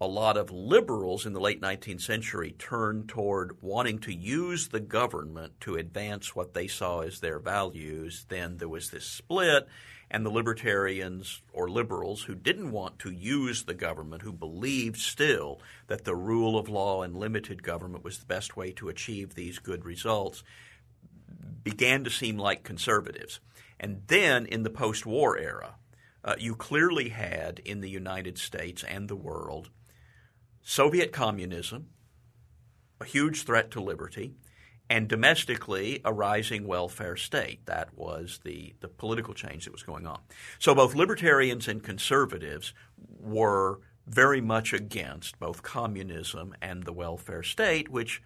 a 0.00 0.06
lot 0.08 0.36
of 0.36 0.50
liberals 0.50 1.26
in 1.26 1.32
the 1.32 1.38
late 1.38 1.60
19th 1.60 2.00
century 2.00 2.56
turned 2.58 3.08
toward 3.08 3.62
wanting 3.62 4.00
to 4.00 4.12
use 4.12 4.66
the 4.66 4.80
government 4.80 5.60
to 5.60 5.76
advance 5.76 6.34
what 6.34 6.54
they 6.54 6.66
saw 6.66 7.02
as 7.02 7.20
their 7.20 7.38
values, 7.38 8.26
then 8.28 8.56
there 8.56 8.68
was 8.68 8.90
this 8.90 9.04
split, 9.04 9.68
and 10.10 10.26
the 10.26 10.30
libertarians 10.30 11.40
or 11.52 11.70
liberals 11.70 12.24
who 12.24 12.34
didn't 12.34 12.72
want 12.72 12.98
to 12.98 13.12
use 13.12 13.62
the 13.62 13.72
government, 13.72 14.22
who 14.22 14.32
believed 14.32 14.98
still 14.98 15.60
that 15.86 16.04
the 16.04 16.16
rule 16.16 16.58
of 16.58 16.68
law 16.68 17.02
and 17.02 17.14
limited 17.14 17.62
government 17.62 18.02
was 18.02 18.18
the 18.18 18.26
best 18.26 18.56
way 18.56 18.72
to 18.72 18.88
achieve 18.88 19.36
these 19.36 19.60
good 19.60 19.84
results, 19.84 20.42
began 21.62 22.02
to 22.02 22.10
seem 22.10 22.38
like 22.38 22.64
conservatives. 22.64 23.38
And 23.78 24.02
then 24.08 24.46
in 24.46 24.64
the 24.64 24.70
post 24.70 25.06
war 25.06 25.38
era, 25.38 25.76
uh, 26.24 26.36
you 26.38 26.54
clearly 26.54 27.08
had 27.10 27.60
in 27.64 27.80
the 27.80 27.90
United 27.90 28.38
States 28.38 28.84
and 28.84 29.08
the 29.08 29.16
world 29.16 29.70
Soviet 30.62 31.12
communism, 31.12 31.88
a 33.00 33.04
huge 33.04 33.42
threat 33.42 33.70
to 33.72 33.80
liberty, 33.80 34.34
and 34.88 35.08
domestically 35.08 36.00
a 36.04 36.12
rising 36.12 36.66
welfare 36.66 37.16
state. 37.16 37.66
That 37.66 37.96
was 37.96 38.40
the, 38.44 38.74
the 38.80 38.88
political 38.88 39.34
change 39.34 39.64
that 39.64 39.72
was 39.72 39.82
going 39.82 40.06
on. 40.06 40.20
So 40.58 40.74
both 40.74 40.94
libertarians 40.94 41.66
and 41.66 41.82
conservatives 41.82 42.74
were 43.18 43.80
very 44.06 44.40
much 44.40 44.72
against 44.72 45.38
both 45.40 45.62
communism 45.62 46.54
and 46.60 46.84
the 46.84 46.92
welfare 46.92 47.42
state, 47.42 47.88
which 47.88 48.22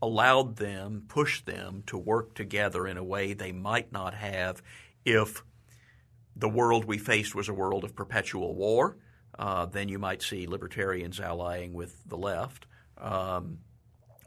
allowed 0.00 0.56
them, 0.56 1.04
pushed 1.08 1.46
them 1.46 1.82
to 1.86 1.98
work 1.98 2.34
together 2.34 2.86
in 2.86 2.96
a 2.96 3.04
way 3.04 3.32
they 3.32 3.52
might 3.52 3.90
not 3.92 4.14
have 4.14 4.62
if 5.04 5.42
the 6.38 6.48
world 6.48 6.84
we 6.84 6.98
faced 6.98 7.34
was 7.34 7.48
a 7.48 7.54
world 7.54 7.84
of 7.84 7.94
perpetual 7.94 8.54
war 8.54 8.96
uh, 9.38 9.66
then 9.66 9.88
you 9.88 9.98
might 9.98 10.22
see 10.22 10.46
libertarians 10.46 11.20
allying 11.20 11.72
with 11.72 11.96
the 12.06 12.16
left, 12.16 12.66
um, 12.98 13.58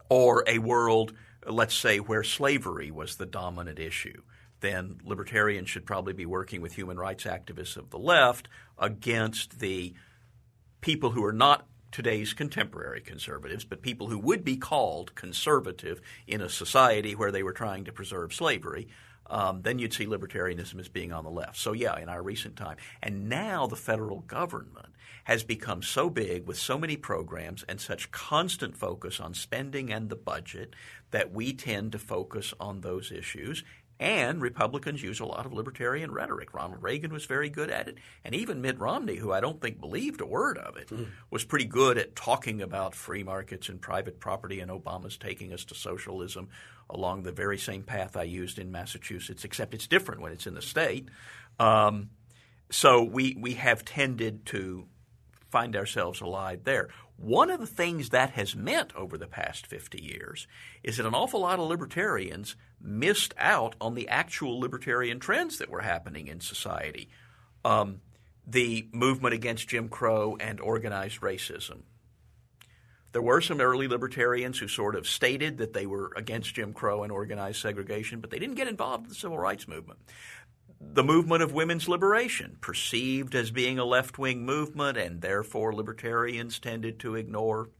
or 0.08 0.44
a 0.46 0.58
world, 0.58 1.12
let's 1.46 1.74
say, 1.74 1.98
where 1.98 2.22
slavery 2.22 2.90
was 2.90 3.16
the 3.16 3.26
dominant 3.26 3.78
issue. 3.78 4.22
Then 4.60 4.98
libertarians 5.04 5.68
should 5.68 5.86
probably 5.86 6.12
be 6.12 6.26
working 6.26 6.62
with 6.62 6.74
human 6.74 6.96
rights 6.96 7.24
activists 7.24 7.76
of 7.76 7.90
the 7.90 7.98
left 7.98 8.48
against 8.78 9.58
the 9.58 9.94
people 10.80 11.10
who 11.10 11.24
are 11.24 11.32
not 11.32 11.66
today's 11.90 12.32
contemporary 12.32 13.02
conservatives, 13.02 13.64
but 13.64 13.82
people 13.82 14.08
who 14.08 14.18
would 14.18 14.44
be 14.44 14.56
called 14.56 15.14
conservative 15.14 16.00
in 16.26 16.40
a 16.40 16.48
society 16.48 17.14
where 17.14 17.32
they 17.32 17.42
were 17.42 17.52
trying 17.52 17.84
to 17.84 17.92
preserve 17.92 18.32
slavery 18.32 18.88
um, 19.26 19.62
then 19.62 19.78
you'd 19.78 19.94
see 19.94 20.06
libertarianism 20.06 20.78
as 20.78 20.88
being 20.88 21.12
on 21.12 21.24
the 21.24 21.30
left. 21.30 21.56
So, 21.56 21.72
yeah, 21.72 21.98
in 21.98 22.08
our 22.08 22.22
recent 22.22 22.56
time. 22.56 22.76
And 23.02 23.28
now 23.28 23.66
the 23.66 23.76
federal 23.76 24.20
government 24.20 24.88
has 25.24 25.44
become 25.44 25.82
so 25.82 26.10
big 26.10 26.46
with 26.46 26.58
so 26.58 26.76
many 26.76 26.96
programs 26.96 27.64
and 27.68 27.80
such 27.80 28.10
constant 28.10 28.76
focus 28.76 29.20
on 29.20 29.34
spending 29.34 29.92
and 29.92 30.08
the 30.08 30.16
budget 30.16 30.74
that 31.12 31.32
we 31.32 31.52
tend 31.52 31.92
to 31.92 31.98
focus 31.98 32.52
on 32.58 32.80
those 32.80 33.12
issues. 33.12 33.62
And 34.02 34.42
Republicans 34.42 35.00
use 35.00 35.20
a 35.20 35.24
lot 35.24 35.46
of 35.46 35.52
libertarian 35.52 36.10
rhetoric. 36.10 36.52
Ronald 36.52 36.82
Reagan 36.82 37.12
was 37.12 37.24
very 37.24 37.48
good 37.48 37.70
at 37.70 37.86
it. 37.86 37.98
And 38.24 38.34
even 38.34 38.60
Mitt 38.60 38.80
Romney, 38.80 39.14
who 39.14 39.30
I 39.32 39.40
don't 39.40 39.60
think 39.60 39.78
believed 39.78 40.20
a 40.20 40.26
word 40.26 40.58
of 40.58 40.76
it, 40.76 40.88
mm. 40.88 41.06
was 41.30 41.44
pretty 41.44 41.66
good 41.66 41.96
at 41.96 42.16
talking 42.16 42.60
about 42.60 42.96
free 42.96 43.22
markets 43.22 43.68
and 43.68 43.80
private 43.80 44.18
property, 44.18 44.58
and 44.58 44.72
Obama's 44.72 45.16
taking 45.16 45.52
us 45.52 45.64
to 45.66 45.76
socialism 45.76 46.48
along 46.90 47.22
the 47.22 47.30
very 47.30 47.56
same 47.56 47.84
path 47.84 48.16
I 48.16 48.24
used 48.24 48.58
in 48.58 48.72
Massachusetts, 48.72 49.44
except 49.44 49.72
it's 49.72 49.86
different 49.86 50.20
when 50.20 50.32
it's 50.32 50.48
in 50.48 50.54
the 50.54 50.62
state. 50.62 51.08
Um, 51.60 52.10
so 52.70 53.04
we, 53.04 53.36
we 53.40 53.54
have 53.54 53.84
tended 53.84 54.46
to 54.46 54.88
find 55.52 55.76
ourselves 55.76 56.20
allied 56.20 56.64
there. 56.64 56.88
One 57.22 57.52
of 57.52 57.60
the 57.60 57.68
things 57.68 58.08
that 58.08 58.30
has 58.30 58.56
meant 58.56 58.96
over 58.96 59.16
the 59.16 59.28
past 59.28 59.64
50 59.68 60.02
years 60.02 60.48
is 60.82 60.96
that 60.96 61.06
an 61.06 61.14
awful 61.14 61.42
lot 61.42 61.60
of 61.60 61.68
libertarians 61.68 62.56
missed 62.80 63.32
out 63.38 63.76
on 63.80 63.94
the 63.94 64.08
actual 64.08 64.58
libertarian 64.58 65.20
trends 65.20 65.58
that 65.58 65.70
were 65.70 65.82
happening 65.82 66.26
in 66.26 66.40
society. 66.40 67.10
Um, 67.64 68.00
the 68.44 68.88
movement 68.90 69.34
against 69.34 69.68
Jim 69.68 69.88
Crow 69.88 70.36
and 70.40 70.60
organized 70.60 71.20
racism, 71.20 71.82
there 73.12 73.22
were 73.22 73.40
some 73.40 73.60
early 73.60 73.86
libertarians 73.86 74.58
who 74.58 74.66
sort 74.66 74.96
of 74.96 75.06
stated 75.06 75.58
that 75.58 75.74
they 75.74 75.86
were 75.86 76.12
against 76.16 76.56
Jim 76.56 76.72
Crow 76.72 77.04
and 77.04 77.12
organized 77.12 77.60
segregation, 77.60 78.18
but 78.18 78.30
they 78.30 78.40
didn't 78.40 78.56
get 78.56 78.66
involved 78.66 79.04
in 79.04 79.10
the 79.10 79.14
civil 79.14 79.38
rights 79.38 79.68
movement. 79.68 80.00
The 80.94 81.04
movement 81.04 81.42
of 81.42 81.52
women's 81.52 81.88
liberation, 81.88 82.58
perceived 82.60 83.34
as 83.34 83.50
being 83.50 83.78
a 83.78 83.84
left 83.84 84.18
wing 84.18 84.44
movement, 84.44 84.98
and 84.98 85.20
therefore 85.20 85.74
libertarians 85.74 86.58
tended 86.58 86.98
to 87.00 87.14
ignore 87.14 87.70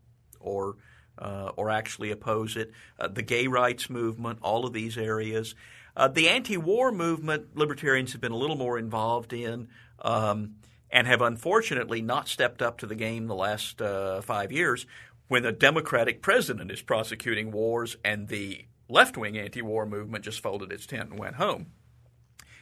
or 0.40 0.76
uh, 1.18 1.52
or 1.56 1.70
actually 1.70 2.10
oppose 2.10 2.56
it. 2.56 2.72
Uh, 2.98 3.08
the 3.08 3.22
gay 3.22 3.46
rights 3.46 3.90
movement, 3.90 4.38
all 4.42 4.64
of 4.64 4.72
these 4.72 4.96
areas. 4.96 5.54
Uh, 5.94 6.08
the 6.08 6.28
anti 6.28 6.56
war 6.56 6.90
movement, 6.90 7.54
libertarians 7.54 8.12
have 8.12 8.20
been 8.20 8.32
a 8.32 8.36
little 8.36 8.56
more 8.56 8.78
involved 8.78 9.32
in. 9.32 9.68
Um, 9.98 10.56
and 10.92 11.06
have 11.06 11.22
unfortunately 11.22 12.02
not 12.02 12.28
stepped 12.28 12.60
up 12.60 12.78
to 12.78 12.86
the 12.86 12.94
game 12.94 13.26
the 13.26 13.34
last 13.34 13.80
uh, 13.80 14.20
five 14.20 14.52
years 14.52 14.86
when 15.26 15.46
a 15.46 15.52
Democratic 15.52 16.20
president 16.20 16.70
is 16.70 16.82
prosecuting 16.82 17.50
wars 17.50 17.96
and 18.04 18.28
the 18.28 18.66
left 18.88 19.16
wing 19.16 19.38
anti 19.38 19.62
war 19.62 19.86
movement 19.86 20.22
just 20.22 20.42
folded 20.42 20.70
its 20.70 20.86
tent 20.86 21.10
and 21.10 21.18
went 21.18 21.36
home. 21.36 21.68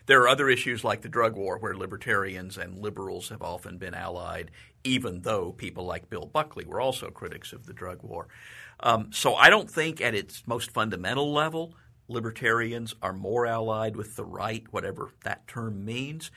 There 0.06 0.20
are 0.22 0.28
other 0.28 0.48
issues 0.48 0.84
like 0.84 1.02
the 1.02 1.08
drug 1.08 1.36
war 1.36 1.58
where 1.58 1.76
libertarians 1.76 2.58
and 2.58 2.78
liberals 2.78 3.28
have 3.28 3.42
often 3.42 3.78
been 3.78 3.94
allied, 3.94 4.50
even 4.84 5.22
though 5.22 5.52
people 5.52 5.84
like 5.84 6.10
Bill 6.10 6.26
Buckley 6.26 6.64
were 6.64 6.80
also 6.80 7.10
critics 7.10 7.52
of 7.52 7.66
the 7.66 7.72
drug 7.72 8.02
war. 8.02 8.28
Um, 8.80 9.12
so 9.12 9.34
I 9.34 9.50
don't 9.50 9.70
think 9.70 10.00
at 10.00 10.14
its 10.14 10.46
most 10.46 10.70
fundamental 10.70 11.32
level 11.32 11.74
libertarians 12.08 12.94
are 13.02 13.12
more 13.12 13.46
allied 13.46 13.96
with 13.96 14.16
the 14.16 14.24
right, 14.24 14.64
whatever 14.70 15.10
that 15.24 15.46
term 15.46 15.84
means. 15.84 16.30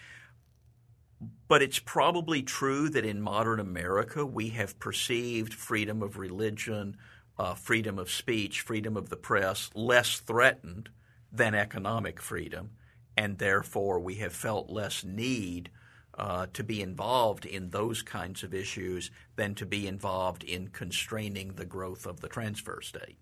But 1.48 1.62
it's 1.62 1.80
probably 1.80 2.44
true 2.44 2.90
that 2.90 3.06
in 3.06 3.22
modern 3.22 3.60
America 3.60 4.26
we 4.26 4.50
have 4.50 4.80
perceived 4.80 5.54
freedom 5.54 6.04
of 6.04 6.18
religion, 6.18 6.98
uh, 7.38 7.56
freedom 7.56 7.98
of 7.98 8.12
speech, 8.12 8.62
freedom 8.62 8.96
of 8.96 9.10
the 9.10 9.18
press 9.18 9.70
less 9.74 10.20
threatened 10.20 10.90
than 11.32 11.56
economic 11.56 12.22
freedom, 12.22 12.72
and 13.18 13.38
therefore 13.38 14.00
we 14.00 14.16
have 14.16 14.34
felt 14.34 14.70
less 14.70 15.04
need 15.04 15.70
uh, 16.18 16.48
to 16.54 16.64
be 16.64 16.82
involved 16.82 17.46
in 17.46 17.70
those 17.70 18.02
kinds 18.02 18.44
of 18.44 18.54
issues 18.54 19.10
than 19.36 19.56
to 19.56 19.66
be 19.66 19.88
involved 19.88 20.44
in 20.44 20.68
constraining 20.68 21.54
the 21.54 21.66
growth 21.66 22.06
of 22.06 22.20
the 22.20 22.28
transfer 22.28 22.82
state. 22.82 23.18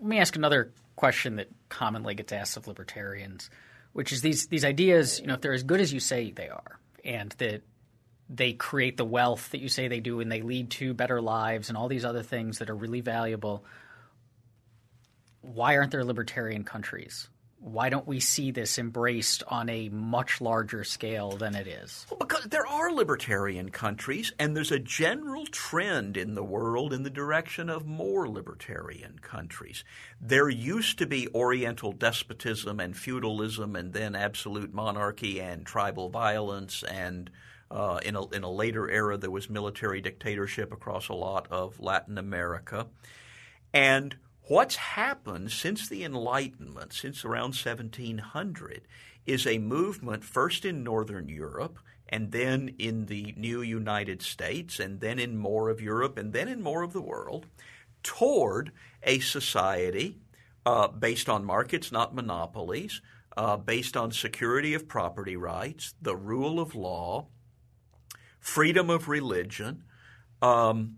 Let 0.00 0.08
me 0.08 0.18
ask 0.18 0.34
another 0.34 0.72
question 0.96 1.36
that 1.36 1.48
commonly 1.68 2.14
gets 2.14 2.32
asked 2.32 2.56
of 2.56 2.66
libertarians, 2.66 3.50
which 3.92 4.12
is 4.12 4.22
these 4.22 4.46
these 4.48 4.64
ideas. 4.64 5.20
You 5.20 5.26
know, 5.26 5.34
if 5.34 5.40
they're 5.40 5.52
as 5.52 5.62
good 5.62 5.80
as 5.80 5.92
you 5.92 6.00
say 6.00 6.30
they 6.30 6.48
are, 6.48 6.80
and 7.04 7.30
that 7.38 7.62
they 8.28 8.52
create 8.52 8.96
the 8.96 9.04
wealth 9.04 9.50
that 9.50 9.60
you 9.60 9.68
say 9.68 9.88
they 9.88 10.00
do, 10.00 10.20
and 10.20 10.32
they 10.32 10.42
lead 10.42 10.70
to 10.70 10.94
better 10.94 11.20
lives 11.20 11.68
and 11.68 11.76
all 11.76 11.88
these 11.88 12.04
other 12.04 12.22
things 12.22 12.58
that 12.58 12.70
are 12.70 12.74
really 12.74 13.02
valuable. 13.02 13.64
Why 15.42 15.76
aren't 15.76 15.90
there 15.90 16.04
libertarian 16.04 16.64
countries? 16.64 17.28
Why 17.60 17.90
don't 17.90 18.06
we 18.06 18.20
see 18.20 18.50
this 18.50 18.78
embraced 18.78 19.42
on 19.48 19.68
a 19.68 19.90
much 19.90 20.40
larger 20.40 20.82
scale 20.82 21.36
than 21.36 21.54
it 21.54 21.66
is? 21.66 22.06
Well, 22.10 22.18
because 22.18 22.44
there 22.44 22.66
are 22.66 22.90
libertarian 22.90 23.70
countries, 23.70 24.32
and 24.38 24.56
there's 24.56 24.72
a 24.72 24.78
general 24.78 25.44
trend 25.46 26.16
in 26.16 26.34
the 26.34 26.42
world 26.42 26.94
in 26.94 27.02
the 27.02 27.10
direction 27.10 27.68
of 27.68 27.86
more 27.86 28.26
libertarian 28.28 29.18
countries. 29.18 29.84
There 30.20 30.48
used 30.48 30.98
to 30.98 31.06
be 31.06 31.28
Oriental 31.34 31.92
despotism 31.92 32.80
and 32.80 32.96
feudalism, 32.96 33.76
and 33.76 33.92
then 33.92 34.14
absolute 34.14 34.72
monarchy 34.72 35.40
and 35.40 35.66
tribal 35.66 36.08
violence, 36.08 36.82
and 36.82 37.30
uh, 37.70 38.00
in, 38.02 38.16
a, 38.16 38.26
in 38.30 38.42
a 38.42 38.50
later 38.50 38.90
era, 38.90 39.18
there 39.18 39.30
was 39.30 39.50
military 39.50 40.00
dictatorship 40.00 40.72
across 40.72 41.10
a 41.10 41.14
lot 41.14 41.46
of 41.50 41.78
Latin 41.78 42.16
America. 42.16 42.86
And 43.72 44.16
What's 44.50 44.74
happened 44.74 45.52
since 45.52 45.88
the 45.88 46.02
Enlightenment, 46.02 46.92
since 46.92 47.24
around 47.24 47.54
1700, 47.54 48.82
is 49.24 49.46
a 49.46 49.58
movement 49.58 50.24
first 50.24 50.64
in 50.64 50.82
Northern 50.82 51.28
Europe 51.28 51.78
and 52.08 52.32
then 52.32 52.74
in 52.76 53.06
the 53.06 53.32
new 53.36 53.62
United 53.62 54.22
States 54.22 54.80
and 54.80 54.98
then 54.98 55.20
in 55.20 55.38
more 55.38 55.68
of 55.68 55.80
Europe 55.80 56.18
and 56.18 56.32
then 56.32 56.48
in 56.48 56.64
more 56.64 56.82
of 56.82 56.92
the 56.92 57.00
world 57.00 57.46
toward 58.02 58.72
a 59.04 59.20
society 59.20 60.18
uh, 60.66 60.88
based 60.88 61.28
on 61.28 61.44
markets, 61.44 61.92
not 61.92 62.12
monopolies, 62.12 63.00
uh, 63.36 63.56
based 63.56 63.96
on 63.96 64.10
security 64.10 64.74
of 64.74 64.88
property 64.88 65.36
rights, 65.36 65.94
the 66.02 66.16
rule 66.16 66.58
of 66.58 66.74
law, 66.74 67.28
freedom 68.40 68.90
of 68.90 69.06
religion, 69.06 69.84
um, 70.42 70.96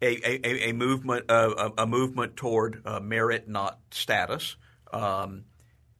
a, 0.00 0.46
a, 0.46 0.68
a 0.70 0.72
movement 0.72 1.30
uh, 1.30 1.70
a 1.76 1.86
movement 1.86 2.36
toward 2.36 2.82
uh, 2.84 3.00
merit, 3.00 3.48
not 3.48 3.80
status, 3.90 4.56
um, 4.92 5.44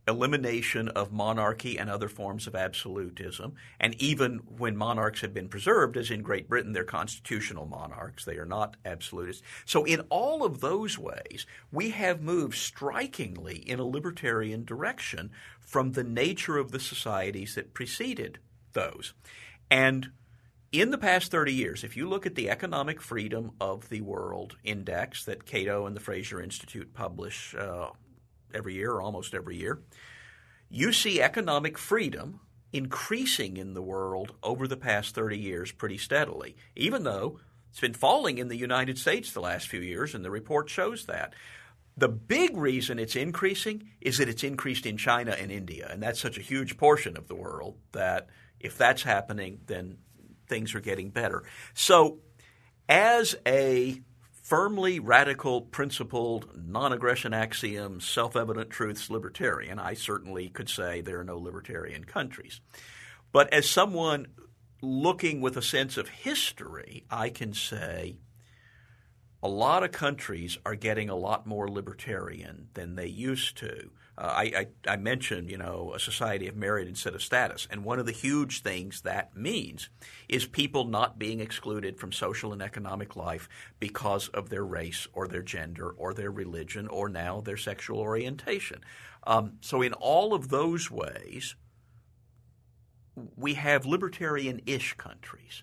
elimination 0.06 0.88
of 0.88 1.12
monarchy 1.12 1.78
and 1.78 1.90
other 1.90 2.08
forms 2.08 2.46
of 2.46 2.54
absolutism, 2.54 3.54
and 3.78 3.94
even 4.00 4.38
when 4.56 4.76
monarchs 4.76 5.20
have 5.20 5.34
been 5.34 5.48
preserved, 5.48 5.96
as 5.96 6.10
in 6.10 6.22
Great 6.22 6.48
Britain, 6.48 6.72
they're 6.72 6.84
constitutional 6.84 7.66
monarchs; 7.66 8.24
they 8.24 8.36
are 8.36 8.46
not 8.46 8.76
absolutists. 8.84 9.42
So, 9.64 9.84
in 9.84 10.00
all 10.10 10.44
of 10.44 10.60
those 10.60 10.98
ways, 10.98 11.46
we 11.72 11.90
have 11.90 12.22
moved 12.22 12.56
strikingly 12.56 13.56
in 13.56 13.80
a 13.80 13.84
libertarian 13.84 14.64
direction 14.64 15.30
from 15.60 15.92
the 15.92 16.04
nature 16.04 16.56
of 16.56 16.70
the 16.70 16.80
societies 16.80 17.56
that 17.56 17.74
preceded 17.74 18.38
those, 18.72 19.12
and 19.70 20.10
in 20.72 20.90
the 20.90 20.98
past 20.98 21.30
30 21.30 21.52
years, 21.52 21.84
if 21.84 21.96
you 21.96 22.08
look 22.08 22.26
at 22.26 22.34
the 22.34 22.50
Economic 22.50 23.00
Freedom 23.00 23.52
of 23.60 23.88
the 23.88 24.02
World 24.02 24.56
Index 24.64 25.24
that 25.24 25.46
Cato 25.46 25.86
and 25.86 25.96
the 25.96 26.00
Fraser 26.00 26.42
Institute 26.42 26.92
publish 26.92 27.54
uh, 27.54 27.88
every 28.52 28.74
year 28.74 28.92
or 28.92 29.02
almost 29.02 29.34
every 29.34 29.56
year, 29.56 29.80
you 30.68 30.92
see 30.92 31.22
economic 31.22 31.78
freedom 31.78 32.40
increasing 32.72 33.56
in 33.56 33.72
the 33.72 33.82
world 33.82 34.34
over 34.42 34.68
the 34.68 34.76
past 34.76 35.14
30 35.14 35.38
years 35.38 35.72
pretty 35.72 35.96
steadily, 35.96 36.54
even 36.76 37.02
though 37.02 37.40
it's 37.70 37.80
been 37.80 37.94
falling 37.94 38.36
in 38.36 38.48
the 38.48 38.56
United 38.56 38.98
States 38.98 39.32
the 39.32 39.40
last 39.40 39.68
few 39.68 39.80
years, 39.80 40.14
and 40.14 40.24
the 40.24 40.30
report 40.30 40.68
shows 40.68 41.06
that. 41.06 41.34
The 41.96 42.08
big 42.08 42.56
reason 42.56 42.98
it's 42.98 43.16
increasing 43.16 43.88
is 44.00 44.18
that 44.18 44.28
it's 44.28 44.44
increased 44.44 44.86
in 44.86 44.98
China 44.98 45.32
and 45.32 45.50
India, 45.50 45.88
and 45.90 46.02
that's 46.02 46.20
such 46.20 46.38
a 46.38 46.42
huge 46.42 46.76
portion 46.76 47.16
of 47.16 47.26
the 47.26 47.34
world 47.34 47.76
that 47.92 48.28
if 48.60 48.76
that's 48.76 49.02
happening, 49.02 49.60
then 49.66 49.98
things 50.48 50.74
are 50.74 50.80
getting 50.80 51.10
better. 51.10 51.44
So, 51.74 52.18
as 52.88 53.36
a 53.46 54.00
firmly 54.42 54.98
radical, 54.98 55.60
principled, 55.60 56.48
non 56.56 56.92
aggression 56.92 57.34
axiom, 57.34 58.00
self 58.00 58.34
evident 58.34 58.70
truths 58.70 59.10
libertarian, 59.10 59.78
I 59.78 59.94
certainly 59.94 60.48
could 60.48 60.68
say 60.68 61.00
there 61.00 61.20
are 61.20 61.24
no 61.24 61.38
libertarian 61.38 62.04
countries. 62.04 62.60
But 63.30 63.52
as 63.52 63.68
someone 63.68 64.28
looking 64.80 65.40
with 65.40 65.56
a 65.56 65.62
sense 65.62 65.96
of 65.96 66.08
history, 66.08 67.04
I 67.10 67.30
can 67.30 67.52
say 67.52 68.16
a 69.42 69.48
lot 69.48 69.84
of 69.84 69.92
countries 69.92 70.58
are 70.64 70.74
getting 70.74 71.10
a 71.10 71.16
lot 71.16 71.46
more 71.46 71.68
libertarian 71.68 72.68
than 72.74 72.94
they 72.94 73.06
used 73.06 73.56
to. 73.58 73.90
Uh, 74.18 74.34
I, 74.34 74.42
I, 74.42 74.66
I, 74.94 74.96
mentioned, 74.96 75.48
you 75.48 75.58
know, 75.58 75.92
a 75.94 76.00
society 76.00 76.48
of 76.48 76.56
merit 76.56 76.88
instead 76.88 77.14
of 77.14 77.22
status, 77.22 77.68
and 77.70 77.84
one 77.84 78.00
of 78.00 78.06
the 78.06 78.10
huge 78.12 78.62
things 78.62 79.02
that 79.02 79.36
means 79.36 79.90
is 80.28 80.44
people 80.44 80.84
not 80.84 81.20
being 81.20 81.38
excluded 81.38 82.00
from 82.00 82.10
social 82.10 82.52
and 82.52 82.60
economic 82.60 83.14
life 83.14 83.48
because 83.78 84.26
of 84.30 84.48
their 84.48 84.64
race 84.64 85.06
or 85.12 85.28
their 85.28 85.42
gender 85.42 85.90
or 85.90 86.12
their 86.12 86.32
religion 86.32 86.88
or 86.88 87.08
now 87.08 87.40
their 87.40 87.56
sexual 87.56 88.00
orientation. 88.00 88.80
Um, 89.24 89.52
so, 89.60 89.82
in 89.82 89.92
all 89.92 90.34
of 90.34 90.48
those 90.48 90.90
ways, 90.90 91.54
we 93.36 93.54
have 93.54 93.86
libertarian-ish 93.86 94.94
countries. 94.94 95.62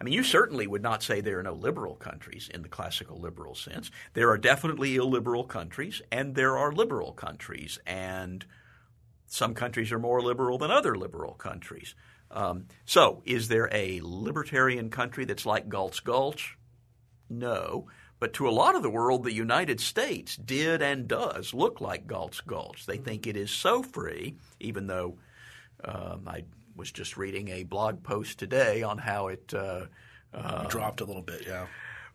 I 0.00 0.04
mean, 0.04 0.14
you 0.14 0.22
certainly 0.22 0.66
would 0.66 0.82
not 0.82 1.02
say 1.02 1.20
there 1.20 1.40
are 1.40 1.42
no 1.42 1.54
liberal 1.54 1.96
countries 1.96 2.48
in 2.52 2.62
the 2.62 2.68
classical 2.68 3.18
liberal 3.20 3.54
sense. 3.54 3.90
There 4.14 4.30
are 4.30 4.38
definitely 4.38 4.96
illiberal 4.96 5.44
countries, 5.44 6.00
and 6.12 6.34
there 6.34 6.56
are 6.56 6.70
liberal 6.72 7.12
countries, 7.12 7.78
and 7.84 8.44
some 9.26 9.54
countries 9.54 9.90
are 9.90 9.98
more 9.98 10.22
liberal 10.22 10.56
than 10.58 10.70
other 10.70 10.96
liberal 10.96 11.34
countries. 11.34 11.94
Um, 12.30 12.66
so, 12.84 13.22
is 13.24 13.48
there 13.48 13.68
a 13.72 14.00
libertarian 14.02 14.90
country 14.90 15.24
that's 15.24 15.46
like 15.46 15.68
Galt's 15.68 16.00
Gulch? 16.00 16.56
No. 17.28 17.88
But 18.20 18.32
to 18.34 18.48
a 18.48 18.50
lot 18.50 18.74
of 18.74 18.82
the 18.82 18.90
world, 18.90 19.22
the 19.22 19.32
United 19.32 19.80
States 19.80 20.36
did 20.36 20.82
and 20.82 21.06
does 21.06 21.54
look 21.54 21.80
like 21.80 22.06
Galt's 22.06 22.40
Gulch. 22.40 22.84
They 22.86 22.96
think 22.96 23.26
it 23.26 23.36
is 23.36 23.50
so 23.50 23.82
free, 23.82 24.36
even 24.58 24.86
though 24.86 25.18
um, 25.84 26.24
I 26.26 26.44
was 26.78 26.90
just 26.90 27.16
reading 27.16 27.48
a 27.48 27.64
blog 27.64 28.02
post 28.02 28.38
today 28.38 28.82
on 28.82 28.96
how 28.96 29.28
it 29.28 29.52
uh, 29.52 29.86
uh, 30.32 30.66
dropped 30.68 31.00
a 31.00 31.04
little 31.04 31.22
bit. 31.22 31.44
Yeah, 31.46 31.66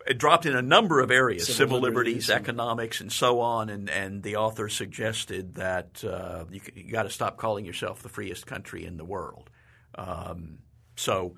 it 0.07 0.17
dropped 0.17 0.45
in 0.45 0.55
a 0.55 0.61
number 0.61 0.99
of 1.01 1.11
areas: 1.11 1.45
civil, 1.45 1.57
civil 1.57 1.79
liberties, 1.81 2.29
and... 2.29 2.39
economics, 2.39 3.01
and 3.01 3.11
so 3.11 3.41
on. 3.41 3.69
And 3.69 3.89
and 3.89 4.23
the 4.23 4.37
author 4.37 4.69
suggested 4.69 5.55
that 5.55 6.03
uh, 6.03 6.45
you, 6.49 6.61
you 6.73 6.91
got 6.91 7.03
to 7.03 7.09
stop 7.09 7.37
calling 7.37 7.65
yourself 7.65 8.01
the 8.01 8.09
freest 8.09 8.47
country 8.47 8.85
in 8.85 8.97
the 8.97 9.05
world. 9.05 9.49
Um, 9.95 10.59
so 10.95 11.35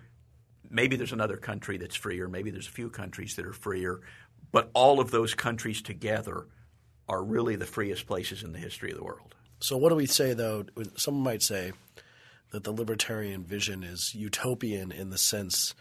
maybe 0.69 0.95
there's 0.95 1.13
another 1.13 1.37
country 1.37 1.77
that's 1.77 1.95
freer. 1.95 2.27
Maybe 2.27 2.51
there's 2.51 2.67
a 2.67 2.71
few 2.71 2.89
countries 2.89 3.35
that 3.35 3.45
are 3.45 3.53
freer, 3.53 4.01
but 4.51 4.69
all 4.73 4.99
of 4.99 5.11
those 5.11 5.33
countries 5.33 5.81
together 5.81 6.47
are 7.07 7.23
really 7.23 7.55
the 7.55 7.65
freest 7.65 8.07
places 8.07 8.43
in 8.43 8.51
the 8.51 8.59
history 8.59 8.91
of 8.91 8.97
the 8.97 9.03
world. 9.03 9.35
So 9.59 9.77
what 9.77 9.89
do 9.89 9.95
we 9.95 10.05
say 10.05 10.33
though? 10.33 10.65
Someone 10.97 11.23
might 11.23 11.41
say 11.41 11.71
that 12.55 12.63
the 12.63 12.71
libertarian 12.71 13.43
vision 13.43 13.83
is 13.83 14.15
utopian 14.15 14.89
in 14.89 15.09
the 15.09 15.17
sense, 15.17 15.75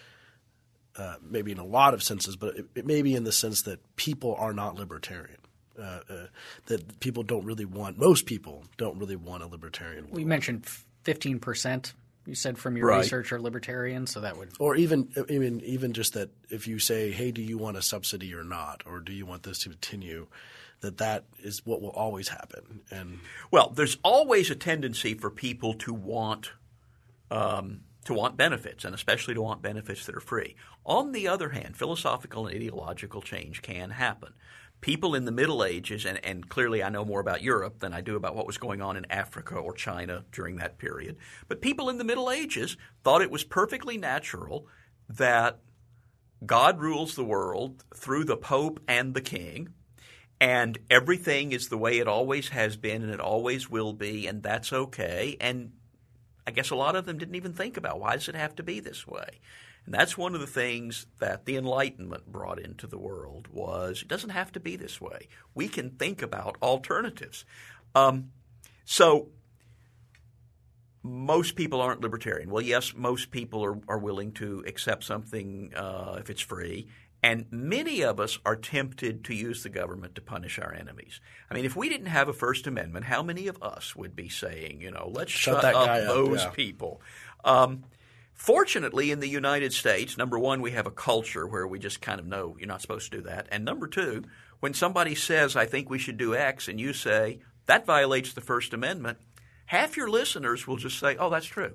uh, 0.96 1.14
maybe 1.22 1.52
in 1.52 1.58
a 1.58 1.64
lot 1.64 1.94
of 1.94 2.02
senses, 2.02 2.34
but 2.34 2.56
it, 2.56 2.66
it 2.74 2.84
may 2.84 3.00
be 3.00 3.14
in 3.14 3.22
the 3.22 3.30
sense 3.30 3.62
that 3.62 3.78
people 3.94 4.34
are 4.34 4.52
not 4.52 4.74
libertarian. 4.74 5.38
Uh, 5.78 6.00
uh, 6.08 6.26
that 6.66 6.98
people 6.98 7.22
don't 7.22 7.44
really 7.44 7.64
want. 7.64 7.96
Most 7.96 8.26
people 8.26 8.64
don't 8.76 8.98
really 8.98 9.16
want 9.16 9.44
a 9.44 9.46
libertarian. 9.46 10.08
We 10.10 10.24
mentioned 10.24 10.66
fifteen 11.02 11.40
percent. 11.40 11.94
You 12.26 12.36
said 12.36 12.58
from 12.58 12.76
your 12.76 12.86
right. 12.88 12.98
research 12.98 13.32
are 13.32 13.40
libertarian, 13.40 14.06
so 14.06 14.20
that 14.20 14.36
would, 14.36 14.50
or 14.60 14.76
even 14.76 15.12
even 15.28 15.60
even 15.62 15.92
just 15.92 16.14
that 16.14 16.30
if 16.48 16.68
you 16.68 16.78
say, 16.78 17.10
"Hey, 17.10 17.32
do 17.32 17.42
you 17.42 17.58
want 17.58 17.76
a 17.76 17.82
subsidy 17.82 18.34
or 18.34 18.44
not, 18.44 18.84
or 18.86 19.00
do 19.00 19.12
you 19.12 19.26
want 19.26 19.42
this 19.42 19.60
to 19.60 19.68
continue?" 19.68 20.28
that 20.84 20.98
that 20.98 21.24
is 21.42 21.64
what 21.64 21.80
will 21.80 21.90
always 21.90 22.28
happen. 22.28 22.82
And 22.90 23.18
well, 23.50 23.70
there's 23.70 23.96
always 24.04 24.50
a 24.50 24.54
tendency 24.54 25.14
for 25.14 25.30
people 25.30 25.74
to 25.74 25.92
want 25.92 26.50
um, 27.34 27.80
to 28.04 28.14
want 28.14 28.36
benefits, 28.36 28.84
and 28.84 28.94
especially 28.94 29.34
to 29.34 29.42
want 29.42 29.60
benefits 29.60 30.06
that 30.06 30.14
are 30.14 30.20
free. 30.20 30.54
On 30.84 31.12
the 31.12 31.26
other 31.26 31.50
hand, 31.50 31.76
philosophical 31.76 32.46
and 32.46 32.54
ideological 32.54 33.22
change 33.22 33.60
can 33.60 33.90
happen. 33.90 34.34
People 34.80 35.14
in 35.14 35.24
the 35.24 35.32
Middle 35.32 35.64
Ages, 35.64 36.04
and, 36.04 36.24
and 36.24 36.48
clearly 36.48 36.82
I 36.82 36.90
know 36.90 37.04
more 37.04 37.20
about 37.20 37.42
Europe 37.42 37.80
than 37.80 37.92
I 37.92 38.02
do 38.02 38.16
about 38.16 38.36
what 38.36 38.46
was 38.46 38.58
going 38.58 38.82
on 38.82 38.96
in 38.96 39.10
Africa 39.10 39.56
or 39.56 39.72
China 39.72 40.24
during 40.30 40.56
that 40.56 40.78
period, 40.78 41.16
but 41.48 41.62
people 41.62 41.88
in 41.88 41.98
the 41.98 42.04
Middle 42.04 42.30
Ages 42.30 42.76
thought 43.02 43.22
it 43.22 43.30
was 43.30 43.42
perfectly 43.42 43.96
natural 43.96 44.68
that 45.08 45.60
God 46.44 46.78
rules 46.80 47.16
the 47.16 47.24
world 47.24 47.84
through 47.94 48.24
the 48.24 48.36
Pope 48.36 48.80
and 48.86 49.14
the 49.14 49.22
King, 49.22 49.70
and 50.40 50.78
everything 50.90 51.52
is 51.52 51.68
the 51.68 51.78
way 51.78 51.98
it 51.98 52.06
always 52.06 52.50
has 52.50 52.76
been 52.76 53.02
and 53.02 53.10
it 53.10 53.20
always 53.20 53.70
will 53.70 53.94
be, 53.94 54.26
and 54.26 54.42
that's 54.42 54.72
okay. 54.72 55.38
And 55.40 55.72
I 56.46 56.50
guess 56.50 56.70
a 56.70 56.76
lot 56.76 56.96
of 56.96 57.06
them 57.06 57.18
didn't 57.18 57.34
even 57.36 57.52
think 57.52 57.76
about 57.76 58.00
why 58.00 58.14
does 58.14 58.28
it 58.28 58.34
have 58.34 58.54
to 58.56 58.62
be 58.62 58.80
this 58.80 59.06
way. 59.06 59.40
And 59.86 59.94
that's 59.94 60.16
one 60.16 60.34
of 60.34 60.40
the 60.40 60.46
things 60.46 61.06
that 61.18 61.44
the 61.44 61.56
Enlightenment 61.56 62.30
brought 62.30 62.58
into 62.58 62.86
the 62.86 62.98
world 62.98 63.48
was 63.52 64.02
it 64.02 64.08
doesn't 64.08 64.30
have 64.30 64.52
to 64.52 64.60
be 64.60 64.76
this 64.76 65.00
way. 65.00 65.28
We 65.54 65.68
can 65.68 65.90
think 65.90 66.22
about 66.22 66.56
alternatives. 66.62 67.44
Um, 67.94 68.30
so 68.84 69.28
most 71.02 71.54
people 71.54 71.82
aren't 71.82 72.00
libertarian. 72.00 72.50
Well, 72.50 72.62
yes, 72.62 72.94
most 72.96 73.30
people 73.30 73.62
are, 73.62 73.78
are 73.88 73.98
willing 73.98 74.32
to 74.32 74.64
accept 74.66 75.04
something 75.04 75.72
uh, 75.76 76.16
if 76.18 76.30
it's 76.30 76.40
free. 76.40 76.88
And 77.24 77.46
many 77.50 78.02
of 78.02 78.20
us 78.20 78.38
are 78.44 78.54
tempted 78.54 79.24
to 79.24 79.34
use 79.34 79.62
the 79.62 79.70
government 79.70 80.14
to 80.16 80.20
punish 80.20 80.58
our 80.58 80.74
enemies. 80.74 81.20
I 81.50 81.54
mean, 81.54 81.64
if 81.64 81.74
we 81.74 81.88
didn't 81.88 82.08
have 82.08 82.28
a 82.28 82.34
First 82.34 82.66
Amendment, 82.66 83.06
how 83.06 83.22
many 83.22 83.48
of 83.48 83.62
us 83.62 83.96
would 83.96 84.14
be 84.14 84.28
saying, 84.28 84.82
you 84.82 84.90
know, 84.90 85.10
let's 85.10 85.32
shut, 85.32 85.62
shut 85.62 85.74
up 85.74 86.06
those 86.06 86.42
yeah. 86.42 86.50
people? 86.50 87.00
Um, 87.42 87.84
fortunately, 88.34 89.10
in 89.10 89.20
the 89.20 89.26
United 89.26 89.72
States, 89.72 90.18
number 90.18 90.38
one, 90.38 90.60
we 90.60 90.72
have 90.72 90.86
a 90.86 90.90
culture 90.90 91.46
where 91.46 91.66
we 91.66 91.78
just 91.78 92.02
kind 92.02 92.20
of 92.20 92.26
know 92.26 92.56
you're 92.58 92.68
not 92.68 92.82
supposed 92.82 93.10
to 93.10 93.16
do 93.16 93.22
that. 93.22 93.46
And 93.50 93.64
number 93.64 93.86
two, 93.86 94.24
when 94.60 94.74
somebody 94.74 95.14
says, 95.14 95.56
I 95.56 95.64
think 95.64 95.88
we 95.88 95.98
should 95.98 96.18
do 96.18 96.34
X, 96.34 96.68
and 96.68 96.78
you 96.78 96.92
say, 96.92 97.38
that 97.64 97.86
violates 97.86 98.34
the 98.34 98.42
First 98.42 98.74
Amendment, 98.74 99.16
half 99.64 99.96
your 99.96 100.10
listeners 100.10 100.66
will 100.66 100.76
just 100.76 100.98
say, 100.98 101.16
oh, 101.16 101.30
that's 101.30 101.46
true. 101.46 101.72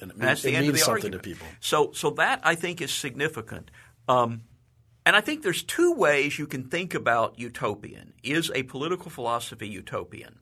And 0.00 0.10
it 0.10 0.16
means, 0.16 0.28
that's 0.28 0.42
the 0.42 0.56
end 0.56 0.68
of 0.68 0.74
the 0.74 0.84
argument. 0.84 1.22
to 1.22 1.28
people. 1.28 1.46
So, 1.60 1.92
so 1.92 2.10
that 2.10 2.40
I 2.42 2.56
think 2.56 2.82
is 2.82 2.92
significant. 2.92 3.70
Um, 4.08 4.42
and 5.10 5.16
I 5.16 5.22
think 5.22 5.42
there's 5.42 5.64
two 5.64 5.92
ways 5.92 6.38
you 6.38 6.46
can 6.46 6.68
think 6.68 6.94
about 6.94 7.36
utopian. 7.36 8.12
Is 8.22 8.48
a 8.54 8.62
political 8.62 9.10
philosophy 9.10 9.66
utopian? 9.66 10.38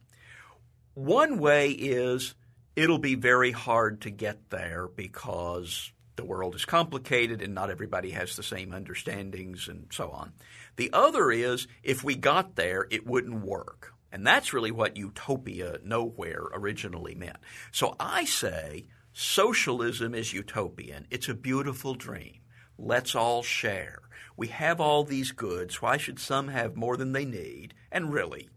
One 0.92 1.38
way 1.38 1.70
is 1.70 2.34
it'll 2.76 2.98
be 2.98 3.14
very 3.14 3.50
hard 3.50 4.02
to 4.02 4.10
get 4.10 4.50
there 4.50 4.86
because 4.86 5.92
the 6.16 6.24
world 6.26 6.54
is 6.54 6.66
complicated 6.66 7.40
and 7.40 7.54
not 7.54 7.70
everybody 7.70 8.10
has 8.10 8.36
the 8.36 8.42
same 8.42 8.74
understandings 8.74 9.68
and 9.68 9.86
so 9.90 10.10
on. 10.10 10.34
The 10.76 10.90
other 10.92 11.30
is 11.30 11.66
if 11.82 12.04
we 12.04 12.14
got 12.14 12.56
there, 12.56 12.86
it 12.90 13.06
wouldn't 13.06 13.42
work. 13.42 13.94
And 14.12 14.26
that's 14.26 14.52
really 14.52 14.70
what 14.70 14.98
utopia 14.98 15.78
nowhere 15.82 16.42
originally 16.52 17.14
meant. 17.14 17.38
So 17.72 17.96
I 17.98 18.26
say 18.26 18.88
socialism 19.14 20.14
is 20.14 20.34
utopian. 20.34 21.06
It's 21.10 21.30
a 21.30 21.34
beautiful 21.34 21.94
dream. 21.94 22.40
Let's 22.76 23.14
all 23.14 23.42
share. 23.42 24.02
We 24.38 24.46
have 24.48 24.80
all 24.80 25.02
these 25.02 25.32
goods. 25.32 25.82
Why 25.82 25.96
should 25.96 26.20
some 26.20 26.46
have 26.46 26.76
more 26.76 26.96
than 26.96 27.10
they 27.10 27.24
need? 27.24 27.74
And 27.90 28.12
really, 28.12 28.48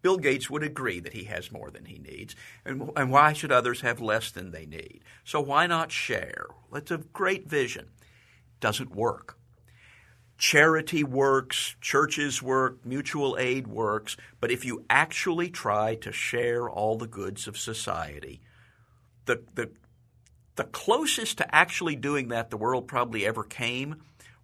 Bill 0.00 0.16
Gates 0.16 0.48
would 0.48 0.62
agree 0.62 0.98
that 0.98 1.12
he 1.12 1.24
has 1.24 1.52
more 1.52 1.70
than 1.70 1.84
he 1.84 1.98
needs. 1.98 2.34
And, 2.64 2.90
and 2.96 3.10
why 3.10 3.34
should 3.34 3.52
others 3.52 3.82
have 3.82 4.00
less 4.00 4.30
than 4.30 4.50
they 4.50 4.64
need? 4.64 5.02
So 5.24 5.42
why 5.42 5.66
not 5.66 5.92
share? 5.92 6.46
That's 6.72 6.90
a 6.90 7.04
great 7.12 7.46
vision. 7.46 7.88
Doesn't 8.60 8.96
work. 8.96 9.36
Charity 10.38 11.04
works, 11.04 11.76
churches 11.82 12.42
work, 12.42 12.78
mutual 12.86 13.36
aid 13.38 13.66
works, 13.66 14.16
but 14.40 14.50
if 14.50 14.64
you 14.64 14.86
actually 14.88 15.50
try 15.50 15.96
to 15.96 16.12
share 16.12 16.66
all 16.66 16.96
the 16.96 17.06
goods 17.06 17.46
of 17.46 17.58
society, 17.58 18.40
the, 19.26 19.42
the, 19.54 19.70
the 20.54 20.64
closest 20.64 21.36
to 21.38 21.54
actually 21.54 21.94
doing 21.94 22.28
that 22.28 22.48
the 22.48 22.56
world 22.56 22.88
probably 22.88 23.26
ever 23.26 23.44
came 23.44 23.96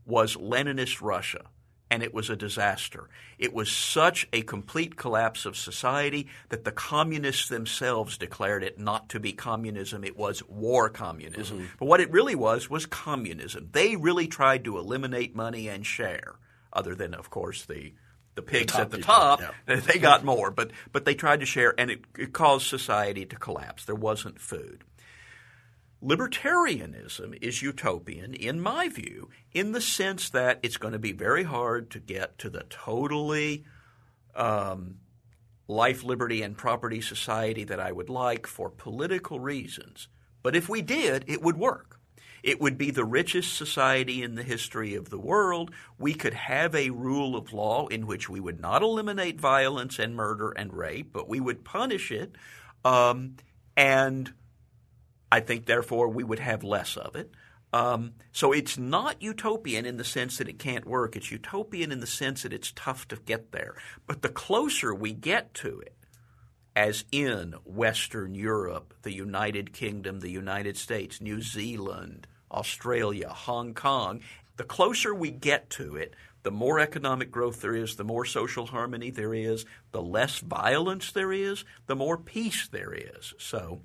was 0.07 0.36
Leninist 0.36 1.00
Russia, 1.00 1.46
and 1.90 2.03
it 2.03 2.14
was 2.14 2.30
a 2.30 2.36
disaster. 2.36 3.09
It 3.38 3.53
was 3.53 3.70
such 3.70 4.26
a 4.32 4.42
complete 4.42 4.96
collapse 4.96 5.44
of 5.44 5.57
society 5.57 6.28
that 6.48 6.64
the 6.64 6.72
communists 6.72 7.48
themselves 7.48 8.16
declared 8.16 8.64
it 8.64 8.78
not 8.78 9.09
to 9.11 9.20
be 9.20 9.32
communism, 9.32 10.05
it 10.05 10.16
was 10.16 10.42
war 10.48 10.88
communism. 10.88 11.59
Mm-hmm. 11.59 11.66
But 11.78 11.86
what 11.86 12.00
it 12.00 12.11
really 12.11 12.34
was 12.34 12.70
was 12.70 12.86
communism. 12.86 13.68
They 13.72 13.96
really 13.96 14.26
tried 14.26 14.64
to 14.64 14.78
eliminate 14.78 15.36
money 15.36 15.68
and 15.68 15.84
share, 15.84 16.36
other 16.72 16.94
than, 16.94 17.14
of 17.14 17.30
course, 17.30 17.64
the 17.64 17.92
the 18.34 18.42
pigs 18.42 18.72
the 18.72 18.80
at 18.80 18.90
the 18.90 18.96
people, 18.98 19.14
top, 19.14 19.40
yeah. 19.40 19.76
they 19.80 19.98
got 19.98 20.24
more, 20.24 20.50
but 20.50 20.70
but 20.90 21.05
they 21.05 21.14
tried 21.14 21.40
to 21.40 21.46
share, 21.46 21.74
and 21.78 21.90
it, 21.90 22.00
it 22.18 22.32
caused 22.32 22.66
society 22.66 23.26
to 23.26 23.36
collapse. 23.36 23.84
There 23.84 23.94
wasn't 23.94 24.40
food. 24.40 24.84
Libertarianism 26.03 27.38
is 27.40 27.62
utopian, 27.62 28.34
in 28.34 28.61
my 28.61 28.88
view, 28.88 29.30
in 29.53 29.70
the 29.70 29.80
sense 29.80 30.30
that 30.30 30.59
it's 30.62 30.76
going 30.76 30.92
to 30.92 30.98
be 30.98 31.12
very 31.12 31.44
hard 31.44 31.90
to 31.92 32.00
get 32.00 32.38
to 32.38 32.50
the 32.50 32.64
totally 32.68 33.64
um, 34.34 34.96
life, 35.68 36.03
liberty, 36.03 36.42
and 36.42 36.59
property 36.59 37.00
society 37.00 37.62
that 37.64 37.78
I 37.78 37.92
would 37.92 38.11
like 38.11 38.48
for 38.48 38.68
political 38.68 39.38
reasons. 39.38 40.09
But 40.42 40.57
if 40.57 40.68
we 40.68 40.82
did, 40.82 41.24
it 41.28 41.40
would 41.40 41.57
work. 41.57 42.00
It 42.42 42.61
would 42.61 42.76
be 42.76 42.90
the 42.90 43.05
richest 43.05 43.57
society 43.57 44.24
in 44.24 44.34
the 44.34 44.42
history 44.42 44.96
of 44.96 45.11
the 45.11 45.18
world. 45.18 45.70
We 45.98 46.14
could 46.14 46.34
have 46.34 46.74
a 46.74 46.90
rule 46.90 47.36
of 47.36 47.53
law 47.53 47.86
in 47.86 48.09
which 48.09 48.28
we 48.28 48.40
would 48.40 48.61
not 48.61 48.82
eliminate 48.82 49.40
violence 49.40 50.00
and 50.00 50.16
murder 50.16 50.50
and 50.50 50.72
rape, 50.72 51.12
but 51.12 51.28
we 51.28 51.38
would 51.38 51.64
punish 51.64 52.11
it. 52.11 52.34
Um, 52.84 53.36
and 53.76 54.32
I 55.33 55.41
think, 55.41 55.64
therefore, 55.64 56.09
we 56.09 56.22
would 56.22 56.41
have 56.41 56.62
less 56.62 56.95
of 56.99 57.16
it. 57.16 57.30
Um, 57.72 58.12
so 58.33 58.53
it's 58.53 58.76
not 58.76 59.22
utopian 59.22 59.87
in 59.87 59.97
the 59.97 60.05
sense 60.05 60.37
that 60.37 60.49
it 60.49 60.59
can't 60.59 60.87
work. 60.87 61.16
It's 61.16 61.30
utopian 61.30 61.91
in 61.91 62.01
the 62.01 62.07
sense 62.07 62.43
that 62.43 62.53
it's 62.53 62.70
tough 62.76 63.09
to 63.09 63.16
get 63.16 63.51
there. 63.51 63.74
But 64.07 64.20
the 64.20 64.28
closer 64.28 64.95
we 64.95 65.14
get 65.14 65.55
to 65.55 65.80
it, 65.80 65.97
as 66.76 67.07
in 67.11 67.55
Western 67.64 68.35
Europe, 68.35 68.93
the 69.01 69.14
United 69.14 69.72
Kingdom, 69.72 70.20
the 70.20 70.30
United 70.30 70.76
States, 70.76 71.22
New 71.22 71.41
Zealand, 71.41 72.26
Australia, 72.51 73.30
Hong 73.30 73.72
Kong, 73.72 74.20
the 74.59 74.64
closer 74.64 75.14
we 75.14 75.30
get 75.30 75.70
to 75.70 75.97
it, 75.97 76.14
the 76.43 76.51
more 76.51 76.78
economic 76.78 77.30
growth 77.30 77.62
there 77.62 77.74
is, 77.74 77.97
the 77.97 78.05
more 78.05 78.26
social 78.26 78.66
harmony 78.66 79.09
there 79.09 79.33
is, 79.33 79.64
the 79.93 80.03
less 80.03 80.41
violence 80.41 81.11
there 81.12 81.33
is, 81.33 81.64
the 81.87 81.97
more 81.97 82.18
peace 82.18 82.68
there 82.68 82.93
is. 82.93 83.33
So 83.39 83.80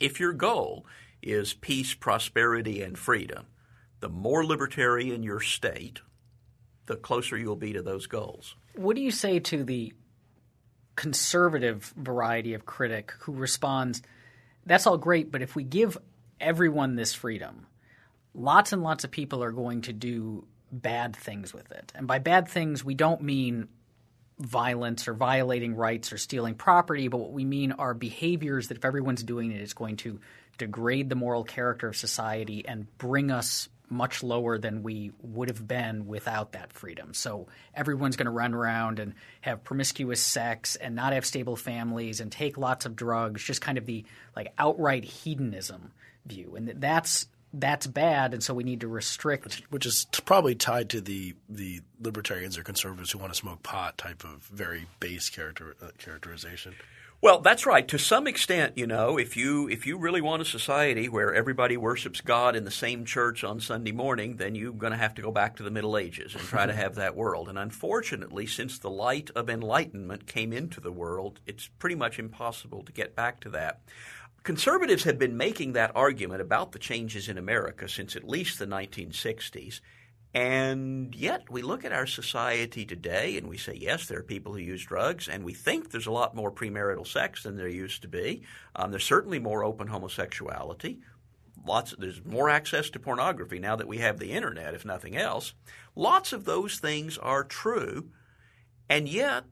if 0.00 0.18
your 0.18 0.32
goal 0.32 0.86
is 1.22 1.52
peace, 1.52 1.94
prosperity, 1.94 2.82
and 2.82 2.98
freedom, 2.98 3.46
the 4.00 4.08
more 4.08 4.44
libertarian 4.44 5.22
your 5.22 5.40
state, 5.40 6.00
the 6.86 6.96
closer 6.96 7.36
you'll 7.36 7.56
be 7.56 7.74
to 7.74 7.82
those 7.82 8.06
goals. 8.06 8.56
What 8.74 8.96
do 8.96 9.02
you 9.02 9.10
say 9.10 9.38
to 9.38 9.62
the 9.62 9.92
conservative 10.96 11.92
variety 11.96 12.54
of 12.54 12.66
critic 12.66 13.12
who 13.20 13.32
responds, 13.32 14.02
that's 14.66 14.86
all 14.86 14.98
great, 14.98 15.30
but 15.30 15.42
if 15.42 15.54
we 15.54 15.62
give 15.62 15.96
everyone 16.40 16.96
this 16.96 17.14
freedom, 17.14 17.66
lots 18.34 18.72
and 18.72 18.82
lots 18.82 19.04
of 19.04 19.10
people 19.10 19.42
are 19.44 19.52
going 19.52 19.82
to 19.82 19.92
do 19.92 20.46
bad 20.72 21.14
things 21.14 21.52
with 21.52 21.70
it. 21.72 21.92
And 21.94 22.06
by 22.06 22.18
bad 22.18 22.48
things, 22.48 22.84
we 22.84 22.94
don't 22.94 23.22
mean 23.22 23.68
violence 24.40 25.06
or 25.06 25.14
violating 25.14 25.74
rights 25.74 26.12
or 26.12 26.18
stealing 26.18 26.54
property, 26.54 27.08
but 27.08 27.18
what 27.18 27.32
we 27.32 27.44
mean 27.44 27.72
are 27.72 27.94
behaviors 27.94 28.68
that 28.68 28.78
if 28.78 28.84
everyone's 28.84 29.22
doing 29.22 29.52
it, 29.52 29.60
it's 29.60 29.74
going 29.74 29.96
to 29.98 30.20
degrade 30.58 31.08
the 31.08 31.14
moral 31.14 31.44
character 31.44 31.88
of 31.88 31.96
society 31.96 32.66
and 32.66 32.86
bring 32.98 33.30
us 33.30 33.68
much 33.90 34.22
lower 34.22 34.56
than 34.56 34.82
we 34.82 35.10
would 35.20 35.48
have 35.48 35.66
been 35.66 36.06
without 36.06 36.52
that 36.52 36.72
freedom. 36.72 37.12
So 37.12 37.48
everyone's 37.74 38.16
going 38.16 38.26
to 38.26 38.30
run 38.30 38.54
around 38.54 39.00
and 39.00 39.14
have 39.40 39.64
promiscuous 39.64 40.20
sex 40.20 40.76
and 40.76 40.94
not 40.94 41.12
have 41.12 41.26
stable 41.26 41.56
families 41.56 42.20
and 42.20 42.30
take 42.30 42.56
lots 42.56 42.86
of 42.86 42.94
drugs, 42.94 43.42
just 43.42 43.60
kind 43.60 43.78
of 43.78 43.86
the 43.86 44.04
like 44.36 44.52
outright 44.58 45.04
hedonism 45.04 45.92
view. 46.24 46.54
And 46.54 46.68
that's 46.76 47.26
that's 47.52 47.86
bad, 47.86 48.32
and 48.32 48.42
so 48.42 48.54
we 48.54 48.64
need 48.64 48.80
to 48.80 48.88
restrict. 48.88 49.44
Which, 49.44 49.62
which 49.70 49.86
is 49.86 50.06
probably 50.24 50.54
tied 50.54 50.90
to 50.90 51.00
the 51.00 51.34
the 51.48 51.80
libertarians 52.00 52.56
or 52.56 52.62
conservatives 52.62 53.10
who 53.10 53.18
want 53.18 53.32
to 53.32 53.38
smoke 53.38 53.62
pot 53.62 53.98
type 53.98 54.24
of 54.24 54.44
very 54.44 54.86
base 55.00 55.28
character 55.28 55.76
uh, 55.82 55.88
characterization. 55.98 56.74
Well, 57.22 57.40
that's 57.40 57.66
right. 57.66 57.86
To 57.88 57.98
some 57.98 58.26
extent, 58.26 58.78
you 58.78 58.86
know, 58.86 59.18
if 59.18 59.36
you 59.36 59.68
if 59.68 59.86
you 59.86 59.98
really 59.98 60.22
want 60.22 60.40
a 60.40 60.46
society 60.46 61.06
where 61.06 61.34
everybody 61.34 61.76
worships 61.76 62.22
God 62.22 62.56
in 62.56 62.64
the 62.64 62.70
same 62.70 63.04
church 63.04 63.44
on 63.44 63.60
Sunday 63.60 63.92
morning, 63.92 64.36
then 64.36 64.54
you're 64.54 64.72
going 64.72 64.92
to 64.92 64.98
have 64.98 65.14
to 65.16 65.22
go 65.22 65.30
back 65.30 65.56
to 65.56 65.62
the 65.62 65.70
Middle 65.70 65.98
Ages 65.98 66.34
and 66.34 66.42
try 66.44 66.64
to 66.64 66.72
have 66.74 66.94
that 66.94 67.14
world. 67.14 67.50
And 67.50 67.58
unfortunately, 67.58 68.46
since 68.46 68.78
the 68.78 68.88
light 68.88 69.28
of 69.36 69.50
enlightenment 69.50 70.26
came 70.26 70.50
into 70.50 70.80
the 70.80 70.92
world, 70.92 71.40
it's 71.46 71.68
pretty 71.78 71.96
much 71.96 72.18
impossible 72.18 72.84
to 72.84 72.92
get 72.92 73.14
back 73.14 73.40
to 73.40 73.50
that. 73.50 73.82
Conservatives 74.42 75.04
have 75.04 75.18
been 75.18 75.36
making 75.36 75.72
that 75.72 75.92
argument 75.94 76.40
about 76.40 76.72
the 76.72 76.78
changes 76.78 77.28
in 77.28 77.36
America 77.36 77.88
since 77.88 78.16
at 78.16 78.26
least 78.26 78.58
the 78.58 78.66
1960s. 78.66 79.80
And 80.32 81.14
yet, 81.14 81.50
we 81.50 81.60
look 81.62 81.84
at 81.84 81.92
our 81.92 82.06
society 82.06 82.86
today 82.86 83.36
and 83.36 83.48
we 83.48 83.58
say, 83.58 83.74
yes, 83.74 84.06
there 84.06 84.20
are 84.20 84.22
people 84.22 84.52
who 84.52 84.60
use 84.60 84.84
drugs, 84.84 85.28
and 85.28 85.44
we 85.44 85.52
think 85.52 85.90
there's 85.90 86.06
a 86.06 86.12
lot 86.12 86.36
more 86.36 86.52
premarital 86.52 87.06
sex 87.06 87.42
than 87.42 87.56
there 87.56 87.68
used 87.68 88.02
to 88.02 88.08
be. 88.08 88.44
Um, 88.76 88.92
there's 88.92 89.04
certainly 89.04 89.40
more 89.40 89.64
open 89.64 89.88
homosexuality. 89.88 91.00
Lots, 91.66 91.92
of, 91.92 92.00
there's 92.00 92.24
more 92.24 92.48
access 92.48 92.90
to 92.90 93.00
pornography 93.00 93.58
now 93.58 93.76
that 93.76 93.88
we 93.88 93.98
have 93.98 94.18
the 94.18 94.30
internet, 94.30 94.72
if 94.72 94.84
nothing 94.84 95.16
else. 95.16 95.52
Lots 95.96 96.32
of 96.32 96.44
those 96.44 96.78
things 96.78 97.18
are 97.18 97.44
true, 97.44 98.10
and 98.88 99.08
yet 99.08 99.44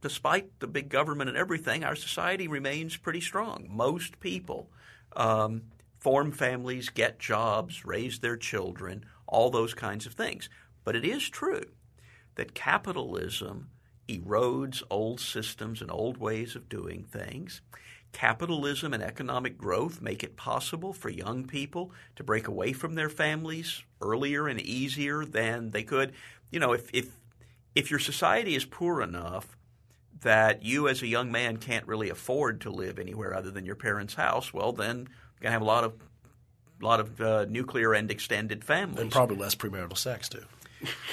despite 0.00 0.60
the 0.60 0.66
big 0.66 0.88
government 0.88 1.28
and 1.28 1.38
everything, 1.38 1.84
our 1.84 1.96
society 1.96 2.48
remains 2.48 2.96
pretty 2.96 3.20
strong. 3.20 3.68
Most 3.70 4.20
people 4.20 4.70
um, 5.14 5.62
form 5.98 6.30
families, 6.30 6.88
get 6.88 7.18
jobs, 7.18 7.84
raise 7.84 8.20
their 8.20 8.36
children, 8.36 9.04
all 9.26 9.50
those 9.50 9.74
kinds 9.74 10.06
of 10.06 10.12
things. 10.12 10.48
But 10.84 10.94
it 10.94 11.04
is 11.04 11.28
true 11.28 11.64
that 12.36 12.54
capitalism 12.54 13.70
erodes 14.08 14.82
old 14.88 15.20
systems 15.20 15.80
and 15.80 15.90
old 15.90 16.18
ways 16.18 16.54
of 16.54 16.68
doing 16.68 17.02
things. 17.02 17.60
Capitalism 18.12 18.94
and 18.94 19.02
economic 19.02 19.58
growth 19.58 20.00
make 20.00 20.22
it 20.22 20.36
possible 20.36 20.92
for 20.92 21.10
young 21.10 21.46
people 21.46 21.90
to 22.14 22.22
break 22.22 22.46
away 22.46 22.72
from 22.72 22.94
their 22.94 23.10
families 23.10 23.82
earlier 24.00 24.46
and 24.46 24.60
easier 24.60 25.24
than 25.24 25.70
they 25.70 25.82
could. 25.82 26.12
You 26.50 26.60
know, 26.60 26.72
if, 26.72 26.88
if, 26.94 27.18
if 27.74 27.90
your 27.90 27.98
society 27.98 28.54
is 28.54 28.64
poor 28.64 29.02
enough 29.02 29.55
that 30.22 30.62
you 30.62 30.88
as 30.88 31.02
a 31.02 31.06
young 31.06 31.30
man 31.30 31.56
can't 31.56 31.86
really 31.86 32.10
afford 32.10 32.60
to 32.62 32.70
live 32.70 32.98
anywhere 32.98 33.34
other 33.34 33.50
than 33.50 33.64
your 33.64 33.76
parents' 33.76 34.14
house, 34.14 34.52
well, 34.52 34.72
then 34.72 34.96
you're 34.96 35.40
going 35.40 35.50
to 35.50 35.50
have 35.50 35.62
a 35.62 35.66
lot 35.66 35.84
of 35.84 35.94
a 36.80 36.84
lot 36.84 37.00
of 37.00 37.20
uh, 37.20 37.46
nuclear 37.48 37.94
and 37.94 38.10
extended 38.10 38.62
families, 38.62 39.00
and 39.00 39.10
probably 39.10 39.36
less 39.36 39.54
premarital 39.54 39.96
sex 39.96 40.28
too. 40.28 40.44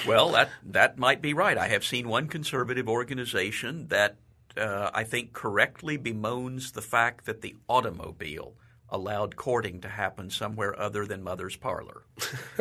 well, 0.06 0.32
that 0.32 0.50
that 0.62 0.98
might 0.98 1.22
be 1.22 1.32
right. 1.32 1.56
I 1.56 1.68
have 1.68 1.84
seen 1.84 2.08
one 2.08 2.28
conservative 2.28 2.88
organization 2.88 3.88
that 3.88 4.16
uh, 4.56 4.90
I 4.92 5.04
think 5.04 5.32
correctly 5.32 5.96
bemoans 5.96 6.72
the 6.72 6.82
fact 6.82 7.26
that 7.26 7.40
the 7.40 7.56
automobile 7.68 8.54
allowed 8.90 9.34
courting 9.36 9.80
to 9.80 9.88
happen 9.88 10.30
somewhere 10.30 10.78
other 10.78 11.06
than 11.06 11.22
mother's 11.22 11.56
parlor. 11.56 12.02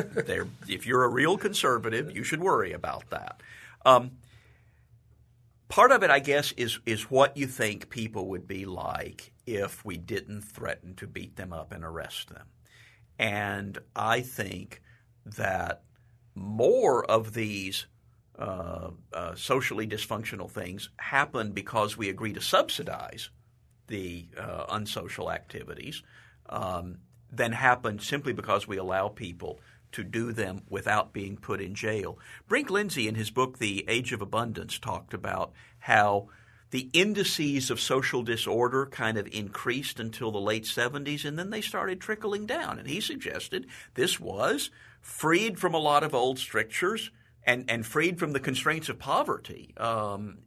if 0.68 0.88
you're 0.88 1.04
a 1.04 1.10
real 1.10 1.38
conservative, 1.38 2.16
you 2.16 2.24
should 2.24 2.40
worry 2.40 2.72
about 2.72 3.10
that. 3.10 3.42
Um, 3.86 4.12
part 5.74 5.92
of 5.92 6.04
it, 6.04 6.12
I 6.12 6.20
guess, 6.20 6.52
is 6.52 6.80
is 6.86 7.10
what 7.10 7.36
you 7.36 7.48
think 7.48 7.90
people 7.90 8.28
would 8.28 8.48
be 8.48 8.64
like 8.64 9.34
if 9.48 9.84
we 9.84 9.98
didn't 9.98 10.42
threaten 10.42 10.94
to 10.98 11.08
beat 11.08 11.36
them 11.36 11.52
up 11.52 11.72
and 11.72 11.84
arrest 11.84 12.30
them. 12.30 12.46
And 13.18 13.80
I 13.96 14.22
think 14.22 14.84
that 15.26 15.82
more 16.36 17.04
of 17.04 17.34
these 17.34 17.88
uh, 18.38 18.92
uh, 19.12 19.34
socially 19.34 19.88
dysfunctional 19.88 20.48
things 20.48 20.90
happen 20.98 21.54
because 21.54 21.98
we 21.98 22.08
agree 22.08 22.34
to 22.34 22.42
subsidize 22.42 23.32
the 23.88 24.28
uh, 24.38 24.66
unsocial 24.70 25.32
activities 25.32 26.04
um, 26.50 27.00
than 27.32 27.52
happen 27.52 27.98
simply 27.98 28.34
because 28.34 28.68
we 28.68 28.78
allow 28.78 29.08
people 29.08 29.60
to 29.94 30.04
do 30.04 30.32
them 30.32 30.62
without 30.70 31.14
being 31.14 31.38
put 31.38 31.62
in 31.62 31.74
jail. 31.74 32.20
Brink 32.48 32.70
Lindsey, 32.70 33.08
in 33.08 33.16
his 33.16 33.32
book 33.32 33.58
The 33.58 33.86
Age 33.88 34.14
of 34.14 34.22
Abundance, 34.22 34.78
talked 34.78 35.14
about 35.14 35.54
how 35.80 36.30
the 36.72 36.90
indices 36.92 37.70
of 37.70 37.80
social 37.80 38.24
disorder 38.24 38.88
kind 38.88 39.18
of 39.18 39.28
increased 39.32 40.00
until 40.00 40.32
the 40.32 40.42
late 40.42 40.64
70s 40.64 41.24
and 41.24 41.38
then 41.38 41.52
they 41.52 41.62
started 41.62 42.02
trickling 42.02 42.48
down. 42.48 42.80
And 42.80 42.88
he 42.88 43.00
suggested 43.00 43.68
this 43.94 44.20
was 44.20 44.72
freed 45.00 45.60
from 45.60 45.76
a 45.76 45.80
lot 45.80 46.04
of 46.04 46.16
old 46.16 46.40
strictures 46.40 47.12
and, 47.44 47.70
and 47.70 47.86
freed 47.86 48.18
from 48.18 48.32
the 48.32 48.40
constraints 48.40 48.90
of 48.90 48.98
poverty. 48.98 49.74
Um, 49.78 50.40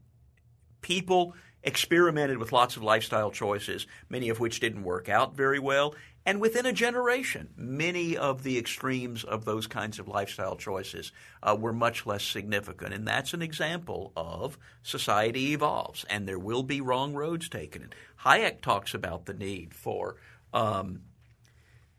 people 0.81 1.35
experimented 1.63 2.39
with 2.39 2.53
lots 2.53 2.77
of 2.77 2.83
lifestyle 2.83 3.31
choices, 3.31 3.87
many 4.09 4.29
of 4.29 4.41
which 4.41 4.61
didn't 4.61 4.83
work 4.83 5.09
out 5.09 5.37
very 5.37 5.59
well, 5.59 5.95
and 6.27 6.41
within 6.41 6.67
a 6.67 6.73
generation, 6.73 7.51
many 7.57 8.17
of 8.17 8.43
the 8.43 8.59
extremes 8.59 9.23
of 9.23 9.45
those 9.45 9.69
kinds 9.69 10.01
of 10.01 10.09
lifestyle 10.09 10.57
choices 10.57 11.13
uh, 11.41 11.57
were 11.59 11.73
much 11.73 12.05
less 12.05 12.25
significant. 12.25 12.93
And 12.93 13.07
that's 13.07 13.33
an 13.33 13.43
example 13.43 14.13
of 14.17 14.59
society 14.83 15.53
evolves, 15.53 16.05
and 16.11 16.27
there 16.27 16.39
will 16.39 16.65
be 16.65 16.81
wrong 16.81 17.15
roads 17.15 17.49
taken. 17.49 17.83
And 17.83 17.95
Hayek 18.25 18.61
talks 18.61 18.93
about 18.93 19.27
the 19.27 19.35
need 19.35 19.73
for. 19.73 20.17
Um, 20.53 21.03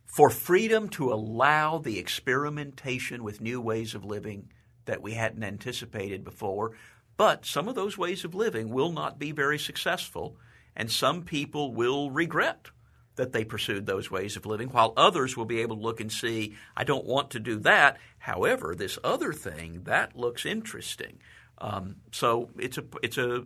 for 0.06 0.30
freedom 0.30 0.90
to 0.90 1.14
allow 1.14 1.78
the 1.78 2.00
experimentation 2.00 3.24
with 3.24 3.42
new 3.42 3.62
ways 3.62 3.94
of 3.94 4.04
living 4.04 4.50
that 4.86 5.02
we 5.02 5.14
hadn't 5.14 5.44
anticipated 5.44 6.24
before. 6.24 6.72
But 7.18 7.46
some 7.46 7.68
of 7.68 7.76
those 7.76 7.98
ways 7.98 8.24
of 8.24 8.34
living 8.34 8.70
will 8.70 8.92
not 8.92 9.20
be 9.20 9.32
very 9.32 9.60
successful, 9.60 10.38
and 10.76 10.90
some 10.90 11.24
people 11.24 11.74
will 11.74 12.10
regret 12.10 12.70
that 13.18 13.34
they 13.34 13.44
pursued 13.44 13.86
those 13.86 14.10
ways 14.10 14.38
of 14.38 14.46
living, 14.46 14.70
while 14.70 14.94
others 14.96 15.36
will 15.36 15.46
be 15.46 15.62
able 15.62 15.76
to 15.76 15.82
look 15.82 16.00
and 16.00 16.12
see, 16.12 16.56
I 16.76 16.84
don't 16.84 17.06
want 17.06 17.32
to 17.32 17.40
do 17.40 17.60
that. 17.60 17.98
However, 18.20 18.74
this 18.74 18.98
other 19.04 19.34
thing 19.34 19.82
that 19.84 20.16
looks 20.16 20.46
interesting. 20.46 21.20
Um, 21.58 21.98
so 22.12 22.50
it's 22.58 22.78
a 22.78 22.84
it's 23.04 23.18
a 23.18 23.44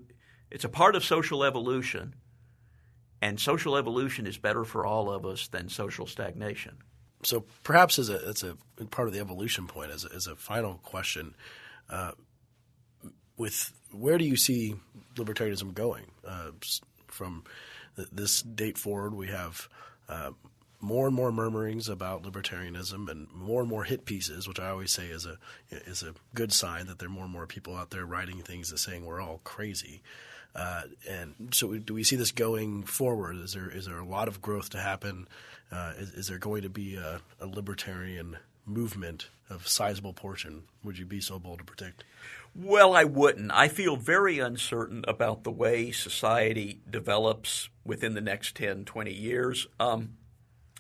it's 0.52 0.66
a 0.66 0.70
part 0.70 0.96
of 0.96 1.04
social 1.04 1.44
evolution, 1.44 2.16
and 3.22 3.40
social 3.40 3.78
evolution 3.78 4.28
is 4.28 4.38
better 4.38 4.64
for 4.66 4.86
all 4.86 5.10
of 5.10 5.26
us 5.26 5.48
than 5.48 5.70
social 5.70 6.06
stagnation. 6.06 6.78
So 7.24 7.46
perhaps 7.64 7.98
as 7.98 8.10
a 8.10 8.28
as 8.28 8.44
a 8.44 8.58
part 8.86 9.08
of 9.08 9.14
the 9.14 9.22
evolution 9.22 9.68
point, 9.68 9.92
as 9.92 10.06
a, 10.06 10.14
as 10.14 10.28
a 10.28 10.36
final 10.36 10.76
question, 10.84 11.36
uh, 11.90 12.12
with 13.38 13.72
where 13.92 14.18
do 14.18 14.26
you 14.26 14.36
see 14.36 14.76
libertarianism 15.16 15.74
going 15.74 16.12
uh, 16.28 16.52
from 17.08 17.44
this 17.96 18.42
date 18.42 18.78
forward, 18.78 19.14
we 19.14 19.28
have 19.28 19.68
uh, 20.10 20.32
more 20.82 21.08
and 21.08 21.16
more 21.16 21.32
murmurings 21.32 21.88
about 21.88 22.24
libertarianism 22.24 23.10
and 23.10 23.32
more 23.32 23.62
and 23.62 23.70
more 23.70 23.84
hit 23.84 24.06
pieces, 24.06 24.48
which 24.48 24.60
I 24.60 24.70
always 24.70 24.92
say 24.92 25.08
is 25.08 25.26
a 25.26 25.38
is 25.70 26.04
a 26.04 26.14
good 26.34 26.52
sign 26.52 26.88
that 26.88 27.00
there 27.00 27.08
are 27.08 27.12
more 27.12 27.26
and 27.26 27.34
more 27.34 27.48
people 27.48 27.78
out 27.78 27.92
there 27.92 28.06
writing 28.06 28.42
things 28.42 28.72
and 28.72 28.80
saying 28.80 29.06
we're 29.06 29.22
all 29.22 29.42
crazy. 29.44 30.02
Uh, 30.54 30.82
and 31.10 31.50
so, 31.52 31.74
do 31.76 31.94
we 31.94 32.04
see 32.04 32.16
this 32.16 32.32
going 32.32 32.84
forward? 32.84 33.38
Is 33.38 33.54
there 33.54 33.70
is 33.70 33.86
there 33.86 34.00
a 34.00 34.06
lot 34.06 34.28
of 34.28 34.42
growth 34.42 34.70
to 34.72 34.80
happen? 34.80 35.28
Uh, 35.72 35.94
is, 35.98 36.12
is, 36.12 36.28
there 36.28 36.38
going 36.38 36.64
to 36.64 36.70
be 36.70 36.96
a, 36.96 37.22
a 37.40 37.48
libertarian 37.48 38.36
movement 38.66 39.30
of 39.50 39.66
sizable 39.66 40.12
portion? 40.12 40.64
Would 40.84 40.98
you 40.98 41.06
be 41.06 41.22
so 41.22 41.40
bold 41.40 41.60
to 41.60 41.64
predict? 41.64 42.04
Well, 42.54 42.94
I 42.94 43.06
wouldn't. 43.06 43.52
I 43.54 43.70
feel 43.70 43.96
very 43.96 44.40
uncertain 44.40 45.06
about 45.08 45.44
the 45.44 45.52
way 45.52 45.92
society 45.92 46.82
develops 46.90 47.70
within 47.86 48.14
the 48.14 48.22
next 48.22 48.56
10, 48.58 48.84
20 48.84 49.14
years. 49.14 49.68
Um, 49.80 50.18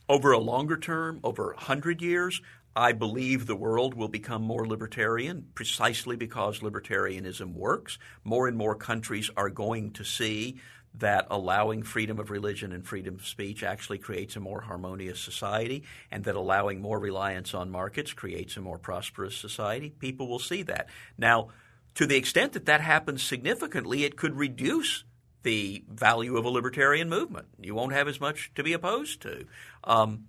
over 0.09 0.33
a 0.33 0.37
longer 0.37 0.77
term, 0.77 1.21
over 1.23 1.53
100 1.53 2.01
years, 2.01 2.41
I 2.75 2.91
believe 2.91 3.47
the 3.47 3.55
world 3.55 3.93
will 3.93 4.09
become 4.09 4.41
more 4.41 4.67
libertarian 4.67 5.47
precisely 5.55 6.17
because 6.17 6.59
libertarianism 6.59 7.53
works. 7.53 7.97
More 8.25 8.49
and 8.49 8.57
more 8.57 8.75
countries 8.75 9.29
are 9.37 9.49
going 9.49 9.91
to 9.91 10.03
see 10.03 10.59
that 10.95 11.27
allowing 11.31 11.83
freedom 11.83 12.19
of 12.19 12.29
religion 12.29 12.71
and 12.71 12.85
freedom 12.85 13.15
of 13.15 13.25
speech 13.25 13.63
actually 13.63 13.97
creates 13.97 14.35
a 14.35 14.39
more 14.39 14.61
harmonious 14.61 15.19
society, 15.19 15.83
and 16.11 16.23
that 16.25 16.35
allowing 16.35 16.81
more 16.81 16.99
reliance 16.99 17.53
on 17.53 17.71
markets 17.71 18.13
creates 18.13 18.57
a 18.57 18.61
more 18.61 18.77
prosperous 18.77 19.35
society. 19.35 19.89
People 19.89 20.27
will 20.27 20.39
see 20.39 20.63
that. 20.63 20.87
Now, 21.17 21.49
to 21.95 22.05
the 22.05 22.17
extent 22.17 22.53
that 22.53 22.65
that 22.65 22.81
happens 22.81 23.23
significantly, 23.23 24.03
it 24.03 24.17
could 24.17 24.35
reduce 24.35 25.03
the 25.43 25.83
value 25.89 26.37
of 26.37 26.45
a 26.45 26.49
libertarian 26.49 27.09
movement. 27.09 27.47
You 27.59 27.73
won't 27.73 27.93
have 27.93 28.07
as 28.07 28.21
much 28.21 28.51
to 28.55 28.63
be 28.63 28.73
opposed 28.73 29.21
to. 29.21 29.45
Um, 29.83 30.25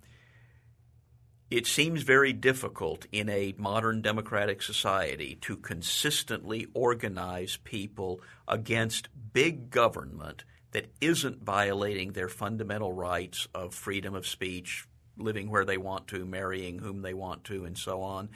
it 1.51 1.67
seems 1.67 2.01
very 2.01 2.33
difficult 2.33 3.05
in 3.11 3.29
a 3.29 3.53
modern 3.57 4.01
democratic 4.01 4.63
society 4.63 5.37
to 5.41 5.55
consistently 5.55 6.67
organize 6.73 7.57
people 7.63 8.21
against 8.47 9.09
big 9.33 9.69
government 9.69 10.45
that 10.73 10.91
isn't 10.99 11.43
violating 11.43 12.11
their 12.11 12.27
fundamental 12.27 12.91
rights 12.91 13.47
of 13.53 13.73
freedom 13.73 14.15
of 14.15 14.27
speech, 14.27 14.85
living 15.17 15.49
where 15.49 15.65
they 15.65 15.77
want 15.77 16.07
to, 16.07 16.25
marrying 16.25 16.79
whom 16.79 17.01
they 17.01 17.13
want 17.13 17.43
to, 17.45 17.63
and 17.63 17.77
so 17.77 18.01
on. 18.01 18.29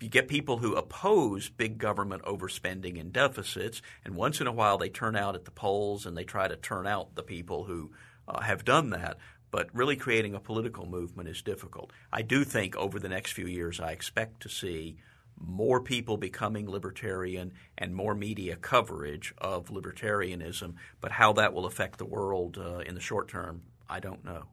You 0.00 0.08
get 0.08 0.28
people 0.28 0.58
who 0.58 0.74
oppose 0.74 1.48
big 1.48 1.78
government 1.78 2.22
overspending 2.24 3.00
and 3.00 3.12
deficits, 3.12 3.80
and 4.04 4.14
once 4.14 4.40
in 4.40 4.46
a 4.46 4.52
while 4.52 4.76
they 4.76 4.90
turn 4.90 5.16
out 5.16 5.34
at 5.34 5.44
the 5.44 5.50
polls 5.50 6.04
and 6.06 6.16
they 6.16 6.24
try 6.24 6.46
to 6.46 6.56
turn 6.56 6.86
out 6.86 7.14
the 7.14 7.22
people 7.22 7.64
who 7.64 7.92
uh, 8.28 8.40
have 8.40 8.64
done 8.64 8.90
that. 8.90 9.16
But 9.50 9.68
really 9.72 9.96
creating 9.96 10.34
a 10.34 10.40
political 10.40 10.86
movement 10.86 11.28
is 11.28 11.42
difficult. 11.42 11.92
I 12.12 12.22
do 12.22 12.42
think 12.44 12.74
over 12.76 12.98
the 12.98 13.08
next 13.08 13.32
few 13.32 13.46
years, 13.46 13.80
I 13.80 13.92
expect 13.92 14.40
to 14.42 14.48
see 14.48 14.96
more 15.44 15.80
people 15.80 16.16
becoming 16.16 16.70
libertarian 16.70 17.52
and 17.76 17.94
more 17.94 18.14
media 18.14 18.56
coverage 18.56 19.34
of 19.38 19.66
libertarianism. 19.66 20.74
But 21.00 21.12
how 21.12 21.32
that 21.34 21.52
will 21.52 21.66
affect 21.66 21.98
the 21.98 22.04
world 22.04 22.58
uh, 22.58 22.78
in 22.78 22.94
the 22.94 23.00
short 23.00 23.28
term, 23.28 23.62
I 23.88 24.00
don't 24.00 24.24
know. 24.24 24.44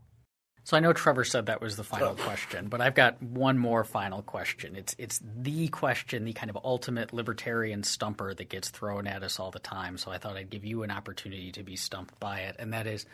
So 0.69 0.77
I 0.77 0.81
know 0.81 0.93
Trevor 0.93 1.23
said 1.23 1.47
that 1.47 1.61
was 1.61 1.77
the 1.77 1.83
final 1.83 2.13
question, 2.13 2.67
but 2.67 2.79
I've 2.79 2.93
got 2.93 3.23
one 3.23 3.57
more 3.57 3.83
final 3.83 4.21
question. 4.21 4.75
It's 4.75 4.95
it's 4.99 5.19
the 5.23 5.67
question, 5.69 6.25
the 6.25 6.33
kind 6.33 6.51
of 6.51 6.59
ultimate 6.63 7.11
libertarian 7.11 7.81
stumper 7.81 8.35
that 8.35 8.49
gets 8.49 8.69
thrown 8.69 9.07
at 9.07 9.23
us 9.23 9.39
all 9.39 9.49
the 9.49 9.57
time. 9.57 9.97
So 9.97 10.11
I 10.11 10.19
thought 10.19 10.37
I'd 10.37 10.51
give 10.51 10.65
you 10.65 10.83
an 10.83 10.91
opportunity 10.91 11.51
to 11.53 11.63
be 11.63 11.75
stumped 11.75 12.19
by 12.19 12.41
it, 12.41 12.57
and 12.59 12.73
that 12.73 12.85
is, 12.85 13.07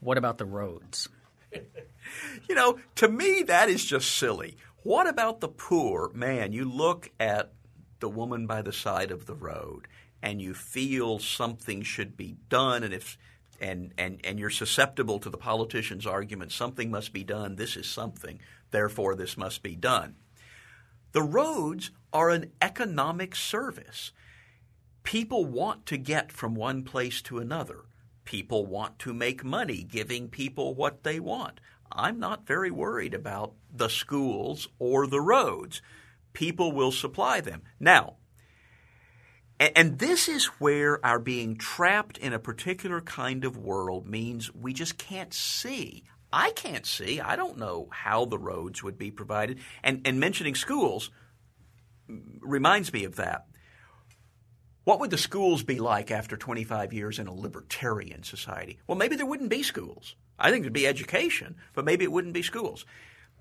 what 0.00 0.18
about 0.18 0.38
the 0.38 0.44
roads? 0.44 1.08
you 2.48 2.54
know, 2.56 2.80
to 2.96 3.08
me 3.08 3.44
that 3.44 3.68
is 3.68 3.84
just 3.84 4.16
silly. 4.16 4.56
What 4.82 5.08
about 5.08 5.40
the 5.40 5.48
poor? 5.48 6.10
Man, 6.14 6.52
you 6.52 6.64
look 6.64 7.10
at 7.18 7.52
the 8.00 8.08
woman 8.08 8.46
by 8.46 8.62
the 8.62 8.72
side 8.72 9.10
of 9.10 9.26
the 9.26 9.34
road 9.34 9.88
and 10.22 10.40
you 10.40 10.54
feel 10.54 11.18
something 11.18 11.82
should 11.82 12.16
be 12.16 12.36
done 12.48 12.82
and 12.82 12.94
if 12.94 13.18
and, 13.60 13.92
and, 13.98 14.20
and 14.22 14.38
you're 14.38 14.50
susceptible 14.50 15.18
to 15.18 15.30
the 15.30 15.36
politician's 15.36 16.06
argument 16.06 16.52
something 16.52 16.92
must 16.92 17.12
be 17.12 17.24
done, 17.24 17.56
this 17.56 17.76
is 17.76 17.88
something, 17.88 18.38
therefore 18.70 19.16
this 19.16 19.36
must 19.36 19.64
be 19.64 19.74
done. 19.74 20.14
The 21.10 21.22
roads 21.22 21.90
are 22.12 22.30
an 22.30 22.52
economic 22.62 23.34
service. 23.34 24.12
People 25.02 25.44
want 25.44 25.86
to 25.86 25.96
get 25.96 26.30
from 26.30 26.54
one 26.54 26.84
place 26.84 27.20
to 27.22 27.38
another. 27.38 27.86
People 28.24 28.66
want 28.66 28.98
to 29.00 29.12
make 29.12 29.42
money 29.42 29.82
giving 29.82 30.28
people 30.28 30.74
what 30.74 31.02
they 31.02 31.18
want. 31.18 31.60
I'm 31.90 32.18
not 32.18 32.46
very 32.46 32.70
worried 32.70 33.14
about 33.14 33.54
the 33.74 33.88
schools 33.88 34.68
or 34.78 35.06
the 35.06 35.20
roads. 35.20 35.82
People 36.32 36.72
will 36.72 36.92
supply 36.92 37.40
them. 37.40 37.62
Now, 37.80 38.16
and 39.58 39.98
this 39.98 40.28
is 40.28 40.46
where 40.60 41.04
our 41.04 41.18
being 41.18 41.56
trapped 41.56 42.16
in 42.18 42.32
a 42.32 42.38
particular 42.38 43.00
kind 43.00 43.44
of 43.44 43.56
world 43.56 44.06
means 44.06 44.54
we 44.54 44.72
just 44.72 44.98
can't 44.98 45.34
see. 45.34 46.04
I 46.32 46.52
can't 46.52 46.86
see. 46.86 47.20
I 47.20 47.34
don't 47.36 47.58
know 47.58 47.88
how 47.90 48.24
the 48.24 48.38
roads 48.38 48.82
would 48.82 48.98
be 48.98 49.10
provided. 49.10 49.58
And, 49.82 50.02
and 50.06 50.20
mentioning 50.20 50.54
schools 50.54 51.10
reminds 52.40 52.92
me 52.92 53.04
of 53.04 53.16
that. 53.16 53.46
What 54.84 55.00
would 55.00 55.10
the 55.10 55.18
schools 55.18 55.62
be 55.64 55.80
like 55.80 56.10
after 56.10 56.36
25 56.36 56.92
years 56.92 57.18
in 57.18 57.26
a 57.26 57.34
libertarian 57.34 58.22
society? 58.22 58.78
Well, 58.86 58.96
maybe 58.96 59.16
there 59.16 59.26
wouldn't 59.26 59.50
be 59.50 59.62
schools. 59.62 60.14
I 60.38 60.50
think 60.50 60.62
it'd 60.62 60.72
be 60.72 60.86
education, 60.86 61.56
but 61.74 61.84
maybe 61.84 62.04
it 62.04 62.12
wouldn't 62.12 62.34
be 62.34 62.42
schools. 62.42 62.84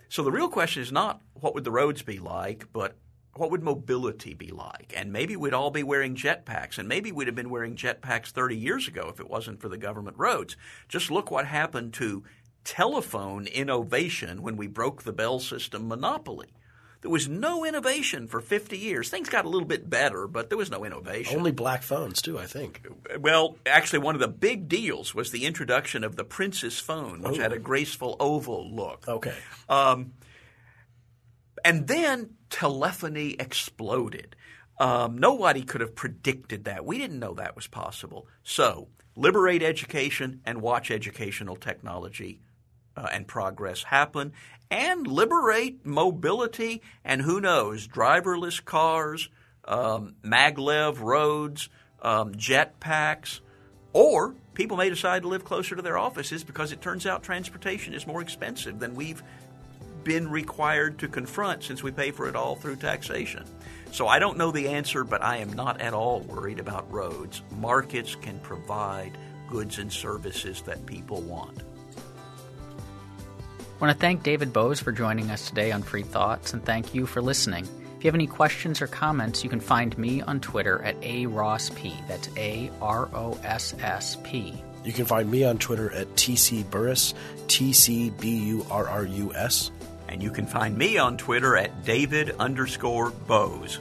So 0.10 0.24
the 0.24 0.32
real 0.32 0.50
question 0.50 0.82
is 0.82 0.92
not 0.92 1.22
what 1.34 1.54
would 1.54 1.64
the 1.64 1.72
roads 1.72 2.02
be 2.02 2.20
like, 2.20 2.68
but 2.72 2.96
what 3.36 3.52
would 3.52 3.64
mobility 3.64 4.34
be 4.34 4.50
like? 4.52 4.94
And 4.96 5.12
maybe 5.12 5.36
we'd 5.36 5.54
all 5.54 5.70
be 5.70 5.84
wearing 5.84 6.16
jetpacks, 6.16 6.78
and 6.78 6.88
maybe 6.88 7.12
we'd 7.12 7.28
have 7.28 7.36
been 7.36 7.50
wearing 7.50 7.76
jetpacks 7.76 8.32
30 8.32 8.56
years 8.56 8.88
ago 8.88 9.10
if 9.14 9.20
it 9.20 9.30
wasn't 9.30 9.62
for 9.62 9.70
the 9.70 9.78
government 9.78 10.18
roads. 10.18 10.58
Just 10.88 11.12
look 11.12 11.30
what 11.30 11.46
happened 11.46 11.94
to 11.96 12.24
telephone 12.64 13.48
innovation 13.48 14.42
when 14.42 14.58
we 14.58 14.68
broke 14.68 15.04
the 15.04 15.14
Bell 15.14 15.40
system 15.40 15.88
monopoly. 15.88 16.50
There 17.02 17.12
was 17.12 17.28
no 17.28 17.64
innovation 17.64 18.28
for 18.28 18.42
50 18.42 18.78
years. 18.78 19.10
Things 19.10 19.30
got 19.30 19.46
a 19.46 19.50
little 19.50 19.68
bit 19.68 19.90
better, 19.90 20.28
but 20.28 20.50
there 20.50 20.58
was 20.58 20.72
no 20.72 20.84
innovation. 20.84 21.38
Only 21.38 21.52
black 21.52 21.84
phones, 21.84 22.22
too, 22.22 22.40
I 22.40 22.46
think. 22.46 22.88
Well, 23.20 23.58
actually, 23.66 24.00
one 24.00 24.16
of 24.16 24.22
the 24.22 24.28
big 24.28 24.68
deals 24.68 25.14
was 25.14 25.32
the 25.32 25.46
introduction 25.46 26.04
of 26.04 26.16
the 26.16 26.24
Princess 26.24 26.80
phone, 26.80 27.22
which 27.22 27.38
Ooh. 27.38 27.42
had 27.42 27.54
a 27.54 27.60
graceful 27.60 28.16
oval 28.20 28.74
look. 28.74 29.08
Okay. 29.08 29.36
Um, 29.70 30.14
and 31.64 31.88
then 31.88 32.36
telephony 32.50 33.36
exploded. 33.40 34.36
Um, 34.80 35.18
nobody 35.18 35.64
could 35.64 35.82
have 35.82 35.96
predicted 35.96 36.66
that. 36.66 36.86
We 36.86 36.98
didn't 36.98 37.20
know 37.20 37.34
that 37.36 37.56
was 37.56 37.68
possible. 37.68 38.28
So, 38.44 38.90
liberate 39.16 39.64
education 39.64 40.42
and 40.46 40.62
watch 40.62 40.92
educational 40.92 41.56
technology 41.56 42.42
uh, 42.98 43.08
and 43.14 43.28
progress 43.28 43.84
happen, 43.84 44.34
and 44.70 45.08
liberate 45.08 45.86
mobility 45.86 46.82
and 47.06 47.22
who 47.22 47.40
knows, 47.40 47.88
driverless 47.88 48.64
cars, 48.64 49.30
um, 49.66 50.16
maglev 50.24 51.00
roads, 51.00 51.70
um, 52.02 52.34
jetpacks, 52.34 53.40
or 53.94 54.36
people 54.54 54.78
may 54.78 54.90
decide 54.90 55.22
to 55.22 55.28
live 55.28 55.46
closer 55.46 55.76
to 55.76 55.82
their 55.82 55.98
offices 55.98 56.44
because 56.44 56.72
it 56.72 56.82
turns 56.82 57.06
out 57.06 57.24
transportation 57.24 57.94
is 57.94 58.08
more 58.08 58.22
expensive 58.22 58.80
than 58.80 58.96
we've 58.96 59.24
been 60.04 60.30
required 60.30 61.00
to 61.00 61.08
confront 61.08 61.64
since 61.64 61.84
we 61.84 61.92
pay 61.92 62.12
for 62.12 62.28
it 62.28 62.36
all 62.36 62.56
through 62.56 62.76
taxation. 62.76 63.44
So 63.92 64.08
I 64.08 64.20
don't 64.20 64.38
know 64.38 64.52
the 64.52 64.70
answer, 64.70 65.04
but 65.04 65.22
I 65.22 65.38
am 65.38 65.54
not 65.54 65.82
at 65.82 65.94
all 65.94 66.22
worried 66.22 66.60
about 66.60 66.92
roads. 66.92 67.42
Markets 67.60 68.16
can 68.16 68.40
provide 68.40 69.18
goods 69.50 69.80
and 69.80 69.92
services 69.92 70.62
that 70.64 70.86
people 70.86 71.22
want. 71.22 71.64
I 73.78 73.80
want 73.80 73.94
to 73.96 74.02
thank 74.02 74.24
David 74.24 74.54
Boaz 74.54 74.80
for 74.80 74.92
joining 74.92 75.30
us 75.30 75.50
today 75.50 75.72
on 75.72 75.84
Free 75.84 76.02
Thoughts, 76.02 76.52
and 76.52 76.66
thank 76.66 76.96
you 76.96 77.06
for 77.06 77.22
listening. 77.22 77.64
If 77.96 78.04
you 78.04 78.08
have 78.08 78.16
any 78.16 78.26
questions 78.26 78.82
or 78.82 78.88
comments, 78.88 79.44
you 79.44 79.52
can 79.52 79.60
find 79.60 79.96
me 80.00 80.20
on 80.20 80.40
Twitter 80.40 80.82
at 80.82 80.96
A 81.04 81.28
Ross 81.28 81.70
P. 81.70 81.94
That's 82.08 82.28
A 82.38 82.72
R 82.82 83.08
O 83.14 83.40
S 83.44 83.76
S 83.80 84.18
P. 84.24 84.56
You 84.84 84.94
can 84.94 85.06
find 85.06 85.30
me 85.30 85.44
on 85.44 85.60
Twitter 85.60 85.94
at 85.94 86.08
TC 86.16 86.68
Burrus, 86.72 87.14
T 87.48 87.72
C 87.72 88.10
B 88.10 88.38
U 88.48 88.66
R 88.72 88.90
R 88.90 89.06
U 89.06 89.32
S. 89.36 89.70
And 90.08 90.24
you 90.24 90.32
can 90.32 90.48
find 90.48 90.76
me 90.76 90.98
on 90.98 91.16
Twitter 91.16 91.56
at 91.56 91.86
David 91.86 92.32
underscore 92.40 93.12
Boaz. 93.12 93.80